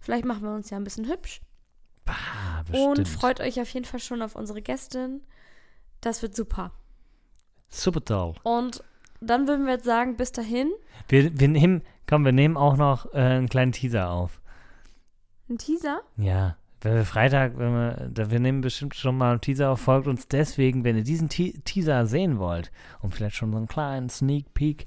Vielleicht 0.00 0.24
machen 0.24 0.42
wir 0.42 0.54
uns 0.54 0.70
ja 0.70 0.76
ein 0.76 0.84
bisschen 0.84 1.08
hübsch. 1.08 1.40
Bah, 2.04 2.14
Und 2.72 3.08
freut 3.08 3.40
euch 3.40 3.60
auf 3.60 3.70
jeden 3.70 3.86
Fall 3.86 4.00
schon 4.00 4.20
auf 4.20 4.36
unsere 4.36 4.60
Gästin. 4.60 5.22
Das 6.02 6.20
wird 6.20 6.36
super. 6.36 6.72
Super 7.70 8.04
toll. 8.04 8.34
Und 8.42 8.84
dann 9.20 9.48
würden 9.48 9.64
wir 9.64 9.74
jetzt 9.74 9.86
sagen, 9.86 10.16
bis 10.16 10.32
dahin. 10.32 10.70
Wir, 11.08 11.38
wir 11.38 11.48
nehmen, 11.48 11.82
komm, 12.06 12.24
wir 12.26 12.32
nehmen 12.32 12.58
auch 12.58 12.76
noch 12.76 13.12
äh, 13.14 13.18
einen 13.18 13.48
kleinen 13.48 13.72
Teaser 13.72 14.10
auf. 14.10 14.40
Ein 15.48 15.58
Teaser. 15.58 16.02
Ja, 16.16 16.56
wenn 16.84 16.94
wir 16.96 17.04
Freitag, 17.06 17.56
wenn 17.56 17.72
wir, 17.72 18.30
wir 18.30 18.40
nehmen 18.40 18.60
bestimmt 18.60 18.94
schon 18.94 19.16
mal 19.16 19.32
einen 19.32 19.40
Teaser 19.40 19.70
auf, 19.70 19.80
folgt 19.80 20.06
uns 20.06 20.28
deswegen, 20.28 20.84
wenn 20.84 20.96
ihr 20.96 21.02
diesen 21.02 21.30
Te 21.30 21.54
Teaser 21.64 22.06
sehen 22.06 22.38
wollt, 22.38 22.70
um 23.00 23.10
vielleicht 23.10 23.36
schon 23.36 23.50
so 23.52 23.56
einen 23.56 23.68
kleinen 23.68 24.10
Sneak 24.10 24.52
Peek 24.52 24.86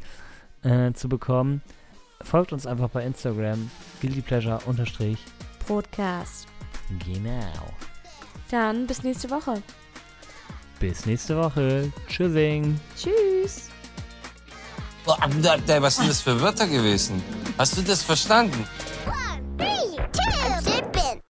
äh, 0.61 0.93
zu 0.93 1.09
bekommen, 1.09 1.63
folgt 2.21 2.53
uns 2.53 2.67
einfach 2.67 2.89
bei 2.89 3.03
Instagram, 3.03 3.71
guiltypleasure 3.99 4.59
unterstrich. 4.67 5.17
Podcast. 5.65 6.47
Genau. 7.03 7.73
Dann 8.51 8.85
bis 8.85 9.01
nächste 9.01 9.31
Woche. 9.31 9.61
Bis 10.79 11.07
nächste 11.07 11.35
Woche. 11.35 11.91
Tschüssing. 12.07 12.79
Tschüss. 12.95 13.69
Boah, 15.03 15.17
Was 15.81 15.95
sind 15.95 16.09
das 16.09 16.21
für 16.21 16.39
Wörter 16.39 16.67
gewesen? 16.67 17.23
Hast 17.57 17.75
du 17.75 17.81
das 17.81 18.03
verstanden? 18.03 18.65